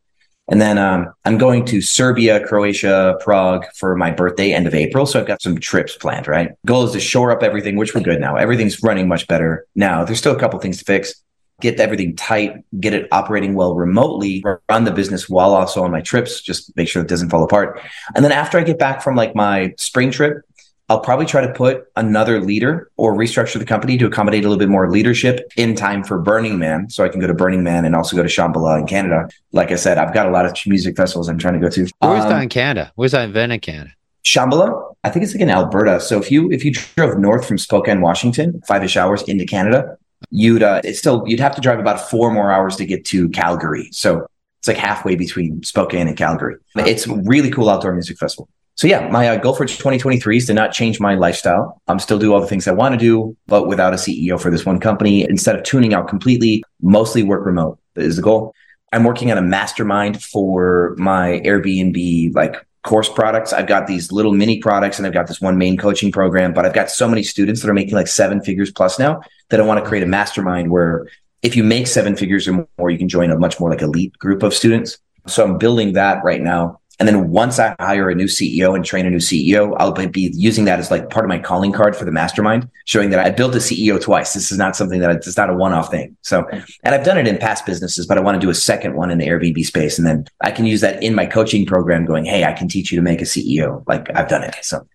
And 0.48 0.60
then 0.60 0.76
um, 0.76 1.12
I'm 1.24 1.38
going 1.38 1.64
to 1.66 1.80
Serbia, 1.80 2.44
Croatia, 2.44 3.16
Prague 3.20 3.64
for 3.76 3.96
my 3.96 4.10
birthday, 4.10 4.52
end 4.52 4.66
of 4.66 4.74
April. 4.74 5.06
So 5.06 5.20
I've 5.20 5.26
got 5.26 5.40
some 5.40 5.58
trips 5.58 5.96
planned, 5.96 6.26
right? 6.26 6.50
Goal 6.66 6.84
is 6.84 6.92
to 6.92 7.00
shore 7.00 7.30
up 7.30 7.42
everything, 7.42 7.76
which 7.76 7.94
we're 7.94 8.02
good 8.02 8.20
now. 8.20 8.36
Everything's 8.36 8.82
running 8.82 9.06
much 9.06 9.28
better 9.28 9.66
now. 9.76 10.04
There's 10.04 10.18
still 10.18 10.34
a 10.34 10.38
couple 10.38 10.58
things 10.58 10.78
to 10.78 10.84
fix 10.84 11.14
get 11.62 11.80
everything 11.80 12.14
tight, 12.16 12.64
get 12.80 12.92
it 12.92 13.08
operating 13.12 13.54
well 13.54 13.74
remotely, 13.74 14.44
run 14.68 14.84
the 14.84 14.90
business 14.90 15.28
while 15.28 15.54
also 15.54 15.82
on 15.84 15.90
my 15.90 16.02
trips, 16.02 16.42
just 16.42 16.76
make 16.76 16.88
sure 16.88 17.00
it 17.00 17.08
doesn't 17.08 17.30
fall 17.30 17.44
apart. 17.44 17.80
And 18.14 18.24
then 18.24 18.32
after 18.32 18.58
I 18.58 18.64
get 18.64 18.78
back 18.78 19.00
from 19.00 19.14
like 19.14 19.34
my 19.34 19.72
spring 19.78 20.10
trip, 20.10 20.42
I'll 20.88 21.00
probably 21.00 21.24
try 21.24 21.40
to 21.46 21.52
put 21.54 21.84
another 21.96 22.40
leader 22.40 22.90
or 22.98 23.14
restructure 23.14 23.58
the 23.58 23.64
company 23.64 23.96
to 23.96 24.06
accommodate 24.06 24.44
a 24.44 24.48
little 24.48 24.58
bit 24.58 24.68
more 24.68 24.90
leadership 24.90 25.50
in 25.56 25.74
time 25.74 26.04
for 26.04 26.18
Burning 26.18 26.58
Man. 26.58 26.90
So 26.90 27.04
I 27.04 27.08
can 27.08 27.20
go 27.20 27.26
to 27.26 27.32
Burning 27.32 27.62
Man 27.62 27.86
and 27.86 27.94
also 27.94 28.14
go 28.14 28.22
to 28.22 28.28
Shambhala 28.28 28.80
in 28.80 28.86
Canada. 28.86 29.28
Like 29.52 29.70
I 29.70 29.76
said, 29.76 29.96
I've 29.96 30.12
got 30.12 30.26
a 30.26 30.30
lot 30.30 30.44
of 30.44 30.54
music 30.66 30.96
festivals 30.96 31.28
I'm 31.28 31.38
trying 31.38 31.54
to 31.54 31.60
go 31.60 31.70
to. 31.70 31.88
Where's 32.00 32.24
um, 32.24 32.28
that 32.28 32.42
in 32.42 32.48
Canada? 32.50 32.92
Where's 32.96 33.12
that 33.12 33.28
event 33.28 33.52
in 33.52 33.60
Canada? 33.60 33.92
Shambhala, 34.24 34.94
I 35.02 35.10
think 35.10 35.24
it's 35.24 35.32
like 35.32 35.40
in 35.40 35.50
Alberta. 35.50 36.00
So 36.00 36.18
if 36.18 36.30
you 36.30 36.50
if 36.52 36.64
you 36.64 36.72
drove 36.72 37.18
north 37.18 37.46
from 37.46 37.58
Spokane, 37.58 38.00
Washington, 38.00 38.60
five 38.68 38.84
ish 38.84 38.96
hours 38.96 39.22
into 39.22 39.46
Canada, 39.46 39.96
you'd 40.30 40.62
uh, 40.62 40.80
it's 40.84 40.98
still 40.98 41.22
you'd 41.26 41.40
have 41.40 41.54
to 41.54 41.60
drive 41.60 41.78
about 41.78 42.10
four 42.10 42.32
more 42.32 42.52
hours 42.52 42.76
to 42.76 42.86
get 42.86 43.04
to 43.06 43.28
Calgary. 43.30 43.88
So 43.92 44.26
it's 44.60 44.68
like 44.68 44.76
halfway 44.76 45.16
between 45.16 45.62
Spokane 45.62 46.06
and 46.06 46.16
Calgary. 46.16 46.56
It's 46.76 47.06
a 47.06 47.16
really 47.24 47.50
cool 47.50 47.68
outdoor 47.68 47.92
music 47.92 48.18
festival. 48.18 48.48
So 48.76 48.86
yeah, 48.86 49.08
my 49.08 49.28
uh, 49.28 49.36
goal 49.36 49.54
for 49.54 49.66
2023 49.66 50.36
is 50.36 50.46
to 50.46 50.54
not 50.54 50.72
change 50.72 50.98
my 50.98 51.14
lifestyle. 51.14 51.80
I'm 51.88 51.98
still 51.98 52.18
do 52.18 52.32
all 52.32 52.40
the 52.40 52.46
things 52.46 52.66
I 52.66 52.72
want 52.72 52.94
to 52.94 52.98
do, 52.98 53.36
but 53.46 53.68
without 53.68 53.92
a 53.92 53.96
CEO 53.96 54.40
for 54.40 54.50
this 54.50 54.64
one 54.64 54.80
company. 54.80 55.28
Instead 55.28 55.56
of 55.56 55.62
tuning 55.62 55.94
out 55.94 56.08
completely, 56.08 56.64
mostly 56.80 57.22
work 57.22 57.44
remote 57.44 57.78
is 57.96 58.16
the 58.16 58.22
goal. 58.22 58.54
I'm 58.92 59.04
working 59.04 59.30
on 59.30 59.38
a 59.38 59.42
mastermind 59.42 60.22
for 60.22 60.94
my 60.98 61.40
Airbnb 61.44 62.34
like 62.34 62.66
course 62.82 63.08
products. 63.08 63.52
I've 63.52 63.66
got 63.66 63.86
these 63.86 64.10
little 64.10 64.32
mini 64.32 64.58
products 64.58 64.98
and 64.98 65.06
I've 65.06 65.12
got 65.12 65.28
this 65.28 65.40
one 65.40 65.56
main 65.56 65.76
coaching 65.76 66.10
program, 66.10 66.52
but 66.52 66.66
I've 66.66 66.74
got 66.74 66.90
so 66.90 67.08
many 67.08 67.22
students 67.22 67.62
that 67.62 67.70
are 67.70 67.74
making 67.74 67.94
like 67.94 68.08
seven 68.08 68.42
figures 68.42 68.70
plus 68.70 68.98
now 68.98 69.20
that 69.50 69.60
I 69.60 69.62
want 69.64 69.82
to 69.82 69.88
create 69.88 70.02
a 70.02 70.06
mastermind 70.06 70.70
where 70.70 71.08
if 71.42 71.56
you 71.56 71.64
make 71.64 71.86
seven 71.86 72.16
figures 72.16 72.46
or 72.48 72.66
more, 72.78 72.90
you 72.90 72.98
can 72.98 73.08
join 73.08 73.30
a 73.30 73.38
much 73.38 73.58
more 73.60 73.70
like 73.70 73.82
elite 73.82 74.16
group 74.18 74.42
of 74.42 74.52
students. 74.52 74.98
So 75.26 75.44
I'm 75.44 75.58
building 75.58 75.92
that 75.92 76.22
right 76.24 76.40
now. 76.40 76.80
And 77.02 77.08
then 77.08 77.30
once 77.30 77.58
I 77.58 77.74
hire 77.80 78.10
a 78.10 78.14
new 78.14 78.26
CEO 78.26 78.76
and 78.76 78.84
train 78.84 79.06
a 79.06 79.10
new 79.10 79.16
CEO, 79.16 79.74
I'll 79.80 79.90
be 79.90 80.30
using 80.34 80.66
that 80.66 80.78
as 80.78 80.92
like 80.92 81.10
part 81.10 81.24
of 81.24 81.28
my 81.28 81.40
calling 81.40 81.72
card 81.72 81.96
for 81.96 82.04
the 82.04 82.12
mastermind, 82.12 82.70
showing 82.84 83.10
that 83.10 83.18
I 83.18 83.30
built 83.30 83.56
a 83.56 83.58
CEO 83.58 84.00
twice. 84.00 84.34
This 84.34 84.52
is 84.52 84.58
not 84.58 84.76
something 84.76 85.00
that 85.00 85.10
it's 85.10 85.36
not 85.36 85.50
a 85.50 85.52
one-off 85.52 85.90
thing. 85.90 86.16
So, 86.22 86.46
and 86.84 86.94
I've 86.94 87.04
done 87.04 87.18
it 87.18 87.26
in 87.26 87.38
past 87.38 87.66
businesses, 87.66 88.06
but 88.06 88.18
I 88.18 88.20
want 88.20 88.40
to 88.40 88.40
do 88.40 88.50
a 88.50 88.54
second 88.54 88.94
one 88.94 89.10
in 89.10 89.18
the 89.18 89.26
Airbnb 89.26 89.66
space. 89.66 89.98
And 89.98 90.06
then 90.06 90.26
I 90.42 90.52
can 90.52 90.64
use 90.64 90.80
that 90.82 91.02
in 91.02 91.16
my 91.16 91.26
coaching 91.26 91.66
program 91.66 92.04
going, 92.04 92.24
Hey, 92.24 92.44
I 92.44 92.52
can 92.52 92.68
teach 92.68 92.92
you 92.92 92.96
to 92.98 93.02
make 93.02 93.20
a 93.20 93.24
CEO. 93.24 93.82
Like 93.88 94.08
I've 94.14 94.28
done 94.28 94.44
it. 94.44 94.54
So 94.62 94.86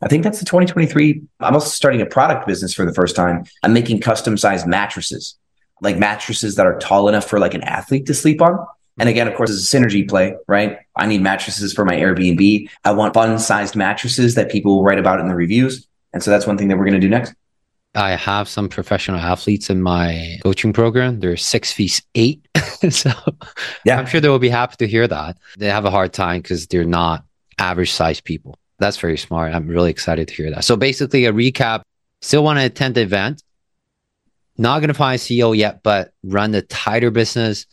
I 0.00 0.06
think 0.06 0.22
that's 0.22 0.38
the 0.38 0.44
2023. 0.44 1.22
I'm 1.40 1.54
also 1.54 1.70
starting 1.70 2.00
a 2.00 2.06
product 2.06 2.46
business 2.46 2.72
for 2.72 2.84
the 2.84 2.94
first 2.94 3.16
time. 3.16 3.42
I'm 3.64 3.72
making 3.72 4.00
custom 4.00 4.36
sized 4.36 4.68
mattresses, 4.68 5.36
like 5.80 5.98
mattresses 5.98 6.54
that 6.54 6.66
are 6.66 6.78
tall 6.78 7.08
enough 7.08 7.28
for 7.28 7.40
like 7.40 7.54
an 7.54 7.64
athlete 7.64 8.06
to 8.06 8.14
sleep 8.14 8.40
on. 8.40 8.64
And 8.98 9.08
again, 9.08 9.28
of 9.28 9.34
course, 9.34 9.50
it's 9.50 9.72
a 9.72 9.76
synergy 9.76 10.08
play, 10.08 10.34
right? 10.46 10.78
I 10.96 11.06
need 11.06 11.22
mattresses 11.22 11.72
for 11.72 11.84
my 11.84 11.94
Airbnb. 11.94 12.68
I 12.84 12.92
want 12.92 13.14
fun 13.14 13.38
sized 13.38 13.76
mattresses 13.76 14.34
that 14.34 14.50
people 14.50 14.76
will 14.76 14.84
write 14.84 14.98
about 14.98 15.20
in 15.20 15.28
the 15.28 15.34
reviews. 15.34 15.86
And 16.12 16.22
so 16.22 16.30
that's 16.30 16.46
one 16.46 16.58
thing 16.58 16.68
that 16.68 16.76
we're 16.76 16.84
going 16.84 16.94
to 16.94 17.00
do 17.00 17.08
next. 17.08 17.34
I 17.94 18.10
have 18.10 18.48
some 18.48 18.68
professional 18.68 19.18
athletes 19.18 19.70
in 19.70 19.82
my 19.82 20.38
coaching 20.42 20.72
program. 20.72 21.20
They're 21.20 21.36
six 21.36 21.72
feet 21.72 22.02
eight. 22.14 22.46
so 22.90 23.10
yeah, 23.84 23.98
I'm 23.98 24.06
sure 24.06 24.20
they 24.20 24.28
will 24.28 24.38
be 24.38 24.48
happy 24.48 24.76
to 24.78 24.86
hear 24.86 25.08
that. 25.08 25.38
They 25.56 25.68
have 25.68 25.84
a 25.84 25.90
hard 25.90 26.12
time 26.12 26.42
because 26.42 26.66
they're 26.66 26.84
not 26.84 27.24
average 27.58 27.92
sized 27.92 28.24
people. 28.24 28.58
That's 28.78 28.98
very 28.98 29.16
smart. 29.16 29.54
I'm 29.54 29.66
really 29.66 29.90
excited 29.90 30.28
to 30.28 30.34
hear 30.34 30.50
that. 30.50 30.64
So 30.64 30.76
basically 30.76 31.24
a 31.24 31.32
recap, 31.32 31.82
still 32.20 32.44
want 32.44 32.58
to 32.58 32.66
attend 32.66 32.94
the 32.94 33.02
event. 33.02 33.42
Not 34.56 34.80
going 34.80 34.88
to 34.88 34.94
find 34.94 35.20
a 35.20 35.22
CEO 35.22 35.56
yet, 35.56 35.82
but 35.82 36.12
run 36.22 36.50
the 36.50 36.62
tighter 36.62 37.10
business 37.10 37.66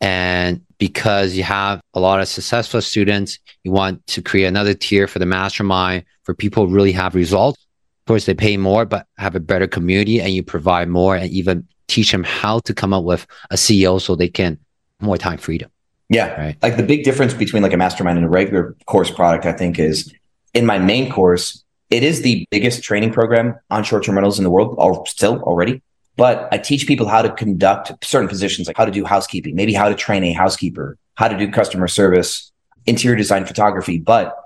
and 0.00 0.62
because 0.82 1.36
you 1.36 1.44
have 1.44 1.80
a 1.94 2.00
lot 2.00 2.18
of 2.18 2.26
successful 2.26 2.80
students, 2.82 3.38
you 3.62 3.70
want 3.70 4.04
to 4.08 4.20
create 4.20 4.46
another 4.46 4.74
tier 4.74 5.06
for 5.06 5.20
the 5.20 5.26
mastermind 5.26 6.02
for 6.24 6.34
people 6.34 6.66
who 6.66 6.74
really 6.74 6.90
have 6.90 7.14
results. 7.14 7.64
Of 8.00 8.06
course, 8.08 8.26
they 8.26 8.34
pay 8.34 8.56
more, 8.56 8.84
but 8.84 9.06
have 9.16 9.36
a 9.36 9.38
better 9.38 9.68
community 9.68 10.20
and 10.20 10.34
you 10.34 10.42
provide 10.42 10.88
more 10.88 11.14
and 11.14 11.30
even 11.30 11.68
teach 11.86 12.10
them 12.10 12.24
how 12.24 12.58
to 12.58 12.74
come 12.74 12.92
up 12.92 13.04
with 13.04 13.28
a 13.52 13.54
CEO 13.54 14.00
so 14.00 14.16
they 14.16 14.26
can 14.26 14.58
more 15.00 15.16
time 15.16 15.38
freedom. 15.38 15.70
Yeah. 16.08 16.34
Right. 16.34 16.56
Like 16.60 16.76
the 16.76 16.82
big 16.82 17.04
difference 17.04 17.32
between 17.32 17.62
like 17.62 17.72
a 17.72 17.76
mastermind 17.76 18.18
and 18.18 18.26
a 18.26 18.28
regular 18.28 18.74
course 18.86 19.08
product, 19.12 19.46
I 19.46 19.52
think 19.52 19.78
is 19.78 20.12
in 20.52 20.66
my 20.66 20.80
main 20.80 21.12
course, 21.12 21.62
it 21.90 22.02
is 22.02 22.22
the 22.22 22.44
biggest 22.50 22.82
training 22.82 23.12
program 23.12 23.54
on 23.70 23.84
short-term 23.84 24.16
rentals 24.16 24.40
in 24.40 24.42
the 24.42 24.50
world, 24.50 24.74
all, 24.78 25.06
still 25.06 25.40
already. 25.42 25.80
But 26.16 26.48
I 26.52 26.58
teach 26.58 26.86
people 26.86 27.08
how 27.08 27.22
to 27.22 27.32
conduct 27.32 28.04
certain 28.04 28.28
positions, 28.28 28.66
like 28.66 28.76
how 28.76 28.84
to 28.84 28.90
do 28.90 29.04
housekeeping, 29.04 29.54
maybe 29.54 29.72
how 29.72 29.88
to 29.88 29.94
train 29.94 30.24
a 30.24 30.32
housekeeper, 30.32 30.98
how 31.14 31.28
to 31.28 31.36
do 31.36 31.50
customer 31.50 31.88
service, 31.88 32.52
interior 32.86 33.16
design 33.16 33.46
photography. 33.46 33.98
But 33.98 34.36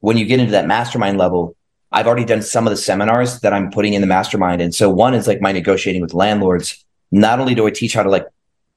when 0.00 0.18
you 0.18 0.26
get 0.26 0.40
into 0.40 0.52
that 0.52 0.66
mastermind 0.66 1.16
level, 1.16 1.56
I've 1.90 2.06
already 2.06 2.24
done 2.24 2.42
some 2.42 2.66
of 2.66 2.72
the 2.72 2.76
seminars 2.76 3.40
that 3.40 3.52
I'm 3.52 3.70
putting 3.70 3.94
in 3.94 4.00
the 4.00 4.06
mastermind. 4.06 4.60
And 4.60 4.74
so 4.74 4.90
one 4.90 5.14
is 5.14 5.26
like 5.26 5.40
my 5.40 5.52
negotiating 5.52 6.02
with 6.02 6.12
landlords. 6.12 6.84
Not 7.10 7.40
only 7.40 7.54
do 7.54 7.66
I 7.66 7.70
teach 7.70 7.94
how 7.94 8.02
to 8.02 8.10
like 8.10 8.26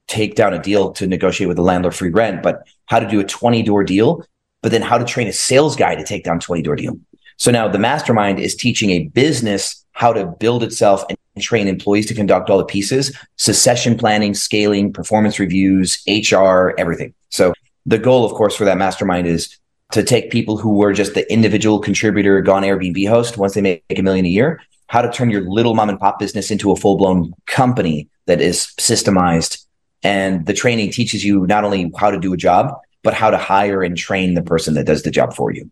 take 0.08 0.36
down 0.36 0.54
a 0.54 0.62
deal 0.62 0.92
to 0.94 1.08
negotiate 1.08 1.48
with 1.50 1.58
a 1.58 1.64
landlord 1.64 1.96
free 1.96 2.12
rent, 2.12 2.44
but 2.44 2.66
how 2.86 3.00
to 3.00 3.08
do 3.08 3.20
a 3.20 3.24
20 3.24 3.64
door 3.64 3.84
deal, 3.84 4.24
but 4.62 4.72
then 4.72 4.82
how 4.82 4.98
to 4.98 5.04
train 5.04 5.28
a 5.28 5.34
sales 5.34 5.76
guy 5.76 5.96
to 5.96 6.04
take 6.04 6.24
down 6.24 6.40
20 6.40 6.62
door 6.62 6.76
deal. 6.76 6.98
So 7.38 7.52
now 7.52 7.68
the 7.68 7.80
mastermind 7.80 8.40
is 8.40 8.56
teaching 8.56 8.92
a 8.92 9.08
business 9.08 9.86
how 9.92 10.14
to 10.14 10.26
build 10.26 10.64
itself 10.64 11.04
and 11.10 11.17
train 11.42 11.68
employees 11.68 12.06
to 12.08 12.14
conduct 12.14 12.50
all 12.50 12.58
the 12.58 12.66
pieces, 12.66 13.16
succession 13.38 13.98
planning, 13.98 14.34
scaling, 14.34 14.94
performance 14.94 15.40
reviews, 15.40 16.02
HR, 16.08 16.74
everything. 16.78 17.14
So 17.30 17.54
the 17.86 17.98
goal, 17.98 18.26
of 18.26 18.34
course, 18.34 18.56
for 18.56 18.66
that 18.66 18.78
mastermind 18.78 19.28
is 19.28 19.58
to 19.92 20.04
take 20.04 20.32
people 20.32 20.58
who 20.58 20.74
were 20.74 20.94
just 20.94 21.14
the 21.14 21.32
individual 21.32 21.80
contributor, 21.80 22.42
gone 22.42 22.64
Airbnb 22.64 23.08
host 23.08 23.38
once 23.38 23.54
they 23.54 23.62
make 23.62 23.84
a 23.90 24.02
million 24.02 24.26
a 24.26 24.30
year, 24.30 24.62
how 24.88 25.02
to 25.02 25.12
turn 25.12 25.30
your 25.30 25.42
little 25.42 25.74
mom 25.74 25.90
and 25.90 26.00
pop 26.00 26.20
business 26.20 26.52
into 26.52 26.72
a 26.72 26.76
full 26.76 26.98
blown 26.98 27.34
company 27.46 28.10
that 28.26 28.42
is 28.42 28.74
systemized. 28.80 29.66
And 30.04 30.46
the 30.46 30.54
training 30.54 30.92
teaches 30.92 31.24
you 31.24 31.48
not 31.48 31.64
only 31.64 31.92
how 31.98 32.12
to 32.12 32.20
do 32.20 32.34
a 32.34 32.38
job, 32.38 32.74
but 33.04 33.14
how 33.14 33.30
to 33.30 33.38
hire 33.38 33.84
and 33.84 33.96
train 33.96 34.34
the 34.34 34.42
person 34.42 34.74
that 34.74 34.86
does 34.86 35.04
the 35.04 35.12
job 35.12 35.34
for 35.34 35.52
you. 35.52 35.72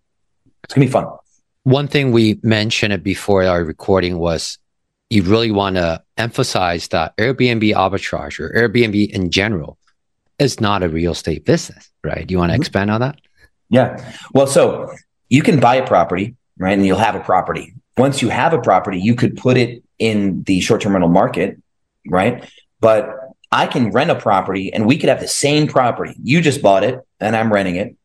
It's 0.63 0.73
gonna 0.73 0.88
be 0.88 0.91
fun. 0.91 1.08
One 1.63 1.88
thing 1.88 2.12
we 2.12 2.39
mentioned 2.43 3.01
before 3.04 3.43
our 3.43 3.63
recording 3.63 4.17
was 4.19 4.58
you 5.10 5.24
really 5.24 5.52
want 5.52 5.76
to 5.76 6.04
emphasize 6.18 6.88
that 6.89 7.15
Airbnb 7.18 7.74
arbitrage 7.74 8.39
or 8.39 8.50
Airbnb 8.54 9.10
in 9.12 9.30
general 9.30 9.78
is 10.39 10.60
not 10.60 10.84
a 10.84 10.89
real 10.89 11.12
estate 11.12 11.46
business, 11.46 11.89
right? 12.04 12.26
Do 12.26 12.34
you 12.34 12.39
want 12.39 12.50
to 12.50 12.54
mm-hmm. 12.54 12.62
expand 12.62 12.91
on 12.91 13.02
that? 13.02 13.20
Yeah. 13.70 14.13
Well, 14.34 14.48
so 14.48 14.94
you 15.30 15.41
can 15.41 15.60
buy 15.60 15.76
a 15.76 15.88
property, 15.88 16.36
right? 16.58 16.74
And 16.74 16.86
you'll 16.86 16.98
have 16.98 17.15
a 17.15 17.20
property. 17.20 17.74
Once 17.98 18.22
you 18.22 18.30
have 18.30 18.54
a 18.54 18.62
property, 18.62 19.00
you 19.00 19.15
could 19.15 19.38
put 19.38 19.58
it 19.58 19.84
in 20.00 20.44
the 20.44 20.60
short 20.60 20.82
term 20.82 20.94
rental 20.94 21.10
market, 21.10 21.62
right? 22.08 22.50
But 22.80 23.15
I 23.52 23.68
can 23.68 23.91
rent 23.91 24.12
a 24.12 24.15
property 24.15 24.74
and 24.74 24.86
we 24.86 24.98
could 24.98 25.10
have 25.10 25.22
the 25.22 25.28
same 25.28 25.68
property. 25.68 26.15
You 26.22 26.41
just 26.41 26.62
bought 26.62 26.84
it 26.84 27.00
and 27.20 27.36
I'm 27.36 27.54
renting 27.54 27.78
it. 27.78 27.96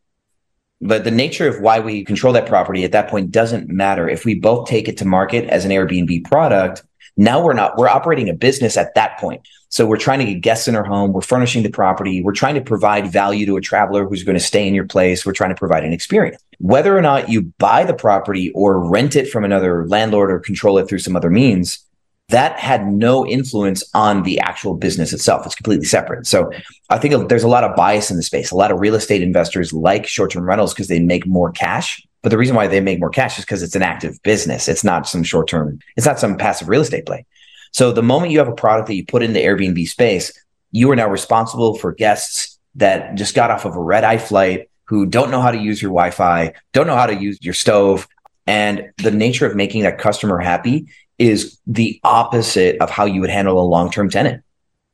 But 0.80 1.04
the 1.04 1.10
nature 1.10 1.46
of 1.48 1.60
why 1.60 1.80
we 1.80 2.04
control 2.04 2.32
that 2.34 2.46
property 2.46 2.84
at 2.84 2.92
that 2.92 3.08
point 3.08 3.30
doesn't 3.30 3.68
matter. 3.68 4.08
If 4.08 4.24
we 4.24 4.34
both 4.34 4.68
take 4.68 4.88
it 4.88 4.96
to 4.98 5.04
market 5.04 5.44
as 5.48 5.64
an 5.64 5.72
Airbnb 5.72 6.24
product, 6.24 6.84
now 7.20 7.42
we're 7.42 7.52
not, 7.52 7.76
we're 7.76 7.88
operating 7.88 8.30
a 8.30 8.35
business 8.35 8.78
at 8.78 8.94
that 8.94 9.18
point. 9.18 9.46
So 9.68 9.87
we're 9.87 9.98
trying 9.98 10.20
to 10.20 10.24
get 10.24 10.40
guests 10.40 10.66
in 10.68 10.74
our 10.74 10.85
home. 10.85 11.12
We're 11.12 11.20
furnishing 11.20 11.62
the 11.62 11.70
property. 11.70 12.22
We're 12.22 12.33
trying 12.33 12.54
to 12.54 12.61
provide 12.62 13.12
value 13.12 13.44
to 13.46 13.56
a 13.56 13.61
traveler 13.61 14.09
who's 14.09 14.24
going 14.24 14.38
to 14.38 14.44
stay 14.44 14.66
in 14.66 14.74
your 14.74 14.87
place. 14.87 15.24
We're 15.24 15.35
trying 15.35 15.50
to 15.50 15.56
provide 15.56 15.85
an 15.85 15.92
experience. 15.92 16.42
Whether 16.59 16.96
or 16.96 17.02
not 17.02 17.28
you 17.28 17.42
buy 17.59 17.85
the 17.85 17.94
property 17.94 18.50
or 18.52 18.88
rent 18.88 19.16
it 19.16 19.28
from 19.28 19.44
another 19.44 19.87
landlord 19.87 20.33
or 20.33 20.40
control 20.40 20.78
it 20.78 20.88
through 20.88 20.98
some 20.98 21.14
other 21.14 21.30
means, 21.30 21.87
that 22.30 22.59
had 22.59 22.87
no 22.87 23.26
influence 23.26 23.85
on 23.92 24.22
the 24.22 24.38
actual 24.40 24.74
business 24.74 25.12
itself. 25.12 25.44
It's 25.44 25.54
completely 25.54 25.87
separate. 25.87 26.26
So 26.26 26.50
I 26.88 26.98
think 26.98 27.28
there's 27.28 27.42
a 27.42 27.48
lot 27.48 27.64
of 27.64 27.76
bias 27.76 28.11
in 28.11 28.16
the 28.16 28.22
space. 28.22 28.50
A 28.50 28.56
lot 28.56 28.70
of 28.70 28.80
real 28.80 28.94
estate 28.94 29.20
investors 29.20 29.72
like 29.72 30.06
short-term 30.06 30.44
rentals 30.44 30.72
because 30.72 30.88
they 30.88 31.00
make 31.00 31.26
more 31.26 31.52
cash. 31.52 32.06
But 32.22 32.30
the 32.30 32.38
reason 32.38 32.54
why 32.54 32.66
they 32.66 32.80
make 32.80 33.00
more 33.00 33.11
cash 33.11 33.38
is 33.38 33.44
because 33.44 33.62
it's 33.62 33.76
an 33.76 33.83
active 33.83 34.22
business. 34.22 34.68
It's 34.68 34.85
not 34.85 35.09
some 35.09 35.22
short-term, 35.22 35.78
it's 35.96 36.06
not 36.06 36.18
some 36.18 36.37
passive 36.37 36.68
real 36.68 36.83
estate 36.83 37.06
play. 37.06 37.24
So 37.72 37.92
the 37.92 38.02
moment 38.02 38.33
you 38.33 38.38
have 38.38 38.48
a 38.48 38.54
product 38.54 38.88
that 38.88 38.94
you 38.94 39.06
put 39.06 39.22
in 39.22 39.33
the 39.33 39.42
Airbnb 39.42 39.87
space, 39.88 40.33
you 40.72 40.90
are 40.90 40.96
now 40.96 41.09
responsible 41.09 41.76
for 41.76 41.92
guests 41.92 42.59
that 42.76 43.14
just 43.14 43.35
got 43.35 43.50
off 43.50 43.64
of 43.64 43.74
a 43.74 43.80
red 43.80 44.04
eye 44.04 44.18
flight 44.18 44.68
who 44.85 45.06
don't 45.06 45.30
know 45.30 45.40
how 45.40 45.50
to 45.50 45.59
use 45.59 45.80
your 45.80 45.90
Wi-Fi, 45.90 46.52
don't 46.72 46.87
know 46.87 46.96
how 46.96 47.06
to 47.06 47.14
use 47.14 47.38
your 47.40 47.54
stove. 47.54 48.09
And 48.46 48.90
the 48.98 49.12
nature 49.12 49.46
of 49.46 49.54
making 49.54 49.83
that 49.83 49.98
customer 49.98 50.38
happy 50.38 50.88
is 51.18 51.59
the 51.66 52.00
opposite 52.02 52.76
of 52.80 52.90
how 52.90 53.04
you 53.04 53.20
would 53.20 53.30
handle 53.30 53.61
a 53.61 53.62
long-term 53.62 54.11
tenant. 54.11 54.42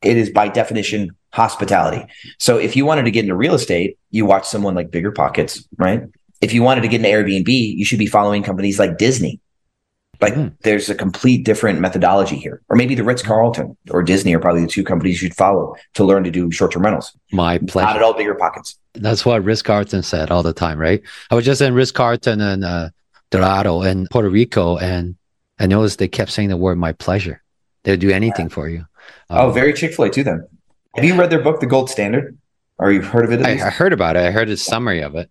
It 0.03 0.17
is 0.19 0.29
by 0.29 0.49
definition 0.49 1.17
hospitality. 1.33 2.05
So 2.39 2.59
if 2.59 2.77
you 2.77 2.85
wanted 2.85 3.05
to 3.05 3.11
get 3.11 3.25
into 3.25 3.35
real 3.35 3.55
estate, 3.55 3.99
you 4.11 4.27
watch 4.27 4.47
someone 4.47 4.75
like 4.75 4.91
Bigger 4.91 5.13
Pockets, 5.13 5.67
right? 5.79 6.03
If 6.41 6.53
you 6.53 6.63
wanted 6.63 6.83
to 6.83 6.89
get 6.89 7.05
into 7.05 7.09
Airbnb, 7.09 7.49
you 7.49 7.85
should 7.85 7.99
be 7.99 8.07
following 8.07 8.43
companies 8.43 8.79
like 8.79 8.99
Disney. 8.99 9.41
Like 10.21 10.35
mm. 10.35 10.55
there's 10.61 10.89
a 10.89 10.95
complete 10.95 11.45
different 11.45 11.81
methodology 11.81 12.37
here. 12.37 12.63
Or 12.69 12.77
maybe 12.77 12.95
the 12.95 13.05
Ritz 13.05 13.23
Carlton 13.23 13.77
or 13.91 14.03
Disney 14.03 14.35
are 14.35 14.39
probably 14.39 14.63
the 14.63 14.69
two 14.69 14.85
companies 14.85 15.23
you'd 15.23 15.35
follow 15.35 15.77
to 15.95 16.05
learn 16.05 16.25
to 16.25 16.31
do 16.31 16.51
short 16.51 16.73
term 16.73 16.85
rentals. 16.85 17.17
My 17.33 17.59
pleasure. 17.59 17.87
Not 17.87 17.97
at 17.97 18.03
all 18.03 18.15
BiggerPockets. 18.15 18.77
That's 18.95 19.27
what 19.27 19.45
Ritz 19.45 19.63
Carlton 19.63 20.03
said 20.03 20.31
all 20.31 20.43
the 20.43 20.55
time, 20.55 20.79
right? 20.79 21.03
I 21.31 21.35
was 21.35 21.45
just 21.45 21.61
in 21.61 21.75
Ritz 21.75 21.91
Carlton 21.91 22.41
and 22.41 22.65
uh, 22.65 22.89
Dorado 23.31 23.83
and 23.83 24.09
Puerto 24.11 24.31
Rico, 24.31 24.79
and 24.79 25.17
I 25.59 25.67
noticed 25.67 25.99
they 25.99 26.09
kept 26.09 26.31
saying 26.31 26.49
the 26.49 26.57
word 26.57 26.79
"my 26.79 26.93
pleasure." 26.93 27.43
They'll 27.85 27.97
do 27.97 28.11
anything 28.11 28.47
yeah. 28.47 28.55
for 28.55 28.69
you. 28.69 28.87
Um, 29.29 29.39
oh, 29.39 29.51
very 29.51 29.73
Chick 29.73 29.95
Fil 29.95 30.07
A 30.07 30.11
too. 30.11 30.25
Then, 30.25 30.47
have 30.95 31.05
you 31.05 31.15
read 31.15 31.31
their 31.31 31.43
book, 31.43 31.61
The 31.61 31.67
Gold 31.67 31.91
Standard? 31.91 32.39
Or 32.79 32.93
you've 32.93 33.07
heard 33.07 33.25
of 33.25 33.33
it? 33.33 33.45
I, 33.45 33.67
I, 33.67 33.71
heard 33.71 33.93
about 33.93 34.17
it. 34.17 34.25
I 34.25 34.31
heard 34.31 34.51
a 34.51 34.57
summary 34.57 35.01
of 35.03 35.15
it. 35.15 35.31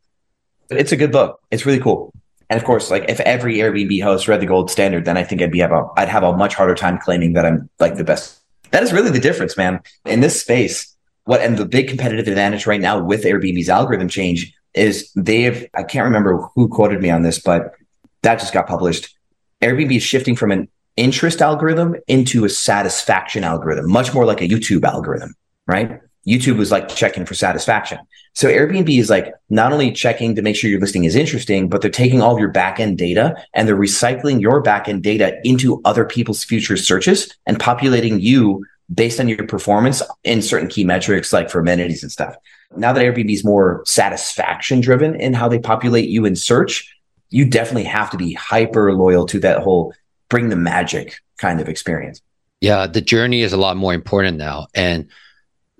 But 0.67 0.77
it's 0.77 0.91
a 0.91 0.97
good 0.97 1.11
book. 1.11 1.39
It's 1.51 1.65
really 1.65 1.79
cool. 1.79 2.13
And 2.49 2.59
of 2.59 2.65
course, 2.65 2.91
like 2.91 3.05
if 3.09 3.19
every 3.21 3.57
Airbnb 3.57 4.03
host 4.03 4.27
read 4.27 4.39
the 4.39 4.45
gold 4.45 4.69
standard, 4.69 5.05
then 5.05 5.17
I 5.17 5.23
think 5.23 5.41
I'd 5.41 5.51
be 5.51 5.59
have 5.59 5.71
a 5.71 5.87
I'd 5.97 6.09
have 6.09 6.23
a 6.23 6.35
much 6.35 6.53
harder 6.53 6.75
time 6.75 6.99
claiming 6.99 7.33
that 7.33 7.45
I'm 7.45 7.69
like 7.79 7.95
the 7.95 8.03
best. 8.03 8.39
That 8.71 8.83
is 8.83 8.93
really 8.93 9.09
the 9.09 9.19
difference, 9.19 9.57
man. 9.57 9.81
In 10.05 10.19
this 10.19 10.39
space, 10.39 10.95
what 11.25 11.41
and 11.41 11.57
the 11.57 11.65
big 11.65 11.87
competitive 11.87 12.27
advantage 12.27 12.67
right 12.67 12.81
now 12.81 13.03
with 13.03 13.23
Airbnb's 13.23 13.69
algorithm 13.69 14.07
change 14.07 14.53
is 14.73 15.11
they've 15.15 15.67
I 15.73 15.83
can't 15.83 16.05
remember 16.05 16.47
who 16.55 16.67
quoted 16.67 17.01
me 17.01 17.09
on 17.09 17.23
this, 17.23 17.39
but 17.39 17.73
that 18.21 18.39
just 18.39 18.53
got 18.53 18.67
published. 18.67 19.15
Airbnb 19.61 19.95
is 19.95 20.03
shifting 20.03 20.35
from 20.35 20.51
an 20.51 20.67
interest 20.97 21.41
algorithm 21.41 21.95
into 22.07 22.45
a 22.45 22.49
satisfaction 22.49 23.43
algorithm, 23.43 23.89
much 23.89 24.13
more 24.13 24.25
like 24.25 24.41
a 24.41 24.47
YouTube 24.47 24.83
algorithm, 24.83 25.33
right? 25.67 25.99
YouTube 26.27 26.57
was 26.57 26.71
like 26.71 26.89
checking 26.89 27.25
for 27.25 27.35
satisfaction. 27.35 27.99
So 28.33 28.49
Airbnb 28.49 28.99
is 28.99 29.09
like 29.09 29.33
not 29.49 29.71
only 29.71 29.91
checking 29.91 30.35
to 30.35 30.41
make 30.41 30.55
sure 30.55 30.69
your 30.69 30.79
listing 30.79 31.03
is 31.03 31.15
interesting, 31.15 31.69
but 31.69 31.81
they're 31.81 31.91
taking 31.91 32.21
all 32.21 32.33
of 32.33 32.39
your 32.39 32.51
backend 32.51 32.97
data 32.97 33.35
and 33.53 33.67
they're 33.67 33.77
recycling 33.77 34.41
your 34.41 34.61
backend 34.61 35.01
data 35.03 35.37
into 35.43 35.81
other 35.85 36.03
people's 36.03 36.43
future 36.43 36.77
searches 36.77 37.33
and 37.45 37.59
populating 37.59 38.19
you 38.19 38.65
based 38.93 39.19
on 39.19 39.27
your 39.27 39.45
performance 39.47 40.01
in 40.23 40.41
certain 40.41 40.67
key 40.67 40.83
metrics, 40.83 41.31
like 41.31 41.49
for 41.49 41.59
amenities 41.59 42.03
and 42.03 42.11
stuff. 42.11 42.35
Now 42.75 42.91
that 42.93 43.03
Airbnb 43.03 43.31
is 43.31 43.45
more 43.45 43.83
satisfaction 43.85 44.81
driven 44.81 45.15
in 45.15 45.33
how 45.33 45.47
they 45.47 45.59
populate 45.59 46.09
you 46.09 46.25
in 46.25 46.35
search, 46.35 46.95
you 47.29 47.45
definitely 47.45 47.85
have 47.85 48.09
to 48.11 48.17
be 48.17 48.33
hyper 48.33 48.93
loyal 48.93 49.25
to 49.27 49.39
that 49.39 49.59
whole 49.59 49.93
bring 50.29 50.49
the 50.49 50.55
magic 50.55 51.19
kind 51.37 51.61
of 51.61 51.69
experience. 51.69 52.21
Yeah, 52.61 52.87
the 52.87 53.01
journey 53.01 53.41
is 53.41 53.53
a 53.53 53.57
lot 53.57 53.77
more 53.77 53.93
important 53.93 54.37
now. 54.37 54.67
And 54.73 55.09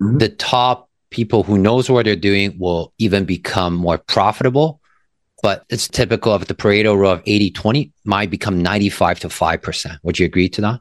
mm-hmm. 0.00 0.18
the 0.18 0.28
top 0.28 0.88
people 1.10 1.42
who 1.42 1.58
knows 1.58 1.88
what 1.88 2.04
they're 2.04 2.16
doing 2.16 2.56
will 2.58 2.92
even 2.98 3.24
become 3.24 3.74
more 3.74 3.98
profitable 3.98 4.80
but 5.42 5.64
it's 5.68 5.86
typical 5.86 6.32
of 6.32 6.46
the 6.46 6.54
pareto 6.54 6.96
rule 6.96 7.10
of 7.10 7.22
80 7.26 7.50
20 7.50 7.92
might 8.04 8.30
become 8.30 8.62
95 8.62 9.20
to 9.20 9.28
5% 9.28 9.98
would 10.02 10.18
you 10.18 10.26
agree 10.26 10.48
to 10.48 10.60
that? 10.62 10.80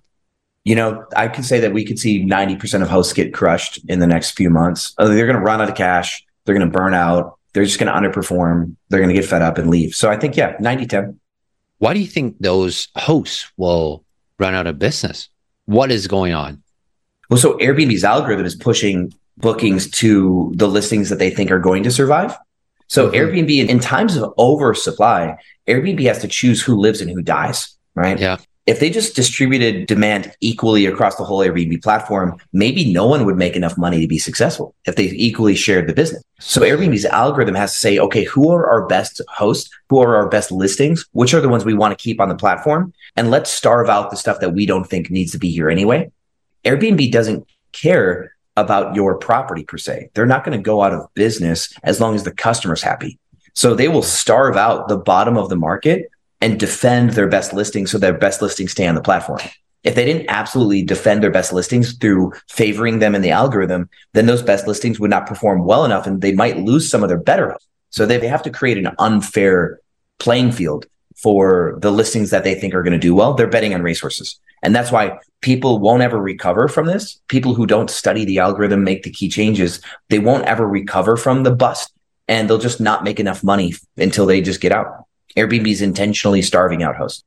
You 0.63 0.75
know 0.75 1.06
i 1.15 1.28
could 1.28 1.45
say 1.45 1.60
that 1.60 1.73
we 1.73 1.86
could 1.86 1.99
see 1.99 2.25
90% 2.25 2.82
of 2.82 2.89
hosts 2.89 3.13
get 3.13 3.34
crushed 3.34 3.80
in 3.88 3.99
the 3.99 4.08
next 4.08 4.32
few 4.32 4.49
months. 4.49 4.93
Uh, 4.97 5.08
they're 5.08 5.28
going 5.28 5.38
to 5.38 5.41
run 5.41 5.62
out 5.62 5.69
of 5.69 5.75
cash 5.75 6.25
they're 6.45 6.56
going 6.56 6.69
to 6.69 6.78
burn 6.78 6.93
out 6.93 7.38
they're 7.54 7.65
just 7.65 7.80
going 7.80 7.91
to 7.91 7.97
underperform 7.97 8.75
they're 8.89 8.99
going 8.99 9.13
to 9.13 9.19
get 9.19 9.30
fed 9.30 9.41
up 9.41 9.58
and 9.58 9.69
leave. 9.69 9.93
So 9.95 10.10
i 10.10 10.17
think 10.17 10.36
yeah 10.36 10.56
90 10.60 10.86
10 10.88 11.19
why 11.78 11.93
do 11.93 11.99
you 11.99 12.08
think 12.08 12.38
those 12.39 12.88
hosts 12.95 13.51
will 13.58 14.06
run 14.39 14.54
out 14.54 14.67
of 14.67 14.80
business? 14.80 15.30
What 15.65 15.91
is 15.91 16.08
going 16.08 16.34
on 16.34 16.63
well, 17.29 17.39
so 17.39 17.57
Airbnb's 17.57 18.03
algorithm 18.03 18.45
is 18.45 18.55
pushing 18.55 19.13
bookings 19.38 19.89
to 19.91 20.51
the 20.55 20.67
listings 20.67 21.09
that 21.09 21.19
they 21.19 21.29
think 21.29 21.51
are 21.51 21.59
going 21.59 21.83
to 21.83 21.91
survive. 21.91 22.35
So 22.88 23.09
mm-hmm. 23.09 23.15
Airbnb 23.15 23.67
in 23.67 23.79
times 23.79 24.15
of 24.15 24.33
oversupply, 24.38 25.38
Airbnb 25.67 26.03
has 26.05 26.19
to 26.19 26.27
choose 26.27 26.61
who 26.61 26.75
lives 26.75 27.01
and 27.01 27.09
who 27.09 27.21
dies, 27.21 27.75
right? 27.95 28.19
Yeah. 28.19 28.38
If 28.65 28.79
they 28.79 28.89
just 28.89 29.15
distributed 29.15 29.85
demand 29.85 30.33
equally 30.41 30.88
across 30.88 31.17
the 31.17 31.23
whole 31.23 31.39
Airbnb 31.39 31.83
platform, 31.83 32.39
maybe 32.51 32.91
no 32.91 33.05
one 33.05 33.23
would 33.25 33.38
make 33.38 33.55
enough 33.55 33.77
money 33.77 34.01
to 34.01 34.07
be 34.07 34.17
successful 34.17 34.73
if 34.85 34.95
they 34.95 35.03
equally 35.03 35.53
shared 35.53 35.88
the 35.88 35.93
business. 35.93 36.23
So 36.39 36.61
Airbnb's 36.61 37.05
algorithm 37.05 37.53
has 37.53 37.73
to 37.73 37.77
say, 37.77 37.99
okay, 37.99 38.23
who 38.23 38.49
are 38.51 38.67
our 38.67 38.88
best 38.88 39.21
hosts? 39.29 39.69
Who 39.89 39.99
are 39.99 40.15
our 40.15 40.27
best 40.27 40.51
listings? 40.51 41.05
Which 41.11 41.35
are 41.35 41.41
the 41.41 41.49
ones 41.49 41.63
we 41.63 41.75
want 41.75 41.95
to 41.95 42.03
keep 42.03 42.19
on 42.19 42.27
the 42.27 42.35
platform? 42.35 42.91
And 43.15 43.29
let's 43.29 43.51
starve 43.51 43.88
out 43.88 44.09
the 44.09 44.17
stuff 44.17 44.39
that 44.39 44.53
we 44.53 44.65
don't 44.65 44.85
think 44.89 45.11
needs 45.11 45.31
to 45.33 45.38
be 45.38 45.51
here 45.51 45.69
anyway. 45.69 46.11
Airbnb 46.65 47.12
doesn't 47.12 47.47
care 47.71 48.36
about 48.58 48.95
your 48.95 49.15
property 49.17 49.63
per 49.63 49.78
se. 49.78 50.10
They're 50.13 50.25
not 50.25 50.43
going 50.43 50.58
to 50.58 50.63
go 50.63 50.82
out 50.82 50.93
of 50.93 51.13
business 51.13 51.73
as 51.84 51.99
long 51.99 52.15
as 52.15 52.23
the 52.23 52.32
customer's 52.32 52.82
happy. 52.82 53.19
So 53.54 53.73
they 53.73 53.88
will 53.88 54.01
starve 54.01 54.58
out 54.58 54.88
the 54.88 54.97
bottom 54.97 55.38
of 55.38 55.49
the 55.49 55.56
market 55.56 56.10
and 56.41 56.60
defend 56.60 57.12
their 57.12 57.28
best 57.28 57.54
listings 57.54 57.91
so 57.91 57.97
their 57.97 58.13
best 58.13 58.41
listings 58.41 58.71
stay 58.71 58.88
on 58.88 58.95
the 58.95 59.01
platform. 59.01 59.39
If 59.84 59.95
they 59.95 60.06
didn't 60.06 60.30
absolutely 60.30 60.84
defend 60.84 61.21
their 61.21 61.32
best 61.32 61.54
listings 61.54 61.93
through 61.93 62.34
favoring 62.49 62.99
them 62.99 63.13
in 63.13 63.21
the 63.21 63.32
algorithm, 63.32 63.89
then 64.13 64.25
those 64.25 64.41
best 64.41 64.67
listings 64.67 64.99
would 64.99 65.12
not 65.12 65.28
perform 65.28 65.63
well 65.63 65.86
enough 65.86 66.08
and 66.08 66.21
they 66.21 66.34
might 66.34 66.58
lose 66.58 66.89
some 66.89 67.04
of 67.04 67.10
their 67.10 67.19
better. 67.19 67.56
So 67.91 68.06
they 68.06 68.28
have 68.28 68.43
to 68.43 68.49
create 68.49 68.78
an 68.78 68.89
unfair 68.99 69.80
playing 70.17 70.51
field 70.51 70.88
for 71.15 71.78
the 71.82 71.91
listings 71.91 72.32
that 72.32 72.43
they 72.43 72.56
think 72.56 72.73
are 72.73 72.84
going 72.84 72.93
to 72.93 72.99
do 72.99 73.15
well. 73.15 73.36
They're 73.36 73.47
betting 73.47 73.73
on 73.73 73.84
racehorses. 73.84 74.39
And 74.63 74.76
that's 74.76 74.91
why 74.91 75.20
people 75.41 75.80
won't 75.80 76.02
ever 76.02 76.20
recover 76.20 76.68
from 76.68 76.88
this. 76.88 77.22
People 77.28 77.54
who 77.54 77.68
don't 77.68 77.89
study 77.89 78.26
the 78.26 78.39
algorithm, 78.39 78.84
make 78.84 79.04
the 79.04 79.12
key 79.12 79.30
changes, 79.30 79.80
they 80.10 80.20
won't 80.20 80.46
ever 80.46 80.68
recover 80.68 81.18
from 81.18 81.44
the 81.44 81.52
bust 81.52 81.94
and 82.28 82.50
they'll 82.50 82.58
just 82.58 82.82
not 82.82 83.04
make 83.04 83.20
enough 83.20 83.44
money 83.44 83.74
until 83.98 84.26
they 84.26 84.41
just 84.41 84.62
get 84.62 84.72
out. 84.72 85.06
Airbnb 85.38 85.68
is 85.68 85.82
intentionally 85.82 86.41
starving 86.41 86.82
out 86.82 86.96
hosts. 86.96 87.24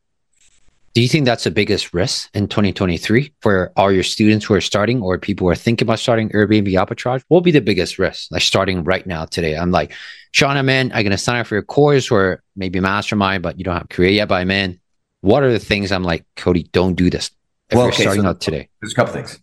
Do 0.95 1.03
you 1.03 1.09
think 1.09 1.27
that's 1.27 1.45
the 1.45 1.53
biggest 1.53 1.95
risk 1.95 2.29
in 2.35 2.49
2023 2.49 3.33
for 3.41 3.73
all 3.77 3.93
your 3.93 4.03
students 4.03 4.45
who 4.45 4.55
are 4.55 4.61
starting 4.61 5.01
or 5.01 5.17
people 5.19 5.47
who 5.47 5.51
are 5.51 5.55
thinking 5.55 5.87
about 5.87 6.01
starting 6.01 6.31
Airbnb 6.31 6.67
arbitrage? 6.73 7.23
What 7.29 7.37
will 7.37 7.41
be 7.43 7.53
the 7.53 7.61
biggest 7.61 8.01
risk? 8.01 8.33
Like 8.33 8.43
starting 8.43 8.83
right 8.83 9.07
now 9.07 9.27
today. 9.27 9.57
I'm 9.57 9.71
like, 9.71 9.93
Sean, 10.33 10.57
I'm 10.57 10.69
in. 10.69 10.91
I'm 10.91 11.05
going 11.05 11.11
to 11.11 11.19
sign 11.19 11.39
up 11.39 11.47
for 11.47 11.55
your 11.55 11.63
course 11.63 12.11
or 12.11 12.43
maybe 12.57 12.81
mastermind, 12.81 13.45
but 13.45 13.59
you 13.59 13.65
don't 13.65 13.77
have 13.77 13.89
career 13.91 14.11
yet, 14.11 14.29
but 14.29 14.37
I'm 14.37 14.51
in 14.51 14.81
what 15.21 15.43
are 15.43 15.53
the 15.53 15.59
things 15.59 15.93
I'm 15.93 16.05
like, 16.05 16.25
Cody, 16.37 16.65
don't 16.73 16.95
do 16.95 17.11
this 17.11 17.31
if 17.71 17.77
well, 17.77 17.89
okay, 17.89 18.03
starting 18.03 18.23
so 18.23 18.29
out 18.29 18.41
today? 18.41 18.69
There's 18.81 18.93
a 18.93 18.97
couple 18.97 19.13
things. 19.13 19.41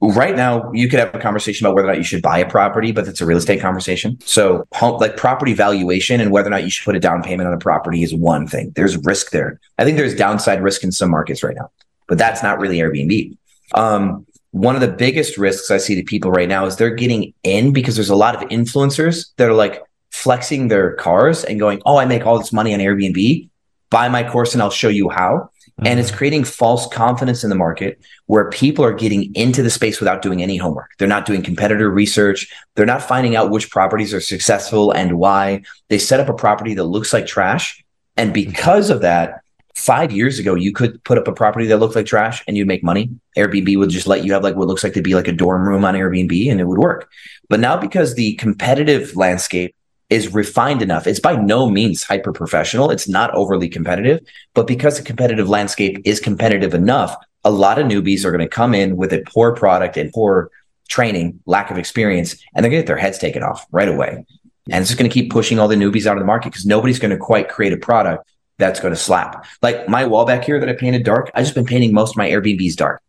Right 0.00 0.36
now, 0.36 0.70
you 0.72 0.88
could 0.88 0.98
have 0.98 1.14
a 1.14 1.18
conversation 1.18 1.66
about 1.66 1.74
whether 1.74 1.88
or 1.88 1.92
not 1.92 1.96
you 1.96 2.04
should 2.04 2.22
buy 2.22 2.38
a 2.38 2.48
property, 2.48 2.92
but 2.92 3.08
it's 3.08 3.22
a 3.22 3.26
real 3.26 3.38
estate 3.38 3.62
conversation. 3.62 4.18
So, 4.20 4.66
like 4.82 5.16
property 5.16 5.54
valuation 5.54 6.20
and 6.20 6.30
whether 6.30 6.48
or 6.48 6.50
not 6.50 6.64
you 6.64 6.70
should 6.70 6.84
put 6.84 6.96
a 6.96 7.00
down 7.00 7.22
payment 7.22 7.46
on 7.46 7.54
a 7.54 7.58
property 7.58 8.02
is 8.02 8.14
one 8.14 8.46
thing. 8.46 8.72
There's 8.76 8.98
risk 9.04 9.30
there. 9.30 9.58
I 9.78 9.84
think 9.84 9.96
there's 9.96 10.14
downside 10.14 10.62
risk 10.62 10.84
in 10.84 10.92
some 10.92 11.10
markets 11.10 11.42
right 11.42 11.56
now, 11.56 11.70
but 12.08 12.18
that's 12.18 12.42
not 12.42 12.58
really 12.58 12.78
Airbnb. 12.78 13.38
Um, 13.72 14.26
one 14.50 14.74
of 14.74 14.80
the 14.82 14.88
biggest 14.88 15.38
risks 15.38 15.70
I 15.70 15.78
see 15.78 15.94
to 15.94 16.02
people 16.02 16.30
right 16.30 16.48
now 16.48 16.66
is 16.66 16.76
they're 16.76 16.94
getting 16.94 17.32
in 17.42 17.72
because 17.72 17.94
there's 17.94 18.10
a 18.10 18.16
lot 18.16 18.36
of 18.36 18.48
influencers 18.50 19.28
that 19.36 19.48
are 19.48 19.54
like 19.54 19.82
flexing 20.10 20.68
their 20.68 20.94
cars 20.94 21.44
and 21.44 21.58
going, 21.58 21.80
"Oh, 21.86 21.96
I 21.96 22.04
make 22.04 22.26
all 22.26 22.38
this 22.38 22.52
money 22.52 22.74
on 22.74 22.80
Airbnb," 22.80 23.48
buy 23.90 24.08
my 24.08 24.28
course 24.28 24.54
and 24.54 24.62
I'll 24.62 24.70
show 24.70 24.88
you 24.88 25.08
how. 25.08 25.50
Mm-hmm. 25.78 25.86
And 25.86 26.00
it's 26.00 26.08
mm-hmm. 26.08 26.18
creating 26.18 26.44
false 26.44 26.86
confidence 26.88 27.44
in 27.44 27.50
the 27.50 27.56
market 27.56 28.00
where 28.26 28.50
people 28.50 28.84
are 28.84 28.94
getting 28.94 29.34
into 29.34 29.62
the 29.62 29.70
space 29.70 30.00
without 30.00 30.22
doing 30.22 30.42
any 30.42 30.56
homework. 30.56 30.90
They're 30.98 31.08
not 31.08 31.26
doing 31.26 31.42
competitor 31.42 31.90
research. 31.90 32.50
They're 32.74 32.86
not 32.86 33.02
finding 33.02 33.36
out 33.36 33.50
which 33.50 33.70
properties 33.70 34.14
are 34.14 34.20
successful 34.20 34.90
and 34.90 35.18
why. 35.18 35.62
They 35.88 35.98
set 35.98 36.20
up 36.20 36.28
a 36.28 36.34
property 36.34 36.74
that 36.74 36.84
looks 36.84 37.12
like 37.12 37.26
trash. 37.26 37.84
And 38.16 38.32
because 38.32 38.88
of 38.88 39.02
that, 39.02 39.42
five 39.76 40.10
years 40.10 40.38
ago, 40.38 40.54
you 40.54 40.72
could 40.72 41.02
put 41.04 41.18
up 41.18 41.28
a 41.28 41.32
property 41.32 41.66
that 41.66 41.76
looked 41.76 41.94
like 41.94 42.06
trash 42.06 42.42
and 42.48 42.56
you'd 42.56 42.66
make 42.66 42.82
money. 42.82 43.10
Airbnb 43.36 43.76
would 43.76 43.90
just 43.90 44.06
let 44.06 44.24
you 44.24 44.32
have 44.32 44.42
like 44.42 44.56
what 44.56 44.68
looks 44.68 44.82
like 44.82 44.94
to 44.94 45.02
be 45.02 45.14
like 45.14 45.28
a 45.28 45.32
dorm 45.32 45.68
room 45.68 45.84
on 45.84 45.94
Airbnb 45.94 46.50
and 46.50 46.60
it 46.60 46.64
would 46.64 46.78
work. 46.78 47.10
But 47.50 47.60
now 47.60 47.76
because 47.76 48.14
the 48.14 48.34
competitive 48.36 49.14
landscape 49.14 49.76
is 50.08 50.32
refined 50.32 50.82
enough. 50.82 51.06
It's 51.06 51.20
by 51.20 51.36
no 51.36 51.68
means 51.68 52.04
hyper 52.04 52.32
professional. 52.32 52.90
It's 52.90 53.08
not 53.08 53.34
overly 53.34 53.68
competitive, 53.68 54.20
but 54.54 54.66
because 54.66 54.96
the 54.96 55.04
competitive 55.04 55.48
landscape 55.48 56.00
is 56.04 56.20
competitive 56.20 56.74
enough, 56.74 57.16
a 57.44 57.50
lot 57.50 57.78
of 57.78 57.86
newbies 57.86 58.24
are 58.24 58.30
going 58.30 58.40
to 58.40 58.48
come 58.48 58.74
in 58.74 58.96
with 58.96 59.12
a 59.12 59.22
poor 59.26 59.54
product 59.54 59.96
and 59.96 60.12
poor 60.12 60.50
training, 60.88 61.40
lack 61.46 61.70
of 61.70 61.78
experience, 61.78 62.34
and 62.54 62.64
they're 62.64 62.70
going 62.70 62.80
to 62.80 62.84
get 62.84 62.86
their 62.86 62.96
heads 62.96 63.18
taken 63.18 63.42
off 63.42 63.66
right 63.70 63.88
away. 63.88 64.24
And 64.70 64.82
it's 64.82 64.90
just 64.90 64.98
going 64.98 65.10
to 65.10 65.14
keep 65.14 65.30
pushing 65.30 65.58
all 65.58 65.68
the 65.68 65.76
newbies 65.76 66.06
out 66.06 66.16
of 66.16 66.20
the 66.20 66.26
market 66.26 66.50
because 66.50 66.66
nobody's 66.66 66.98
going 66.98 67.12
to 67.12 67.16
quite 67.16 67.48
create 67.48 67.72
a 67.72 67.76
product 67.76 68.28
that's 68.58 68.80
going 68.80 68.92
to 68.94 69.00
slap. 69.00 69.44
Like 69.62 69.88
my 69.88 70.06
wall 70.06 70.24
back 70.24 70.44
here 70.44 70.58
that 70.58 70.68
I 70.68 70.72
painted 70.72 71.04
dark, 71.04 71.30
I've 71.34 71.44
just 71.44 71.54
been 71.54 71.66
painting 71.66 71.92
most 71.92 72.12
of 72.12 72.16
my 72.16 72.28
Airbnbs 72.28 72.74
dark. 72.74 73.02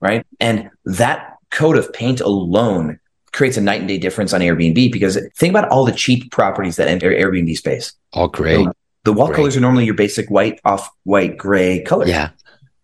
Right. 0.00 0.26
And 0.40 0.70
that 0.84 1.36
coat 1.50 1.76
of 1.76 1.92
paint 1.92 2.20
alone 2.20 2.98
creates 3.34 3.56
a 3.56 3.60
night 3.60 3.80
and 3.80 3.88
day 3.88 3.98
difference 3.98 4.32
on 4.32 4.40
Airbnb 4.40 4.90
because 4.92 5.18
think 5.36 5.50
about 5.50 5.68
all 5.68 5.84
the 5.84 5.92
cheap 5.92 6.30
properties 6.30 6.76
that 6.76 6.88
enter 6.88 7.10
Airbnb 7.10 7.56
space. 7.56 7.92
All 8.12 8.28
gray. 8.28 8.64
So 8.64 8.72
the 9.04 9.12
wall 9.12 9.26
Gray. 9.26 9.36
colors 9.36 9.56
are 9.56 9.60
normally 9.60 9.84
your 9.84 9.94
basic 9.94 10.30
white, 10.30 10.60
off 10.64 10.88
white, 11.02 11.36
gray 11.36 11.82
colors. 11.82 12.08
Yeah. 12.08 12.30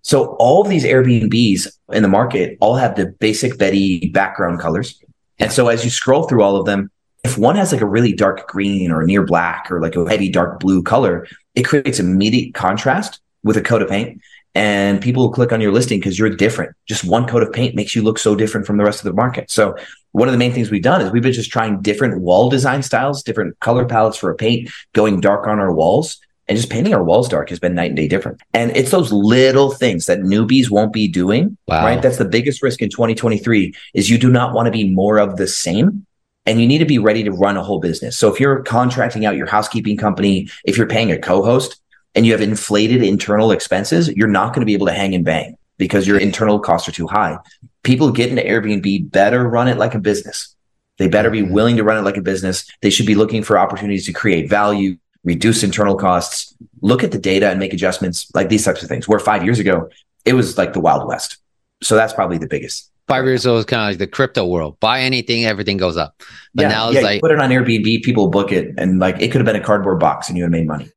So 0.02 0.36
all 0.38 0.62
of 0.62 0.68
these 0.68 0.84
Airbnbs 0.84 1.68
in 1.92 2.02
the 2.02 2.08
market 2.08 2.58
all 2.60 2.74
have 2.76 2.96
the 2.96 3.06
basic 3.06 3.58
Betty 3.58 4.08
background 4.10 4.60
colors. 4.60 5.02
And 5.38 5.50
so 5.50 5.68
as 5.68 5.84
you 5.84 5.90
scroll 5.90 6.24
through 6.24 6.42
all 6.42 6.56
of 6.56 6.66
them, 6.66 6.90
if 7.24 7.36
one 7.38 7.56
has 7.56 7.72
like 7.72 7.80
a 7.80 7.86
really 7.86 8.12
dark 8.12 8.48
green 8.48 8.90
or 8.90 9.04
near 9.04 9.24
black 9.24 9.70
or 9.70 9.80
like 9.80 9.96
a 9.96 10.08
heavy 10.08 10.30
dark 10.30 10.60
blue 10.60 10.82
color, 10.82 11.26
it 11.54 11.62
creates 11.62 11.98
immediate 11.98 12.54
contrast 12.54 13.20
with 13.42 13.56
a 13.56 13.62
coat 13.62 13.82
of 13.82 13.88
paint. 13.88 14.20
And 14.54 15.00
people 15.00 15.22
will 15.22 15.32
click 15.32 15.52
on 15.52 15.60
your 15.60 15.72
listing 15.72 16.00
because 16.00 16.18
you're 16.18 16.30
different. 16.30 16.74
Just 16.86 17.04
one 17.04 17.26
coat 17.26 17.42
of 17.42 17.52
paint 17.52 17.76
makes 17.76 17.94
you 17.94 18.02
look 18.02 18.18
so 18.18 18.34
different 18.34 18.66
from 18.66 18.78
the 18.78 18.84
rest 18.84 19.00
of 19.00 19.04
the 19.04 19.12
market. 19.12 19.50
So 19.50 19.76
one 20.12 20.26
of 20.26 20.32
the 20.32 20.38
main 20.38 20.52
things 20.52 20.70
we've 20.70 20.82
done 20.82 21.00
is 21.00 21.12
we've 21.12 21.22
been 21.22 21.32
just 21.32 21.52
trying 21.52 21.80
different 21.82 22.20
wall 22.20 22.50
design 22.50 22.82
styles, 22.82 23.22
different 23.22 23.58
color 23.60 23.84
palettes 23.84 24.16
for 24.16 24.28
a 24.30 24.34
paint, 24.34 24.68
going 24.92 25.20
dark 25.20 25.46
on 25.46 25.60
our 25.60 25.72
walls 25.72 26.18
and 26.48 26.56
just 26.58 26.68
painting 26.68 26.92
our 26.92 27.04
walls 27.04 27.28
dark 27.28 27.48
has 27.48 27.60
been 27.60 27.76
night 27.76 27.90
and 27.92 27.96
day 27.96 28.08
different. 28.08 28.40
And 28.52 28.76
it's 28.76 28.90
those 28.90 29.12
little 29.12 29.70
things 29.70 30.06
that 30.06 30.18
newbies 30.18 30.68
won't 30.68 30.92
be 30.92 31.06
doing, 31.06 31.56
Wow. 31.68 31.84
right? 31.84 32.02
That's 32.02 32.18
the 32.18 32.24
biggest 32.24 32.60
risk 32.60 32.82
in 32.82 32.90
2023 32.90 33.72
is 33.94 34.10
you 34.10 34.18
do 34.18 34.32
not 34.32 34.52
want 34.52 34.66
to 34.66 34.72
be 34.72 34.90
more 34.90 35.18
of 35.18 35.36
the 35.36 35.46
same 35.46 36.04
and 36.46 36.60
you 36.60 36.66
need 36.66 36.78
to 36.78 36.84
be 36.86 36.98
ready 36.98 37.22
to 37.22 37.30
run 37.30 37.56
a 37.56 37.62
whole 37.62 37.78
business. 37.78 38.18
So 38.18 38.32
if 38.32 38.40
you're 38.40 38.62
contracting 38.64 39.26
out 39.26 39.36
your 39.36 39.46
housekeeping 39.46 39.96
company, 39.96 40.48
if 40.64 40.76
you're 40.76 40.88
paying 40.88 41.12
a 41.12 41.18
co-host 41.18 41.80
and 42.14 42.26
you 42.26 42.32
have 42.32 42.40
inflated 42.40 43.02
internal 43.02 43.52
expenses, 43.52 44.08
you're 44.08 44.28
not 44.28 44.48
going 44.54 44.60
to 44.60 44.66
be 44.66 44.74
able 44.74 44.86
to 44.86 44.92
hang 44.92 45.14
and 45.14 45.24
bang 45.24 45.56
because 45.78 46.06
your 46.06 46.18
internal 46.18 46.58
costs 46.58 46.88
are 46.88 46.92
too 46.92 47.06
high. 47.06 47.38
People 47.82 48.10
get 48.10 48.30
into 48.30 48.42
Airbnb 48.42 49.10
better 49.10 49.48
run 49.48 49.68
it 49.68 49.78
like 49.78 49.94
a 49.94 49.98
business. 49.98 50.54
They 50.98 51.08
better 51.08 51.30
be 51.30 51.40
Mhm. 51.42 51.50
willing 51.52 51.76
to 51.76 51.84
run 51.84 51.96
it 51.96 52.02
like 52.02 52.18
a 52.18 52.22
business. 52.22 52.66
They 52.82 52.90
should 52.90 53.06
be 53.06 53.14
looking 53.14 53.42
for 53.42 53.58
opportunities 53.58 54.04
to 54.06 54.12
create 54.12 54.50
value, 54.50 54.96
reduce 55.24 55.62
internal 55.62 55.94
costs, 55.94 56.54
look 56.82 57.02
at 57.02 57.12
the 57.12 57.18
data 57.18 57.48
and 57.48 57.58
make 57.58 57.72
adjustments 57.72 58.26
like 58.34 58.48
these 58.50 58.64
types 58.64 58.82
of 58.82 58.88
things. 58.88 59.08
Where 59.08 59.18
five 59.18 59.42
years 59.44 59.58
ago, 59.58 59.88
it 60.26 60.34
was 60.34 60.58
like 60.58 60.74
the 60.74 60.80
Wild 60.80 61.08
West. 61.08 61.38
So 61.82 61.94
that's 61.94 62.12
probably 62.12 62.36
the 62.36 62.46
biggest. 62.46 62.90
Five 63.08 63.24
years 63.24 63.46
old 63.46 63.60
is 63.60 63.64
kind 63.64 63.82
of 63.82 63.88
like 63.88 63.98
the 63.98 64.06
crypto 64.06 64.46
world. 64.46 64.78
Buy 64.78 65.00
anything, 65.00 65.46
everything 65.46 65.78
goes 65.78 65.96
up. 65.96 66.22
But 66.54 66.62
yeah, 66.64 66.68
now 66.68 66.88
it's 66.88 66.94
yeah, 66.96 67.00
you 67.00 67.06
like 67.06 67.20
put 67.22 67.30
it 67.30 67.40
on 67.40 67.48
Airbnb, 67.50 68.02
people 68.02 68.28
book 68.28 68.52
it, 68.52 68.74
and 68.76 68.98
like 68.98 69.16
it 69.20 69.28
could 69.32 69.40
have 69.40 69.46
been 69.46 69.56
a 69.56 69.64
cardboard 69.64 69.98
box 69.98 70.28
and 70.28 70.36
you 70.36 70.44
would 70.44 70.52
have 70.54 70.60
made 70.60 70.66
money. 70.66 70.90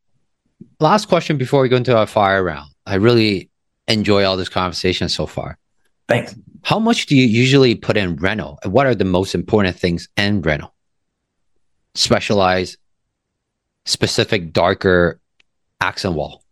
Last 0.84 1.08
question 1.08 1.38
before 1.38 1.62
we 1.62 1.70
go 1.70 1.78
into 1.78 1.98
our 1.98 2.06
fire 2.06 2.44
round. 2.44 2.70
I 2.86 2.96
really 2.96 3.50
enjoy 3.88 4.26
all 4.26 4.38
this 4.38 4.50
conversation 4.50 5.10
so 5.10 5.26
far. 5.26 5.58
Thanks. 6.08 6.36
How 6.62 6.78
much 6.78 7.06
do 7.08 7.16
you 7.16 7.26
usually 7.26 7.74
put 7.74 7.98
in 7.98 8.18
rental? 8.18 8.60
And 8.64 8.74
what 8.74 8.86
are 8.86 8.94
the 8.94 9.06
most 9.06 9.34
important 9.34 9.78
things 9.78 10.10
in 10.18 10.42
rental? 10.42 10.74
Specialized, 11.96 12.78
specific, 13.86 14.52
darker 14.52 15.20
accent 15.80 16.16
wall. 16.16 16.44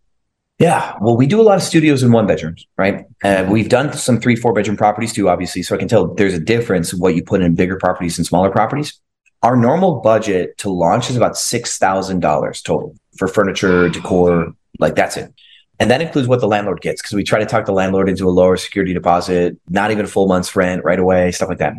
Yeah. 0.59 0.95
Well, 1.01 1.17
we 1.17 1.27
do 1.27 1.41
a 1.41 1.43
lot 1.43 1.57
of 1.57 1.63
studios 1.63 2.03
in 2.03 2.11
one 2.11 2.27
bedrooms, 2.27 2.65
right? 2.77 3.05
Uh, 3.23 3.47
we've 3.49 3.67
done 3.67 3.91
some 3.93 4.19
three, 4.19 4.35
four 4.35 4.53
bedroom 4.53 4.77
properties 4.77 5.11
too, 5.11 5.27
obviously. 5.27 5.63
So 5.63 5.75
I 5.75 5.79
can 5.79 5.87
tell 5.87 6.13
there's 6.13 6.35
a 6.35 6.39
difference 6.39 6.93
of 6.93 6.99
what 6.99 7.15
you 7.15 7.23
put 7.23 7.41
in 7.41 7.55
bigger 7.55 7.77
properties 7.77 8.17
and 8.17 8.27
smaller 8.27 8.51
properties. 8.51 8.99
Our 9.41 9.55
normal 9.55 10.01
budget 10.01 10.57
to 10.59 10.69
launch 10.69 11.09
is 11.09 11.17
about 11.17 11.33
$6,000 11.33 12.63
total 12.63 12.95
for 13.17 13.27
furniture, 13.27 13.89
decor, 13.89 14.53
like 14.79 14.95
that's 14.95 15.17
it. 15.17 15.33
And 15.79 15.89
that 15.89 16.01
includes 16.01 16.27
what 16.27 16.41
the 16.41 16.47
landlord 16.47 16.81
gets 16.81 17.01
because 17.01 17.13
we 17.13 17.23
try 17.23 17.39
to 17.39 17.45
talk 17.45 17.65
the 17.65 17.71
landlord 17.71 18.07
into 18.07 18.27
a 18.27 18.29
lower 18.29 18.55
security 18.55 18.93
deposit, 18.93 19.57
not 19.69 19.89
even 19.89 20.05
a 20.05 20.07
full 20.07 20.27
month's 20.27 20.55
rent 20.55 20.83
right 20.83 20.99
away, 20.99 21.31
stuff 21.31 21.49
like 21.49 21.57
that. 21.57 21.73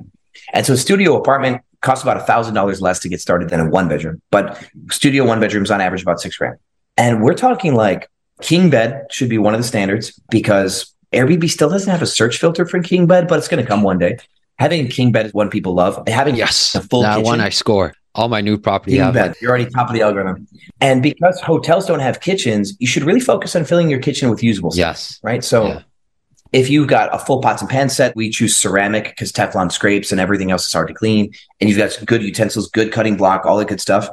And 0.52 0.66
so 0.66 0.72
a 0.72 0.76
studio 0.76 1.16
apartment 1.16 1.62
costs 1.82 2.02
about 2.02 2.26
$1,000 2.26 2.80
less 2.80 2.98
to 3.00 3.08
get 3.08 3.20
started 3.20 3.48
than 3.48 3.60
a 3.60 3.68
one 3.68 3.88
bedroom, 3.88 4.20
but 4.30 4.60
studio 4.90 5.24
one 5.24 5.40
bedrooms 5.40 5.70
on 5.70 5.80
average 5.80 6.02
about 6.02 6.20
six 6.20 6.36
grand. 6.36 6.56
And 6.96 7.22
we're 7.22 7.34
talking 7.34 7.74
like 7.74 8.08
king 8.40 8.70
bed 8.70 9.06
should 9.10 9.28
be 9.28 9.38
one 9.38 9.54
of 9.54 9.60
the 9.60 9.66
standards 9.66 10.18
because 10.30 10.92
Airbnb 11.12 11.48
still 11.50 11.68
doesn't 11.70 11.90
have 11.90 12.02
a 12.02 12.06
search 12.06 12.38
filter 12.38 12.66
for 12.66 12.80
king 12.82 13.06
bed, 13.06 13.28
but 13.28 13.38
it's 13.38 13.48
going 13.48 13.62
to 13.62 13.68
come 13.68 13.82
one 13.82 13.98
day. 13.98 14.16
Having 14.58 14.86
a 14.86 14.88
king 14.88 15.12
bed 15.12 15.26
is 15.26 15.34
one 15.34 15.48
people 15.50 15.74
love. 15.74 16.02
Having 16.08 16.36
Yes. 16.36 16.74
a 16.74 16.80
full 16.80 17.02
that 17.02 17.16
kitchen, 17.16 17.24
one 17.24 17.40
I 17.40 17.48
score. 17.50 17.94
All 18.14 18.28
my 18.28 18.40
new 18.42 18.58
property 18.58 18.96
have. 18.98 19.14
bed. 19.14 19.34
You're 19.40 19.50
already 19.50 19.70
top 19.70 19.88
of 19.88 19.94
the 19.94 20.02
algorithm. 20.02 20.46
And 20.80 21.02
because 21.02 21.40
hotels 21.40 21.86
don't 21.86 22.00
have 22.00 22.20
kitchens, 22.20 22.74
you 22.78 22.86
should 22.86 23.04
really 23.04 23.20
focus 23.20 23.56
on 23.56 23.64
filling 23.64 23.88
your 23.88 24.00
kitchen 24.00 24.28
with 24.28 24.42
usable 24.42 24.70
stuff, 24.70 24.78
Yes. 24.78 25.18
right? 25.22 25.42
So 25.42 25.66
Yeah. 25.66 25.80
if 26.52 26.68
you've 26.68 26.88
got 26.88 27.14
a 27.14 27.18
full 27.18 27.40
pots 27.40 27.62
and 27.62 27.70
pans 27.70 27.96
set, 27.96 28.14
we 28.14 28.28
choose 28.28 28.54
ceramic 28.54 29.04
because 29.04 29.32
Teflon 29.32 29.72
scrapes 29.72 30.12
and 30.12 30.20
everything 30.20 30.50
else 30.50 30.66
is 30.66 30.72
hard 30.72 30.88
to 30.88 30.94
clean. 30.94 31.30
And 31.60 31.70
you've 31.70 31.78
got 31.78 31.98
good 32.04 32.22
utensils, 32.22 32.68
good 32.70 32.92
cutting 32.92 33.16
block, 33.16 33.46
all 33.46 33.56
that 33.56 33.68
good 33.68 33.80
stuff. 33.80 34.10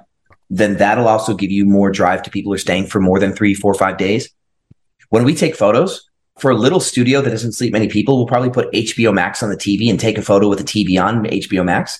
Then 0.50 0.78
that'll 0.78 1.08
also 1.10 1.34
give 1.36 1.52
you 1.52 1.66
more 1.66 1.92
drive 1.92 2.24
to 2.24 2.30
people 2.30 2.52
who 2.52 2.56
are 2.56 2.58
staying 2.60 2.88
for 2.88 3.02
more 3.02 3.20
than 3.20 3.34
three, 3.34 3.54
four, 3.54 3.74
five 3.74 3.98
days. 3.98 4.30
When 5.10 5.24
we 5.26 5.36
take 5.36 5.56
photos 5.56 6.10
for 6.40 6.52
a 6.52 6.56
little 6.56 6.80
studio 6.80 7.22
that 7.22 7.30
doesn't 7.32 7.52
sleep 7.52 7.74
many 7.74 7.90
people, 7.90 8.16
we'll 8.16 8.26
probably 8.28 8.50
put 8.50 8.72
HBO 8.74 9.12
Max 9.14 9.44
on 9.44 9.50
the 9.50 9.58
TV 9.58 9.90
and 9.90 10.00
take 10.00 10.18
a 10.18 10.22
photo 10.22 10.48
with 10.48 10.60
the 10.60 10.64
TV 10.66 10.98
on 11.04 11.26
HBO 11.26 11.66
Max. 11.66 12.00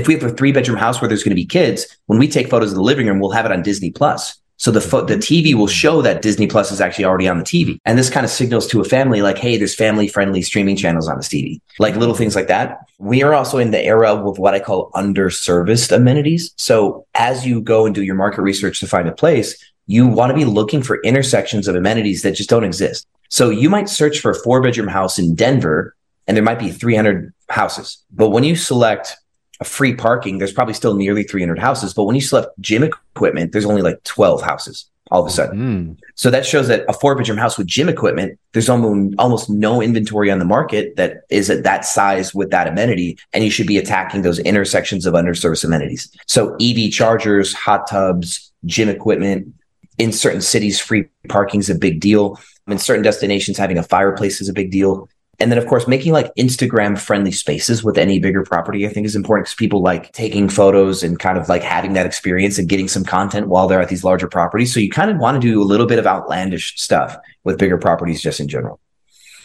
If 0.00 0.08
we 0.08 0.14
have 0.14 0.22
a 0.22 0.30
three 0.30 0.50
bedroom 0.50 0.78
house 0.78 0.98
where 0.98 1.08
there's 1.08 1.22
going 1.22 1.36
to 1.36 1.42
be 1.42 1.44
kids, 1.44 1.86
when 2.06 2.18
we 2.18 2.26
take 2.26 2.48
photos 2.48 2.70
of 2.70 2.76
the 2.76 2.82
living 2.82 3.06
room, 3.06 3.20
we'll 3.20 3.32
have 3.32 3.44
it 3.44 3.52
on 3.52 3.60
Disney 3.60 3.90
Plus. 3.90 4.40
So 4.56 4.70
the 4.70 4.80
fo- 4.80 5.04
the 5.04 5.16
TV 5.16 5.54
will 5.54 5.66
show 5.66 6.00
that 6.00 6.22
Disney 6.22 6.46
Plus 6.46 6.72
is 6.72 6.80
actually 6.80 7.04
already 7.04 7.28
on 7.28 7.36
the 7.36 7.44
TV, 7.44 7.78
and 7.84 7.98
this 7.98 8.08
kind 8.08 8.24
of 8.24 8.30
signals 8.30 8.66
to 8.68 8.80
a 8.80 8.84
family 8.84 9.20
like, 9.20 9.36
"Hey, 9.36 9.58
there's 9.58 9.74
family 9.74 10.08
friendly 10.08 10.40
streaming 10.40 10.76
channels 10.76 11.06
on 11.06 11.18
this 11.18 11.28
TV." 11.28 11.60
Like 11.78 11.96
little 11.96 12.14
things 12.14 12.34
like 12.34 12.48
that. 12.48 12.78
We 12.98 13.22
are 13.22 13.34
also 13.34 13.58
in 13.58 13.72
the 13.72 13.84
era 13.84 14.10
of 14.14 14.38
what 14.38 14.54
I 14.54 14.60
call 14.60 14.90
underserviced 14.94 15.94
amenities. 15.94 16.52
So 16.56 17.04
as 17.14 17.46
you 17.46 17.60
go 17.60 17.84
and 17.84 17.94
do 17.94 18.02
your 18.02 18.14
market 18.14 18.40
research 18.40 18.80
to 18.80 18.86
find 18.86 19.06
a 19.06 19.12
place, 19.12 19.54
you 19.86 20.06
want 20.06 20.30
to 20.30 20.34
be 20.34 20.46
looking 20.46 20.82
for 20.82 21.02
intersections 21.02 21.68
of 21.68 21.74
amenities 21.74 22.22
that 22.22 22.36
just 22.36 22.48
don't 22.48 22.64
exist. 22.64 23.06
So 23.28 23.50
you 23.50 23.68
might 23.68 23.90
search 23.90 24.20
for 24.20 24.30
a 24.30 24.34
four 24.34 24.62
bedroom 24.62 24.88
house 24.88 25.18
in 25.18 25.34
Denver, 25.34 25.94
and 26.26 26.36
there 26.36 26.44
might 26.44 26.58
be 26.58 26.70
300 26.70 27.34
houses, 27.50 27.98
but 28.10 28.30
when 28.30 28.44
you 28.44 28.56
select 28.56 29.16
free 29.64 29.94
parking, 29.94 30.38
there's 30.38 30.52
probably 30.52 30.74
still 30.74 30.94
nearly 30.94 31.22
300 31.22 31.58
houses. 31.58 31.94
But 31.94 32.04
when 32.04 32.14
you 32.14 32.22
select 32.22 32.58
gym 32.60 32.82
equipment, 32.82 33.52
there's 33.52 33.66
only 33.66 33.82
like 33.82 34.02
12 34.04 34.42
houses 34.42 34.90
all 35.10 35.20
of 35.20 35.26
a 35.26 35.30
sudden. 35.30 35.58
Mm. 35.58 35.98
So 36.14 36.30
that 36.30 36.46
shows 36.46 36.68
that 36.68 36.84
a 36.88 36.92
four 36.92 37.14
bedroom 37.14 37.38
house 37.38 37.58
with 37.58 37.66
gym 37.66 37.88
equipment, 37.88 38.38
there's 38.52 38.68
almost 38.68 39.14
almost 39.18 39.50
no 39.50 39.82
inventory 39.82 40.30
on 40.30 40.38
the 40.38 40.44
market 40.44 40.96
that 40.96 41.22
is 41.30 41.50
at 41.50 41.64
that 41.64 41.84
size 41.84 42.34
with 42.34 42.50
that 42.50 42.68
amenity. 42.68 43.18
And 43.32 43.42
you 43.42 43.50
should 43.50 43.66
be 43.66 43.78
attacking 43.78 44.22
those 44.22 44.38
intersections 44.38 45.06
of 45.06 45.14
underserviced 45.14 45.64
amenities. 45.64 46.10
So 46.26 46.56
EV 46.60 46.92
chargers, 46.92 47.52
hot 47.52 47.88
tubs, 47.88 48.52
gym 48.64 48.88
equipment. 48.88 49.52
In 49.98 50.12
certain 50.12 50.40
cities, 50.40 50.80
free 50.80 51.06
parking 51.28 51.60
is 51.60 51.68
a 51.68 51.74
big 51.74 52.00
deal. 52.00 52.40
In 52.66 52.78
certain 52.78 53.02
destinations, 53.02 53.58
having 53.58 53.76
a 53.76 53.82
fireplace 53.82 54.40
is 54.40 54.48
a 54.48 54.52
big 54.52 54.70
deal. 54.70 55.08
And 55.40 55.50
then, 55.50 55.58
of 55.58 55.66
course, 55.66 55.88
making 55.88 56.12
like 56.12 56.32
Instagram 56.36 56.98
friendly 56.98 57.32
spaces 57.32 57.82
with 57.82 57.96
any 57.96 58.18
bigger 58.18 58.42
property, 58.42 58.86
I 58.86 58.90
think 58.90 59.06
is 59.06 59.16
important 59.16 59.46
because 59.46 59.54
people 59.56 59.82
like 59.82 60.12
taking 60.12 60.48
photos 60.50 61.02
and 61.02 61.18
kind 61.18 61.38
of 61.38 61.48
like 61.48 61.62
having 61.62 61.94
that 61.94 62.04
experience 62.04 62.58
and 62.58 62.68
getting 62.68 62.88
some 62.88 63.04
content 63.04 63.48
while 63.48 63.66
they're 63.66 63.80
at 63.80 63.88
these 63.88 64.04
larger 64.04 64.28
properties. 64.28 64.72
So 64.74 64.80
you 64.80 64.90
kind 64.90 65.10
of 65.10 65.16
want 65.16 65.40
to 65.40 65.48
do 65.48 65.62
a 65.62 65.64
little 65.64 65.86
bit 65.86 65.98
of 65.98 66.06
outlandish 66.06 66.78
stuff 66.78 67.16
with 67.44 67.58
bigger 67.58 67.78
properties 67.78 68.20
just 68.20 68.38
in 68.38 68.48
general. 68.48 68.78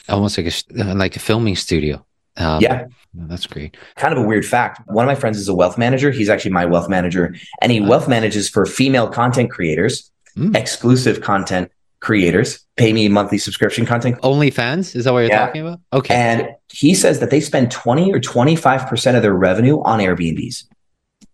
Almost 0.10 0.38
like 0.38 0.48
a 0.48 0.82
uh, 0.82 0.96
like 0.96 1.16
a 1.16 1.20
filming 1.20 1.56
studio. 1.56 2.06
Um, 2.38 2.62
Yeah. 2.62 2.88
that's 3.14 3.48
great. 3.48 3.78
Kind 3.96 4.14
of 4.14 4.22
a 4.22 4.28
weird 4.28 4.46
fact. 4.46 4.82
One 4.88 5.06
of 5.06 5.08
my 5.08 5.16
friends 5.16 5.38
is 5.38 5.48
a 5.48 5.56
wealth 5.56 5.78
manager. 5.78 6.12
He's 6.12 6.28
actually 6.30 6.52
my 6.52 6.66
wealth 6.66 6.89
manager 6.89 7.34
and 7.62 7.72
he 7.72 7.80
Ah. 7.80 7.88
wealth 7.88 8.08
manages 8.10 8.50
for 8.50 8.66
female 8.66 9.08
content 9.08 9.50
creators, 9.50 10.12
Mm. 10.38 10.54
exclusive 10.58 11.22
content 11.22 11.72
creators, 12.06 12.60
pay 12.78 12.93
me 12.93 13.10
monthly 13.10 13.38
subscription 13.38 13.86
content 13.86 14.22
OnlyFans 14.22 14.95
is 14.95 15.03
that 15.06 15.14
what 15.14 15.20
you're 15.20 15.30
Yeah. 15.30 15.45
talking 15.45 15.62
about? 15.68 15.80
Okay. 15.91 16.14
And 16.14 16.49
he 16.72 16.93
says 16.93 17.20
that 17.20 17.32
they 17.32 17.41
spend 17.41 17.72
20 17.72 18.14
or 18.14 18.20
25% 18.20 19.16
of 19.16 19.22
their 19.24 19.34
revenue 19.34 19.82
on 19.84 19.99
Airbnbs 19.99 20.64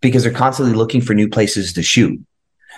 because 0.01 0.23
they're 0.23 0.31
constantly 0.31 0.73
looking 0.73 1.01
for 1.01 1.13
new 1.13 1.27
places 1.27 1.73
to 1.73 1.83
shoot. 1.83 2.19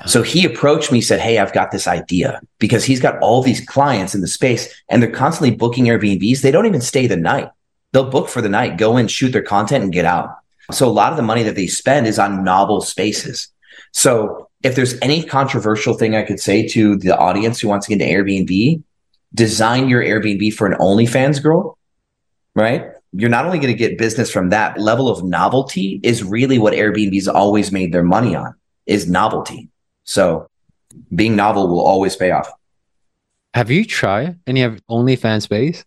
So 0.08 0.24
he 0.24 0.44
approached 0.44 0.92
me, 0.92 1.02
said, 1.02 1.20
Hey, 1.20 1.38
I've 1.38 1.54
got 1.54 1.70
this 1.72 1.88
idea 1.88 2.42
because 2.58 2.84
he's 2.84 3.00
got 3.00 3.20
all 3.20 3.44
these 3.44 3.62
clients 3.64 4.16
in 4.16 4.22
the 4.22 4.28
space 4.28 4.68
and 4.90 5.02
they're 5.02 5.12
constantly 5.12 5.56
booking 5.56 5.86
Airbnbs. 5.86 6.42
They 6.42 6.50
don't 6.52 6.66
even 6.66 6.82
stay 6.82 7.06
the 7.06 7.16
night. 7.16 7.50
They'll 7.92 8.10
book 8.10 8.28
for 8.28 8.42
the 8.42 8.50
night, 8.50 8.78
go 8.80 8.98
in, 8.98 9.08
shoot 9.08 9.32
their 9.32 9.44
content 9.44 9.84
and 9.84 9.94
get 9.94 10.06
out. 10.06 10.30
So 10.72 10.88
a 10.88 10.98
lot 11.02 11.12
of 11.14 11.18
the 11.18 11.24
money 11.24 11.44
that 11.44 11.56
they 11.56 11.68
spend 11.68 12.08
is 12.08 12.18
on 12.18 12.44
novel 12.44 12.82
spaces. 12.82 13.50
So 13.92 14.50
if 14.64 14.76
there's 14.76 14.98
any 15.02 15.24
controversial 15.24 15.94
thing 15.94 16.16
I 16.16 16.24
could 16.24 16.40
say 16.40 16.68
to 16.70 16.96
the 16.96 17.18
audience 17.18 17.60
who 17.60 17.68
wants 17.68 17.86
to 17.88 17.96
get 17.96 18.02
into 18.02 18.14
Airbnb, 18.14 18.82
design 19.34 19.90
your 19.90 20.02
Airbnb 20.02 20.54
for 20.54 20.66
an 20.68 20.78
OnlyFans 20.80 21.44
girl, 21.44 21.78
right? 22.56 22.88
You're 23.12 23.30
not 23.30 23.46
only 23.46 23.60
going 23.60 23.74
to 23.74 23.78
get 23.78 23.98
business 23.98 24.32
from 24.32 24.50
that 24.50 24.80
level 24.80 25.10
of 25.10 25.24
novelty 25.24 26.00
is 26.02 26.24
really 26.24 26.58
what 26.58 26.74
Airbnb's 26.74 27.28
always 27.28 27.72
made 27.72 27.94
their 27.94 28.04
money 28.04 28.36
on 28.36 28.56
is 28.86 29.08
novelty. 29.08 29.70
So 30.04 30.50
being 31.14 31.36
novel 31.36 31.68
will 31.68 31.82
always 31.82 32.16
pay 32.16 32.32
off. 32.32 32.50
Have 33.54 33.70
you 33.70 33.86
tried 33.86 34.40
any 34.48 34.64
of 34.64 34.82
OnlyFans 34.88 35.44
space? 35.44 35.86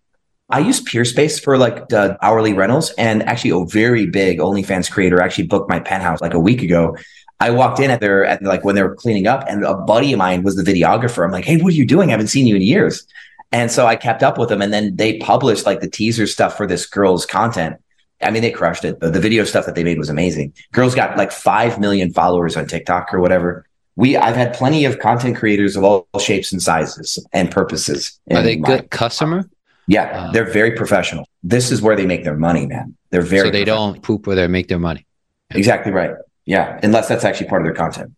I 0.48 0.60
use 0.60 0.80
Peerspace 0.80 1.42
for 1.42 1.58
like 1.58 1.88
the 1.88 2.16
hourly 2.22 2.52
rentals 2.52 2.92
and 2.92 3.24
actually 3.24 3.50
a 3.50 3.64
very 3.66 4.06
big 4.06 4.38
OnlyFans 4.38 4.90
creator 4.90 5.20
actually 5.20 5.48
booked 5.48 5.68
my 5.68 5.80
penthouse 5.80 6.20
like 6.20 6.34
a 6.34 6.38
week 6.38 6.62
ago. 6.62 6.96
I 7.40 7.50
walked 7.50 7.80
in 7.80 7.90
at 7.90 8.00
their, 8.00 8.24
at 8.24 8.42
like 8.42 8.64
when 8.64 8.74
they 8.74 8.82
were 8.82 8.94
cleaning 8.94 9.26
up 9.26 9.44
and 9.48 9.64
a 9.64 9.74
buddy 9.74 10.12
of 10.12 10.18
mine 10.18 10.42
was 10.42 10.56
the 10.56 10.62
videographer. 10.62 11.24
I'm 11.24 11.30
like, 11.30 11.44
Hey, 11.44 11.58
what 11.58 11.72
are 11.72 11.76
you 11.76 11.86
doing? 11.86 12.08
I 12.08 12.12
haven't 12.12 12.28
seen 12.28 12.46
you 12.46 12.56
in 12.56 12.62
years. 12.62 13.06
And 13.52 13.70
so 13.70 13.86
I 13.86 13.96
kept 13.96 14.22
up 14.22 14.38
with 14.38 14.48
them 14.48 14.62
and 14.62 14.72
then 14.72 14.96
they 14.96 15.18
published 15.18 15.66
like 15.66 15.80
the 15.80 15.90
teaser 15.90 16.26
stuff 16.26 16.56
for 16.56 16.66
this 16.66 16.86
girl's 16.86 17.26
content. 17.26 17.76
I 18.22 18.30
mean, 18.30 18.42
they 18.42 18.50
crushed 18.50 18.84
it. 18.84 19.00
The, 19.00 19.10
the 19.10 19.20
video 19.20 19.44
stuff 19.44 19.66
that 19.66 19.74
they 19.74 19.84
made 19.84 19.98
was 19.98 20.08
amazing. 20.08 20.54
Girls 20.72 20.94
got 20.94 21.16
like 21.18 21.30
5 21.30 21.78
million 21.78 22.12
followers 22.12 22.56
on 22.56 22.66
TikTok 22.66 23.12
or 23.12 23.20
whatever. 23.20 23.66
We, 23.94 24.16
I've 24.16 24.36
had 24.36 24.54
plenty 24.54 24.84
of 24.84 24.98
content 24.98 25.36
creators 25.36 25.76
of 25.76 25.84
all 25.84 26.06
shapes 26.18 26.52
and 26.52 26.62
sizes 26.62 27.18
and 27.32 27.50
purposes. 27.50 28.18
Are 28.30 28.42
they 28.42 28.56
good 28.56 28.90
customer? 28.90 29.48
Yeah, 29.86 30.04
uh, 30.04 30.32
they're 30.32 30.50
very 30.50 30.72
professional. 30.72 31.28
This 31.42 31.70
is 31.70 31.80
where 31.80 31.94
they 31.94 32.06
make 32.06 32.24
their 32.24 32.36
money, 32.36 32.66
man. 32.66 32.96
They're 33.10 33.22
very 33.22 33.48
so 33.48 33.52
they 33.52 33.64
don't 33.64 34.02
poop 34.02 34.26
where 34.26 34.34
they 34.34 34.48
make 34.48 34.68
their 34.68 34.80
money. 34.80 35.06
Exactly 35.50 35.92
right. 35.92 36.10
Yeah, 36.46 36.80
unless 36.82 37.08
that's 37.08 37.24
actually 37.24 37.48
part 37.48 37.62
of 37.62 37.66
their 37.66 37.74
content. 37.74 38.12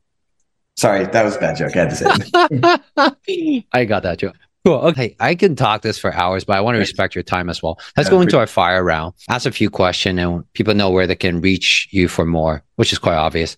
Sorry, 0.76 1.07
that 1.07 1.24
was 1.24 1.37
a 1.37 1.41
bad 1.41 1.57
joke. 1.57 1.76
I 1.76 1.81
had 1.81 1.91
to 1.91 3.16
say. 3.26 3.64
I 3.72 3.85
got 3.85 4.05
that 4.05 4.18
joke. 4.18 4.37
Cool. 4.64 4.74
Okay, 4.74 5.16
I 5.18 5.35
can 5.35 5.57
talk 5.57 5.83
this 5.83 5.99
for 5.99 6.12
hours, 6.12 6.45
but 6.45 6.57
I 6.57 6.61
want 6.61 6.74
to 6.74 6.79
respect 6.79 7.14
your 7.14 7.24
time 7.24 7.49
as 7.49 7.62
well. 7.62 7.79
Let's 7.97 8.11
go 8.11 8.20
into 8.20 8.39
our 8.39 8.47
fire 8.47 8.85
round. 8.85 9.14
Ask 9.29 9.47
a 9.47 9.51
few 9.51 9.70
questions, 9.70 10.20
and 10.20 10.53
people 10.53 10.74
know 10.74 10.91
where 10.91 11.07
they 11.07 11.16
can 11.16 11.41
reach 11.41 11.89
you 11.91 12.07
for 12.07 12.24
more, 12.24 12.62
which 12.76 12.93
is 12.93 12.99
quite 12.99 13.16
obvious. 13.16 13.57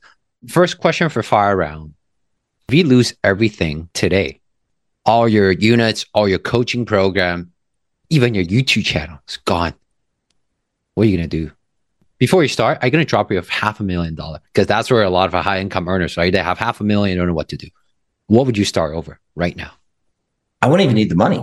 First 0.49 0.79
question 0.79 1.09
for 1.09 1.23
fire 1.23 1.57
round: 1.57 1.95
If 2.69 2.75
you 2.75 2.85
lose 2.85 3.13
everything 3.25 3.89
today, 3.93 4.41
all 5.05 5.29
your 5.29 5.51
units, 5.51 6.07
all 6.15 6.29
your 6.29 6.39
coaching 6.39 6.87
program, 6.87 7.53
even 8.09 8.35
your 8.35 8.45
YouTube 8.45 8.85
channel 8.85 9.19
is 9.29 9.37
gone. 9.39 9.75
What 10.95 11.05
are 11.07 11.11
you 11.11 11.17
going 11.17 11.29
to 11.29 11.47
do? 11.47 11.53
Before 12.21 12.43
you 12.43 12.49
start, 12.49 12.79
I'm 12.83 12.91
going 12.91 13.03
to 13.03 13.09
drop 13.09 13.33
you 13.33 13.39
a 13.39 13.45
half 13.51 13.81
a 13.81 13.83
million 13.83 14.15
dollar 14.15 14.41
because 14.53 14.67
that's 14.67 14.91
where 14.91 15.03
a 15.03 15.09
lot 15.09 15.33
of 15.33 15.43
high 15.43 15.59
income 15.59 15.89
earners, 15.89 16.19
right? 16.19 16.31
They 16.31 16.43
have 16.43 16.59
half 16.59 16.79
a 16.83 16.85
million, 16.85 17.17
don't 17.17 17.27
know 17.27 17.33
what 17.33 17.49
to 17.49 17.57
do. 17.57 17.69
What 18.27 18.45
would 18.45 18.59
you 18.59 18.67
start 18.67 18.95
over 18.95 19.19
right 19.35 19.57
now? 19.57 19.73
I 20.61 20.69
wouldn't 20.69 20.85
even 20.85 20.97
need 20.97 21.11
the 21.11 21.17
money. 21.17 21.43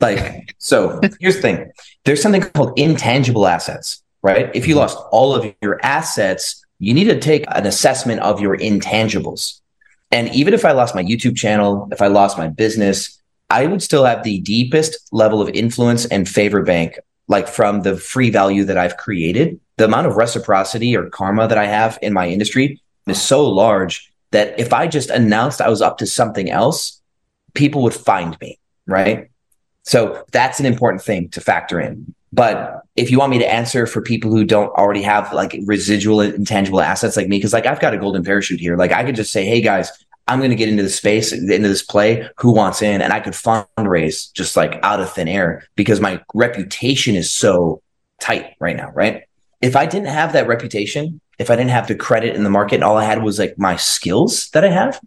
Like, 0.00 0.54
so 0.58 1.00
here's 1.20 1.36
the 1.36 1.42
thing 1.42 1.70
there's 2.06 2.22
something 2.22 2.40
called 2.40 2.78
intangible 2.78 3.46
assets, 3.46 4.02
right? 4.22 4.50
If 4.54 4.66
you 4.66 4.72
mm-hmm. 4.72 4.80
lost 4.80 4.98
all 5.12 5.34
of 5.34 5.54
your 5.60 5.78
assets, 5.84 6.64
you 6.78 6.94
need 6.94 7.04
to 7.04 7.20
take 7.20 7.44
an 7.48 7.66
assessment 7.66 8.22
of 8.22 8.40
your 8.40 8.56
intangibles. 8.56 9.60
And 10.10 10.34
even 10.34 10.54
if 10.54 10.64
I 10.64 10.72
lost 10.72 10.94
my 10.94 11.04
YouTube 11.04 11.36
channel, 11.36 11.88
if 11.92 12.00
I 12.00 12.06
lost 12.06 12.38
my 12.38 12.48
business, 12.48 13.20
I 13.50 13.66
would 13.66 13.82
still 13.82 14.06
have 14.06 14.22
the 14.22 14.40
deepest 14.40 15.12
level 15.12 15.42
of 15.42 15.50
influence 15.50 16.06
and 16.06 16.26
favor 16.26 16.62
bank, 16.62 16.98
like 17.30 17.48
from 17.48 17.82
the 17.82 17.96
free 17.96 18.28
value 18.28 18.64
that 18.64 18.76
I've 18.76 18.96
created. 18.96 19.58
The 19.76 19.84
amount 19.84 20.08
of 20.08 20.16
reciprocity 20.16 20.96
or 20.96 21.08
karma 21.08 21.46
that 21.46 21.56
I 21.56 21.66
have 21.66 21.96
in 22.02 22.12
my 22.12 22.28
industry 22.28 22.82
is 23.06 23.22
so 23.22 23.48
large 23.48 24.12
that 24.32 24.58
if 24.58 24.72
I 24.72 24.88
just 24.88 25.10
announced 25.10 25.60
I 25.60 25.68
was 25.68 25.80
up 25.80 25.98
to 25.98 26.06
something 26.06 26.50
else, 26.50 27.00
people 27.54 27.82
would 27.84 27.94
find 27.94 28.36
me, 28.40 28.58
right? 28.86 29.30
So 29.84 30.24
that's 30.32 30.58
an 30.58 30.66
important 30.66 31.02
thing 31.02 31.28
to 31.30 31.40
factor 31.40 31.80
in. 31.80 32.14
But 32.32 32.82
if 32.96 33.12
you 33.12 33.18
want 33.18 33.30
me 33.30 33.38
to 33.38 33.52
answer 33.52 33.86
for 33.86 34.02
people 34.02 34.32
who 34.32 34.44
don't 34.44 34.70
already 34.70 35.02
have 35.02 35.32
like 35.32 35.56
residual 35.66 36.20
intangible 36.20 36.80
assets 36.80 37.16
like 37.16 37.28
me, 37.28 37.38
because 37.38 37.52
like 37.52 37.66
I've 37.66 37.80
got 37.80 37.94
a 37.94 37.98
golden 37.98 38.24
parachute 38.24 38.60
here, 38.60 38.76
like 38.76 38.92
I 38.92 39.04
could 39.04 39.14
just 39.14 39.32
say, 39.32 39.44
hey 39.46 39.60
guys, 39.60 39.90
I'm 40.30 40.38
going 40.38 40.50
to 40.50 40.56
get 40.56 40.68
into 40.68 40.84
the 40.84 40.88
space, 40.88 41.32
into 41.32 41.68
this 41.68 41.82
play. 41.82 42.28
Who 42.38 42.52
wants 42.52 42.82
in? 42.82 43.02
And 43.02 43.12
I 43.12 43.18
could 43.18 43.32
fundraise 43.32 44.32
just 44.32 44.56
like 44.56 44.78
out 44.84 45.00
of 45.00 45.12
thin 45.12 45.26
air 45.26 45.66
because 45.74 46.00
my 46.00 46.22
reputation 46.32 47.16
is 47.16 47.30
so 47.30 47.82
tight 48.20 48.54
right 48.60 48.76
now, 48.76 48.92
right? 48.92 49.24
If 49.60 49.74
I 49.74 49.86
didn't 49.86 50.08
have 50.08 50.32
that 50.34 50.46
reputation, 50.46 51.20
if 51.40 51.50
I 51.50 51.56
didn't 51.56 51.72
have 51.72 51.88
the 51.88 51.96
credit 51.96 52.36
in 52.36 52.44
the 52.44 52.50
market 52.50 52.76
and 52.76 52.84
all 52.84 52.96
I 52.96 53.04
had 53.04 53.24
was 53.24 53.40
like 53.40 53.58
my 53.58 53.74
skills 53.74 54.48
that 54.50 54.64
I 54.64 54.68
have, 54.68 55.00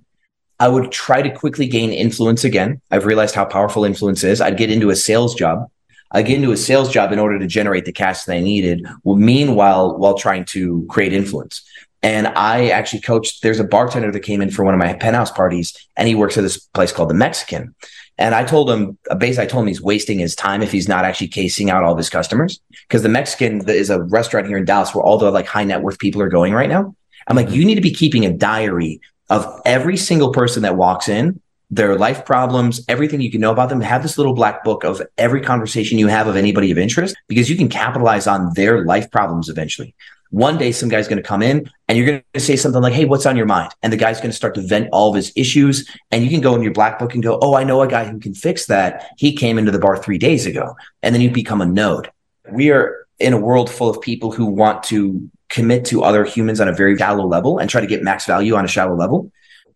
I 0.60 0.68
would 0.68 0.92
try 0.92 1.22
to 1.22 1.30
quickly 1.30 1.68
gain 1.68 1.92
influence 1.92 2.44
again. 2.44 2.82
I've 2.92 3.06
realized 3.06 3.34
how 3.34 3.46
powerful 3.46 3.86
influence 3.86 4.24
is. 4.24 4.42
I'd 4.42 4.58
get 4.58 4.72
into 4.72 4.90
a 4.90 4.96
sales 4.96 5.36
job. 5.36 5.70
I'd 6.12 6.26
get 6.26 6.38
into 6.38 6.52
a 6.52 6.58
sales 6.58 6.92
job 6.92 7.12
in 7.12 7.20
order 7.20 7.40
to 7.40 7.48
generate 7.48 7.86
the 7.86 7.92
cash 7.94 8.26
that 8.26 8.36
I 8.36 8.42
needed. 8.42 8.86
Well, 9.04 9.16
meanwhile, 9.16 9.98
while 9.98 10.16
trying 10.16 10.46
to 10.46 10.86
create 10.90 11.14
influence. 11.14 11.64
And 12.04 12.28
I 12.28 12.68
actually 12.68 13.00
coached, 13.00 13.42
there's 13.42 13.62
a 13.62 13.64
bartender 13.64 14.12
that 14.12 14.20
came 14.20 14.42
in 14.42 14.52
for 14.52 14.66
one 14.66 14.74
of 14.74 14.80
my 14.80 14.94
penthouse 14.94 15.32
parties 15.32 15.74
and 15.96 16.08
he 16.08 16.16
works 16.16 16.38
at 16.38 16.42
this 16.42 16.58
place 16.58 16.92
called 16.92 17.10
the 17.10 17.16
Mexican. 17.16 17.74
And 18.18 18.36
I 18.36 18.44
told 18.44 18.70
him, 18.70 18.98
basically, 19.18 19.46
I 19.46 19.48
told 19.48 19.64
him 19.64 19.70
he's 19.70 19.82
wasting 19.82 20.20
his 20.20 20.36
time 20.36 20.62
if 20.62 20.72
he's 20.72 20.88
not 20.88 21.06
actually 21.06 21.30
casing 21.30 21.70
out 21.70 21.84
all 21.84 21.94
of 21.94 21.98
his 21.98 22.10
customers. 22.10 22.60
Because 22.88 23.02
the 23.02 23.10
Mexican 23.10 23.68
is 23.68 23.90
a 23.90 24.04
restaurant 24.04 24.48
here 24.48 24.58
in 24.58 24.66
Dallas 24.66 24.94
where 24.94 25.04
all 25.04 25.18
the 25.18 25.32
like 25.32 25.48
high 25.48 25.64
net 25.64 25.82
worth 25.82 25.98
people 25.98 26.22
are 26.22 26.30
going 26.30 26.54
right 26.54 26.70
now. 26.70 26.94
I'm 27.28 27.38
like, 27.38 27.50
you 27.50 27.66
need 27.66 27.76
to 27.76 27.82
be 27.82 27.94
keeping 27.94 28.26
a 28.26 28.34
diary 28.34 29.02
of 29.30 29.62
every 29.66 29.98
single 29.98 30.32
person 30.32 30.64
that 30.64 30.76
walks 30.76 31.08
in, 31.08 31.42
their 31.72 31.98
life 31.98 32.26
problems, 32.26 32.84
everything 32.88 33.22
you 33.22 33.32
can 33.32 33.42
know 33.42 33.52
about 33.52 33.70
them. 33.70 33.82
Have 33.82 34.04
this 34.04 34.18
little 34.18 34.34
black 34.34 34.64
book 34.64 34.84
of 34.84 35.02
every 35.18 35.42
conversation 35.42 35.98
you 35.98 36.08
have 36.08 36.28
of 36.28 36.36
anybody 36.36 36.70
of 36.70 36.78
interest 36.78 37.16
because 37.28 37.50
you 37.50 37.56
can 37.56 37.70
capitalize 37.70 38.28
on 38.28 38.54
their 38.54 38.86
life 38.86 39.10
problems 39.10 39.50
eventually. 39.50 39.96
One 40.34 40.58
day, 40.58 40.72
some 40.72 40.90
guy's 40.90 41.08
going 41.08 41.22
to 41.22 41.28
come 41.28 41.44
in 41.44 41.70
and 41.88 41.96
you're 41.96 42.08
going 42.08 42.24
to 42.34 42.40
say 42.40 42.56
something 42.56 42.82
like, 42.82 42.94
Hey, 42.94 43.06
what's 43.06 43.28
on 43.28 43.38
your 43.38 43.46
mind? 43.46 43.72
And 43.84 43.94
the 43.94 43.98
guy's 43.98 44.18
going 44.18 44.32
to 44.32 44.36
start 44.36 44.56
to 44.56 44.62
vent 44.66 44.90
all 44.92 45.10
of 45.10 45.16
his 45.16 45.32
issues. 45.36 45.88
And 46.10 46.24
you 46.24 46.30
can 46.32 46.42
go 46.42 46.56
in 46.56 46.64
your 46.64 46.74
black 46.74 46.98
book 46.98 47.14
and 47.14 47.22
go, 47.22 47.38
Oh, 47.40 47.54
I 47.54 47.64
know 47.64 47.84
a 47.84 47.88
guy 47.88 48.06
who 48.06 48.20
can 48.20 48.34
fix 48.34 48.66
that. 48.66 49.12
He 49.20 49.36
came 49.36 49.60
into 49.60 49.70
the 49.70 49.78
bar 49.78 49.96
three 49.96 50.18
days 50.18 50.48
ago. 50.48 50.76
And 51.04 51.14
then 51.14 51.22
you 51.22 51.30
become 51.30 51.62
a 51.62 51.68
node. 51.68 52.10
We 52.52 52.72
are 52.72 53.06
in 53.20 53.34
a 53.34 53.38
world 53.38 53.70
full 53.70 53.92
of 53.92 54.02
people 54.02 54.32
who 54.32 54.48
want 54.48 54.82
to 54.86 55.30
commit 55.50 55.86
to 55.86 56.04
other 56.04 56.26
humans 56.26 56.60
on 56.60 56.68
a 56.68 56.74
very 56.74 56.98
shallow 56.98 57.28
level 57.28 57.60
and 57.60 57.70
try 57.70 57.80
to 57.80 57.86
get 57.86 58.02
max 58.02 58.26
value 58.26 58.56
on 58.56 58.66
a 58.66 58.68
shallow 58.68 58.96
level. 58.96 59.32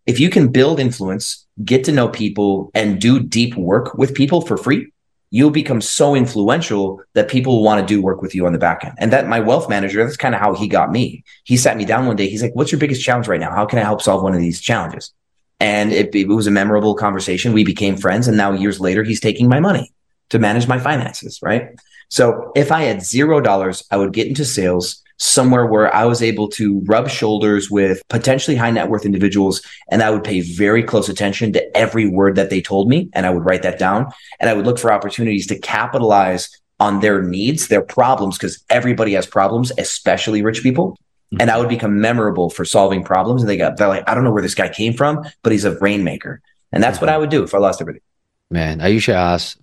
If 0.07 0.19
you 0.19 0.31
can 0.31 0.47
build 0.47 0.79
influence, 0.79 1.45
get 1.63 1.83
to 1.83 1.91
know 1.91 2.07
people 2.07 2.71
and 2.73 2.99
do 2.99 3.19
deep 3.19 3.55
work 3.55 3.93
with 3.93 4.15
people 4.15 4.41
for 4.41 4.57
free, 4.57 4.91
you'll 5.29 5.51
become 5.51 5.81
so 5.81 6.15
influential 6.15 7.01
that 7.13 7.27
people 7.27 7.63
want 7.63 7.85
to 7.85 7.93
do 7.93 8.01
work 8.01 8.21
with 8.21 8.33
you 8.33 8.45
on 8.45 8.53
the 8.53 8.59
back 8.59 8.83
end. 8.85 8.93
And 8.97 9.11
that 9.11 9.27
my 9.27 9.39
wealth 9.39 9.69
manager, 9.69 10.03
that's 10.03 10.17
kind 10.17 10.33
of 10.33 10.39
how 10.39 10.53
he 10.53 10.67
got 10.67 10.91
me. 10.91 11.23
He 11.43 11.57
sat 11.57 11.75
me 11.75 11.85
down 11.85 12.07
one 12.07 12.15
day. 12.15 12.29
He's 12.29 12.41
like, 12.41 12.55
what's 12.55 12.71
your 12.71 12.79
biggest 12.79 13.03
challenge 13.03 13.27
right 13.27 13.39
now? 13.39 13.51
How 13.51 13.65
can 13.65 13.79
I 13.79 13.83
help 13.83 14.01
solve 14.01 14.23
one 14.23 14.33
of 14.33 14.39
these 14.39 14.61
challenges? 14.61 15.11
And 15.59 15.91
it, 15.91 16.13
it 16.15 16.27
was 16.27 16.47
a 16.47 16.51
memorable 16.51 16.95
conversation. 16.95 17.51
We 17.51 17.65
became 17.65 17.97
friends. 17.97 18.27
And 18.27 18.37
now 18.37 18.53
years 18.53 18.79
later, 18.79 19.03
he's 19.03 19.19
taking 19.19 19.49
my 19.49 19.59
money 19.59 19.91
to 20.29 20.39
manage 20.39 20.67
my 20.67 20.79
finances. 20.79 21.39
Right. 21.41 21.69
So 22.09 22.51
if 22.55 22.71
I 22.71 22.83
had 22.83 23.03
zero 23.03 23.41
dollars, 23.41 23.83
I 23.91 23.97
would 23.97 24.13
get 24.13 24.27
into 24.27 24.45
sales 24.45 25.03
somewhere 25.17 25.65
where 25.65 25.93
I 25.93 26.05
was 26.05 26.21
able 26.21 26.47
to 26.49 26.81
rub 26.85 27.09
shoulders 27.09 27.69
with 27.69 28.01
potentially 28.07 28.55
high 28.55 28.71
net 28.71 28.89
worth 28.89 29.05
individuals. 29.05 29.61
And 29.91 30.01
I 30.01 30.11
would 30.11 30.23
pay 30.23 30.41
very 30.41 30.83
close 30.83 31.09
attention 31.09 31.53
to 31.53 31.77
every 31.77 32.07
word 32.07 32.35
that 32.35 32.49
they 32.49 32.61
told 32.61 32.87
me. 32.87 33.09
And 33.13 33.25
I 33.25 33.31
would 33.31 33.45
write 33.45 33.63
that 33.63 33.79
down 33.79 34.11
and 34.39 34.49
I 34.49 34.53
would 34.53 34.65
look 34.65 34.79
for 34.79 34.91
opportunities 34.91 35.47
to 35.47 35.59
capitalize 35.59 36.49
on 36.79 36.99
their 36.99 37.23
needs, 37.23 37.67
their 37.67 37.81
problems, 37.81 38.37
because 38.37 38.63
everybody 38.69 39.13
has 39.13 39.25
problems, 39.25 39.71
especially 39.77 40.43
rich 40.43 40.61
people. 40.61 40.91
Mm-hmm. 40.91 41.41
And 41.41 41.51
I 41.51 41.57
would 41.57 41.69
become 41.69 41.99
memorable 41.99 42.49
for 42.49 42.63
solving 42.63 43.03
problems. 43.03 43.41
And 43.41 43.49
they 43.49 43.57
got, 43.57 43.77
they're 43.77 43.87
like, 43.87 44.07
I 44.07 44.13
don't 44.13 44.23
know 44.23 44.31
where 44.31 44.43
this 44.43 44.55
guy 44.55 44.69
came 44.69 44.93
from, 44.93 45.23
but 45.41 45.51
he's 45.51 45.65
a 45.65 45.77
rainmaker. 45.79 46.41
And 46.71 46.83
that's 46.83 47.01
what 47.01 47.07
mm-hmm. 47.07 47.15
I 47.15 47.17
would 47.17 47.29
do 47.29 47.43
if 47.43 47.55
I 47.55 47.57
lost 47.57 47.81
everything. 47.81 48.01
Man, 48.49 48.79
I 48.79 48.87
usually 48.87 49.17
ask 49.17 49.57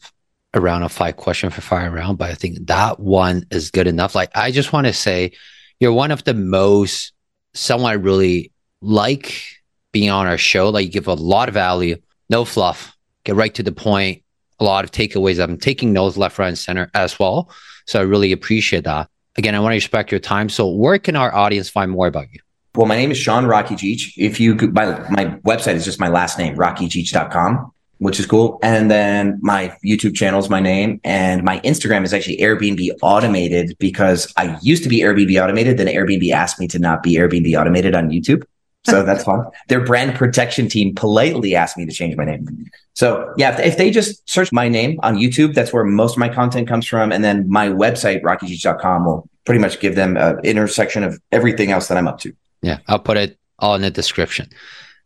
a 0.55 0.61
round 0.61 0.85
of 0.85 0.93
five 0.93 1.17
question 1.17 1.51
for 1.51 1.61
fire 1.61 1.91
round, 1.91 2.17
but 2.17 2.31
I 2.31 2.35
think 2.35 2.69
that 2.69 3.01
one 3.01 3.45
is 3.51 3.71
good 3.71 3.89
enough. 3.89 4.15
Like, 4.15 4.31
I 4.37 4.53
just 4.53 4.73
want 4.73 4.87
to 4.87 4.93
say 4.93 5.33
you're 5.81 5.93
one 5.93 6.13
of 6.13 6.25
the 6.25 6.33
most 6.33 7.13
someone 7.55 7.91
I 7.91 7.95
really 7.95 8.53
like 8.81 9.45
being 9.93 10.11
on 10.11 10.27
our 10.27 10.39
show. 10.39 10.71
Like, 10.71 10.87
you 10.87 10.93
give 10.93 11.09
a 11.09 11.15
lot 11.15 11.49
of 11.49 11.55
value, 11.55 11.97
no 12.31 12.45
fluff, 12.45 12.97
get 13.25 13.35
right 13.35 13.53
to 13.55 13.63
the 13.63 13.73
point. 13.73 14.23
A 14.61 14.65
lot 14.65 14.85
of 14.85 14.93
takeaways. 14.93 15.43
I'm 15.43 15.59
taking 15.59 15.93
notes 15.93 16.17
left, 16.17 16.39
right, 16.39 16.47
and 16.47 16.57
center 16.57 16.89
as 16.95 17.19
well. 17.19 17.51
So 17.87 17.99
I 17.99 18.05
really 18.05 18.31
appreciate 18.31 18.85
that. 18.85 19.11
Again, 19.37 19.57
I 19.57 19.59
want 19.59 19.73
to 19.73 19.77
respect 19.77 20.13
your 20.13 20.21
time. 20.21 20.49
So, 20.49 20.69
where 20.69 20.97
can 20.97 21.17
our 21.17 21.35
audience 21.35 21.69
find 21.69 21.91
more 21.91 22.07
about 22.07 22.33
you? 22.33 22.39
Well, 22.77 22.87
my 22.87 22.95
name 22.95 23.11
is 23.11 23.19
Sean 23.19 23.45
Rakidzich. 23.47 24.13
If 24.17 24.39
you 24.39 24.55
could, 24.55 24.73
my, 24.73 24.87
my 25.11 25.27
website 25.45 25.75
is 25.75 25.85
just 25.85 25.99
my 25.99 26.07
last 26.07 26.39
name, 26.39 26.57
rakidzich.com 26.57 27.74
which 28.05 28.21
is 28.21 28.27
cool. 28.27 28.59
And 28.63 28.91
then 28.91 29.39
my 29.41 29.75
YouTube 29.83 30.15
channel 30.15 30.39
is 30.39 30.51
my 30.51 30.61
name, 30.61 31.01
and 31.05 31.43
my 31.43 31.59
Instagram 31.61 32.05
is 32.05 32.13
actually 32.13 32.37
Airbnb 32.37 32.91
Automated 33.01 33.79
because 33.79 34.31
I 34.37 34.59
used 34.61 34.83
to 34.83 34.91
be 34.91 35.01
Airbnb 35.01 35.43
Automated. 35.43 35.79
Then 35.79 35.87
Airbnb 35.87 36.31
asked 36.31 36.61
me 36.61 36.69
to 36.69 36.79
not 36.79 37.03
be 37.03 37.15
Airbnb 37.15 37.59
Automated 37.59 37.95
on 37.95 38.11
YouTube. 38.11 38.45
So 38.85 39.03
that's 39.05 39.25
fun. 39.25 39.47
Their 39.69 39.83
brand 39.83 40.17
protection 40.17 40.69
team 40.69 40.95
politely 40.95 41.55
asked 41.55 41.79
me 41.79 41.87
to 41.87 41.93
change 41.93 42.15
my 42.15 42.27
name. 42.27 42.67
So 42.93 43.33
yeah, 43.39 43.55
if, 43.55 43.69
if, 43.69 43.79
they 43.79 43.91
just 43.91 44.29
search 44.29 44.53
my 44.53 44.69
name 44.69 45.01
on 45.03 45.17
YouTube, 45.17 45.55
that's 45.55 45.73
where 45.73 45.85
most 45.85 46.13
of 46.13 46.19
my 46.19 46.29
content 46.29 46.69
comes 46.69 46.87
from. 46.87 47.11
And 47.11 47.25
then 47.25 47.49
my 47.49 47.71
website, 47.71 48.21
rakidzich.com 48.21 49.07
will 49.07 49.31
pretty 49.47 49.63
much 49.63 49.81
give 49.81 49.95
them 49.95 50.19
an 50.19 50.41
intersection 50.45 51.05
of 51.05 51.19
everything 51.33 51.71
else 51.71 51.89
that 51.89 51.97
I'm 51.97 52.07
up 52.07 52.21
to. 52.21 52.35
Yeah. 52.61 52.81
I'll 52.87 52.99
put 52.99 53.17
it 53.17 53.39
all 53.59 53.75
in 53.77 53.81
the 53.81 53.91
description. 53.91 54.51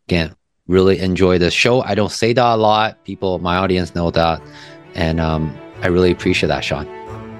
Again, 0.09 0.35
really 0.69 0.99
enjoy 0.99 1.39
this 1.39 1.53
show. 1.53 1.81
I 1.81 1.95
don't 1.95 2.11
say 2.11 2.31
that 2.31 2.45
a 2.45 2.55
lot. 2.55 3.03
People, 3.03 3.39
my 3.39 3.57
audience 3.57 3.95
know 3.95 4.11
that. 4.11 4.41
And 4.93 5.19
um, 5.19 5.57
I 5.81 5.87
really 5.87 6.11
appreciate 6.11 6.47
that, 6.47 6.63
Sean. 6.63 6.85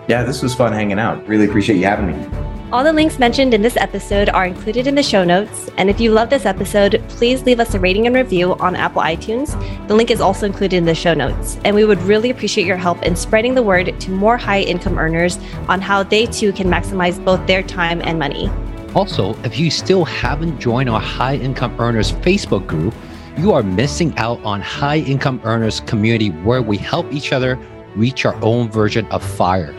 Yeah, 0.10 0.24
this 0.24 0.42
was 0.42 0.56
fun 0.56 0.74
hanging 0.74 1.00
out. 1.00 1.26
Really 1.28 1.46
appreciate 1.46 1.78
you 1.78 1.86
having 1.86 2.08
me. 2.08 2.38
All 2.72 2.84
the 2.84 2.94
links 2.94 3.18
mentioned 3.20 3.54
in 3.54 3.62
this 3.62 3.78
episode 3.78 4.30
are 4.30 4.46
included 4.46 4.88
in 4.88 4.96
the 4.96 5.04
show 5.04 5.24
notes. 5.24 5.70
And 5.78 5.90
if 5.90 6.00
you 6.00 6.12
love 6.12 6.30
this 6.30 6.46
episode, 6.46 7.04
please 7.10 7.44
leave 7.44 7.60
us 7.60 7.74
a 7.74 7.80
rating 7.80 8.08
and 8.08 8.16
review 8.16 8.56
on 8.56 8.76
Apple 8.76 9.02
iTunes. 9.02 9.56
The 9.88 9.96
link 9.96 10.10
is 10.10 10.22
also 10.22 10.48
included 10.48 10.78
in 10.78 10.86
the 10.86 10.96
show 10.96 11.14
notes. 11.14 11.60
And 11.64 11.76
we 11.76 11.86
would 11.86 12.02
really 12.02 12.32
appreciate 12.32 12.66
your 12.66 12.78
help 12.78 13.04
in 13.04 13.16
spreading 13.16 13.54
the 13.54 13.64
word 13.64 14.00
to 14.00 14.12
more 14.12 14.38
high 14.38 14.62
income 14.62 14.98
earners 14.98 15.38
on 15.68 15.82
how 15.82 16.02
they 16.02 16.26
too 16.26 16.52
can 16.52 16.68
maximize 16.68 17.24
both 17.24 17.46
their 17.46 17.62
time 17.62 18.02
and 18.04 18.18
money. 18.18 18.50
Also, 18.96 19.36
if 19.44 19.60
you 19.60 19.70
still 19.70 20.06
haven't 20.06 20.60
joined 20.60 20.90
our 20.90 21.00
High 21.00 21.36
Income 21.36 21.80
Earners 21.80 22.12
Facebook 22.12 22.66
group, 22.66 22.96
you 23.38 23.54
are 23.54 23.64
missing 23.64 24.18
out 24.18 24.44
on 24.44 24.62
High 24.62 25.00
Income 25.00 25.42
Earners 25.44 25.80
community 25.82 26.30
where 26.30 26.62
we 26.62 26.78
help 26.78 27.12
each 27.14 27.32
other 27.32 27.58
reach 27.96 28.26
our 28.26 28.36
own 28.44 28.70
version 28.70 29.06
of 29.08 29.24
fire. 29.24 29.74